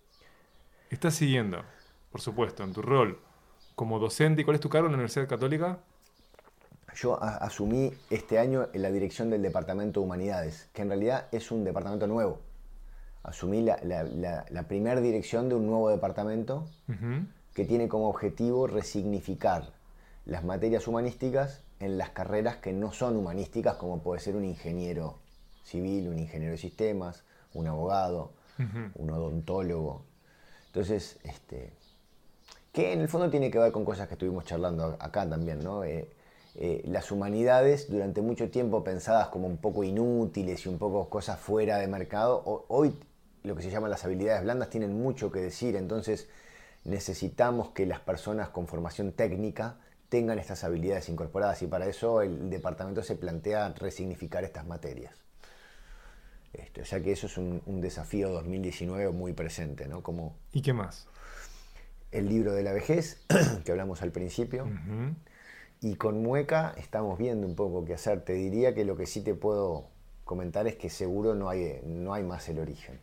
Estás 0.89 1.15
siguiendo, 1.15 1.63
por 2.11 2.21
supuesto, 2.21 2.63
en 2.63 2.73
tu 2.73 2.81
rol 2.81 3.19
como 3.75 3.99
docente. 3.99 4.41
¿Y 4.41 4.43
cuál 4.43 4.55
es 4.55 4.61
tu 4.61 4.69
cargo 4.69 4.87
en 4.87 4.91
la 4.91 4.97
Universidad 4.97 5.27
Católica? 5.27 5.79
Yo 6.97 7.21
asumí 7.21 7.93
este 8.09 8.39
año 8.39 8.69
en 8.73 8.81
la 8.81 8.91
dirección 8.91 9.29
del 9.29 9.43
Departamento 9.43 9.99
de 9.99 10.05
Humanidades, 10.05 10.67
que 10.73 10.81
en 10.81 10.89
realidad 10.89 11.27
es 11.31 11.51
un 11.51 11.63
departamento 11.63 12.07
nuevo. 12.07 12.39
Asumí 13.21 13.61
la, 13.61 14.65
primera 14.67 14.99
dirección 14.99 15.47
de 15.47 15.55
un 15.55 15.67
nuevo 15.67 15.89
departamento 15.89 16.67
que 17.53 17.65
tiene 17.65 17.87
como 17.87 18.09
objetivo 18.09 18.65
resignificar 18.65 19.73
las 20.25 20.43
materias 20.43 20.87
humanísticas 20.87 21.61
en 21.79 21.97
las 21.97 22.09
carreras 22.09 22.57
que 22.57 22.73
no 22.73 22.91
son 22.91 23.15
humanísticas, 23.15 23.75
como 23.75 24.01
puede 24.01 24.19
ser 24.19 24.35
un 24.35 24.45
ingeniero 24.45 25.19
civil, 25.63 26.07
un 26.07 26.17
ingeniero 26.17 26.53
de 26.53 26.57
sistemas, 26.57 27.23
un 27.53 27.67
abogado, 27.67 28.31
un 28.95 29.09
odontólogo. 29.11 30.03
Entonces, 30.67 31.19
este, 31.23 31.73
que 32.71 32.93
en 32.93 33.01
el 33.01 33.07
fondo 33.07 33.29
tiene 33.29 33.51
que 33.51 33.59
ver 33.59 33.71
con 33.71 33.85
cosas 33.85 34.07
que 34.07 34.15
estuvimos 34.15 34.45
charlando 34.45 34.97
acá 34.99 35.29
también, 35.29 35.63
¿no? 35.63 35.83
Eh, 35.83 36.09
eh, 36.59 36.81
las 36.85 37.11
humanidades 37.11 37.87
durante 37.87 38.21
mucho 38.21 38.49
tiempo 38.49 38.83
pensadas 38.83 39.27
como 39.27 39.45
un 39.45 39.57
poco 39.57 39.83
inútiles 39.83 40.65
y 40.65 40.69
un 40.69 40.79
poco 40.79 41.07
cosas 41.07 41.39
fuera 41.39 41.77
de 41.77 41.87
mercado, 41.87 42.65
hoy 42.67 42.97
lo 43.43 43.55
que 43.55 43.61
se 43.61 43.69
llaman 43.69 43.91
las 43.91 44.03
habilidades 44.05 44.41
blandas 44.41 44.71
tienen 44.71 44.99
mucho 44.99 45.31
que 45.31 45.39
decir, 45.39 45.75
entonces 45.75 46.27
necesitamos 46.83 47.69
que 47.69 47.85
las 47.85 47.99
personas 47.99 48.49
con 48.49 48.65
formación 48.65 49.11
técnica 49.11 49.77
tengan 50.09 50.39
estas 50.39 50.63
habilidades 50.63 51.09
incorporadas 51.09 51.61
y 51.61 51.67
para 51.67 51.85
eso 51.85 52.23
el 52.23 52.49
departamento 52.49 53.03
se 53.03 53.15
plantea 53.15 53.71
resignificar 53.77 54.43
estas 54.43 54.65
materias. 54.65 55.13
Esto, 56.53 56.81
o 56.81 56.85
sea 56.85 57.01
que 57.03 57.11
eso 57.11 57.27
es 57.27 57.37
un, 57.37 57.81
desafío 57.81 58.29
2019 58.29 59.11
muy 59.11 59.33
presente, 59.33 59.87
¿no? 59.87 60.01
Como 60.01 60.35
¿Y 60.53 60.63
qué 60.63 60.73
más? 60.73 61.05
El 62.11 62.29
libro 62.29 62.53
de 62.53 62.63
la 62.63 62.73
vejez, 62.73 63.23
que 63.63 63.71
hablamos 63.71 64.01
al 64.01 64.11
principio. 64.11 64.67
Y 65.81 65.95
con 65.95 66.23
Mueca 66.23 66.73
estamos 66.77 67.17
viendo 67.19 67.45
un 67.45 67.55
poco 67.55 67.85
qué 67.85 67.93
hacer. 67.93 68.23
Te 68.23 68.33
diría 68.33 68.73
que 68.73 68.83
lo 68.83 68.97
que 68.97 69.05
sí 69.05 69.21
te 69.21 69.35
puedo 69.35 69.89
comentar 70.23 70.67
es 70.67 70.75
que 70.75 70.89
seguro 70.89 71.35
no 71.35 71.49
hay, 71.49 71.81
no 71.85 72.13
hay 72.13 72.23
más 72.23 72.49
el 72.49 72.59
origen. 72.59 72.99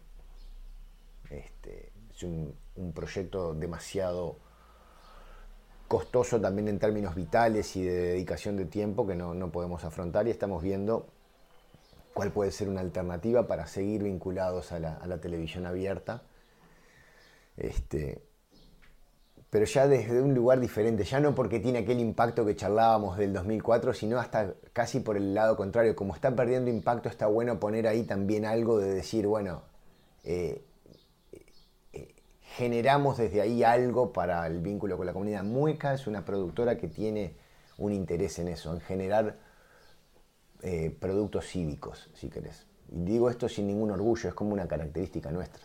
Este, 1.30 1.92
es 2.14 2.22
un, 2.22 2.54
proyecto 2.94 3.54
demasiado 3.54 4.36
costoso 5.88 6.40
también 6.40 6.68
en 6.68 6.78
términos 6.78 7.14
vitales 7.14 7.76
y 7.76 7.84
de 7.84 7.94
dedicación 7.94 8.56
de 8.56 8.64
tiempo 8.66 9.06
que 9.06 9.14
no, 9.14 9.50
podemos 9.52 9.84
afrontar 9.84 10.26
y 10.26 10.30
estamos 10.30 10.62
viendo 10.62 11.06
cuál 12.12 12.32
puede 12.32 12.50
ser 12.50 12.68
una 12.68 12.80
alternativa 12.80 13.46
para 13.46 13.66
seguir 13.66 14.02
vinculados 14.02 14.72
a 14.72 14.78
la, 14.80 15.18
televisión 15.18 15.66
abierta. 15.66 16.22
Este, 17.56 18.20
pero 19.54 19.66
ya 19.66 19.86
desde 19.86 20.20
un 20.20 20.34
lugar 20.34 20.58
diferente, 20.58 21.04
ya 21.04 21.20
no 21.20 21.32
porque 21.32 21.60
tiene 21.60 21.78
aquel 21.78 22.00
impacto 22.00 22.44
que 22.44 22.56
charlábamos 22.56 23.16
del 23.16 23.32
2004, 23.32 23.94
sino 23.94 24.18
hasta 24.18 24.52
casi 24.72 24.98
por 24.98 25.16
el 25.16 25.32
lado 25.32 25.56
contrario, 25.56 25.94
como 25.94 26.12
está 26.12 26.34
perdiendo 26.34 26.72
impacto, 26.72 27.08
está 27.08 27.28
bueno 27.28 27.60
poner 27.60 27.86
ahí 27.86 28.02
también 28.02 28.46
algo 28.46 28.80
de 28.80 28.92
decir, 28.92 29.28
bueno, 29.28 29.62
eh, 30.24 30.64
eh, 31.92 32.14
generamos 32.56 33.16
desde 33.16 33.42
ahí 33.42 33.62
algo 33.62 34.12
para 34.12 34.44
el 34.48 34.58
vínculo 34.58 34.96
con 34.96 35.06
la 35.06 35.12
comunidad. 35.12 35.44
Mueca 35.44 35.94
es 35.94 36.08
una 36.08 36.24
productora 36.24 36.76
que 36.76 36.88
tiene 36.88 37.36
un 37.78 37.92
interés 37.92 38.40
en 38.40 38.48
eso, 38.48 38.74
en 38.74 38.80
generar 38.80 39.38
eh, 40.62 40.90
productos 40.98 41.46
cívicos, 41.46 42.10
si 42.14 42.28
querés. 42.28 42.66
Y 42.90 43.04
digo 43.04 43.30
esto 43.30 43.48
sin 43.48 43.68
ningún 43.68 43.92
orgullo, 43.92 44.30
es 44.30 44.34
como 44.34 44.52
una 44.52 44.66
característica 44.66 45.30
nuestra. 45.30 45.64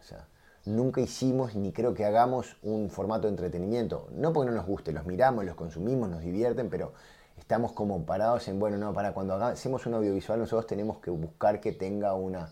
O 0.00 0.02
sea, 0.02 0.26
nunca 0.64 1.00
hicimos 1.00 1.54
ni 1.54 1.72
creo 1.72 1.94
que 1.94 2.04
hagamos 2.04 2.56
un 2.62 2.90
formato 2.90 3.22
de 3.22 3.30
entretenimiento. 3.30 4.08
No 4.12 4.32
porque 4.32 4.50
no 4.50 4.56
nos 4.56 4.66
guste, 4.66 4.92
los 4.92 5.06
miramos, 5.06 5.44
los 5.44 5.54
consumimos, 5.54 6.08
nos 6.08 6.22
divierten, 6.22 6.68
pero 6.68 6.92
estamos 7.36 7.72
como 7.72 8.04
parados 8.04 8.48
en, 8.48 8.58
bueno, 8.58 8.76
no, 8.76 8.92
para 8.92 9.12
cuando 9.12 9.34
hacemos 9.34 9.86
un 9.86 9.94
audiovisual 9.94 10.38
nosotros 10.38 10.66
tenemos 10.66 10.98
que 10.98 11.10
buscar 11.10 11.60
que 11.60 11.72
tenga 11.72 12.14
una, 12.14 12.50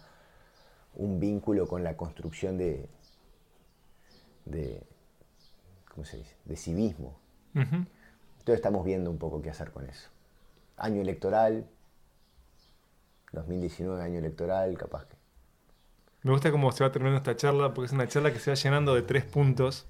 un 0.95 1.21
vínculo 1.21 1.67
con 1.67 1.85
la 1.85 1.97
construcción 1.97 2.57
de, 2.57 2.89
de 4.45 4.83
¿cómo 5.93 6.05
se 6.05 6.19
dice?, 6.19 6.37
de 6.45 6.57
civismo. 6.57 7.19
Entonces 7.55 8.57
estamos 8.57 8.85
viendo 8.85 9.11
un 9.11 9.19
poco 9.19 9.41
qué 9.43 9.51
hacer 9.51 9.73
con 9.73 9.87
eso. 9.89 10.09
Año 10.77 11.01
electoral, 11.01 11.67
2019 13.33 14.03
año 14.03 14.19
electoral, 14.19 14.77
capaz 14.77 15.07
que. 15.07 15.16
Me 16.27 16.33
gusta 16.33 16.51
cómo 16.51 16.73
se 16.73 16.83
va 16.83 16.91
terminando 16.91 17.19
esta 17.19 17.37
charla, 17.37 17.73
porque 17.73 17.87
es 17.87 17.93
una 17.93 18.09
charla 18.09 18.33
que 18.33 18.41
se 18.41 18.51
va 18.51 18.57
llenando 18.57 18.97
de 18.97 19.03
tres 19.03 19.23
puntos 19.23 19.87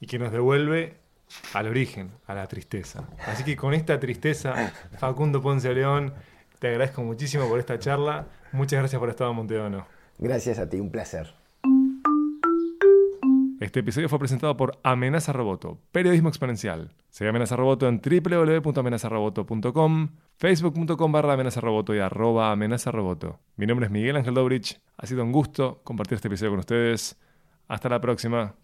y 0.00 0.06
que 0.06 0.18
nos 0.18 0.32
devuelve 0.32 0.96
al 1.52 1.66
origen, 1.66 2.10
a 2.26 2.32
la 2.32 2.46
tristeza. 2.46 3.04
Así 3.26 3.44
que 3.44 3.54
con 3.54 3.74
esta 3.74 4.00
tristeza, 4.00 4.72
Facundo 4.96 5.42
Ponce 5.42 5.74
León, 5.74 6.14
te 6.58 6.68
agradezco 6.68 7.02
muchísimo 7.02 7.46
por 7.50 7.58
esta 7.58 7.78
charla. 7.78 8.28
Muchas 8.52 8.78
gracias 8.78 8.98
por 8.98 9.10
estar 9.10 9.28
en 9.28 9.36
Monteono. 9.36 9.86
Gracias 10.16 10.58
a 10.58 10.70
ti, 10.70 10.80
un 10.80 10.90
placer. 10.90 11.34
Este 13.62 13.78
episodio 13.78 14.08
fue 14.08 14.18
presentado 14.18 14.56
por 14.56 14.80
Amenaza 14.82 15.32
Roboto, 15.32 15.78
periodismo 15.92 16.28
exponencial. 16.28 16.90
Sigue 17.10 17.30
Amenaza 17.30 17.54
Roboto 17.54 17.86
en 17.86 18.00
www.amenazaroboto.com, 18.00 20.08
facebook.com 20.36 21.12
barra 21.12 21.34
amenazaroboto 21.34 21.94
y 21.94 22.00
arroba 22.00 22.50
amenazaroboto. 22.50 23.38
Mi 23.54 23.66
nombre 23.66 23.86
es 23.86 23.92
Miguel 23.92 24.16
Ángel 24.16 24.34
Dobrich. 24.34 24.80
Ha 24.96 25.06
sido 25.06 25.22
un 25.22 25.30
gusto 25.30 25.80
compartir 25.84 26.16
este 26.16 26.26
episodio 26.26 26.50
con 26.50 26.58
ustedes. 26.58 27.20
Hasta 27.68 27.88
la 27.88 28.00
próxima. 28.00 28.56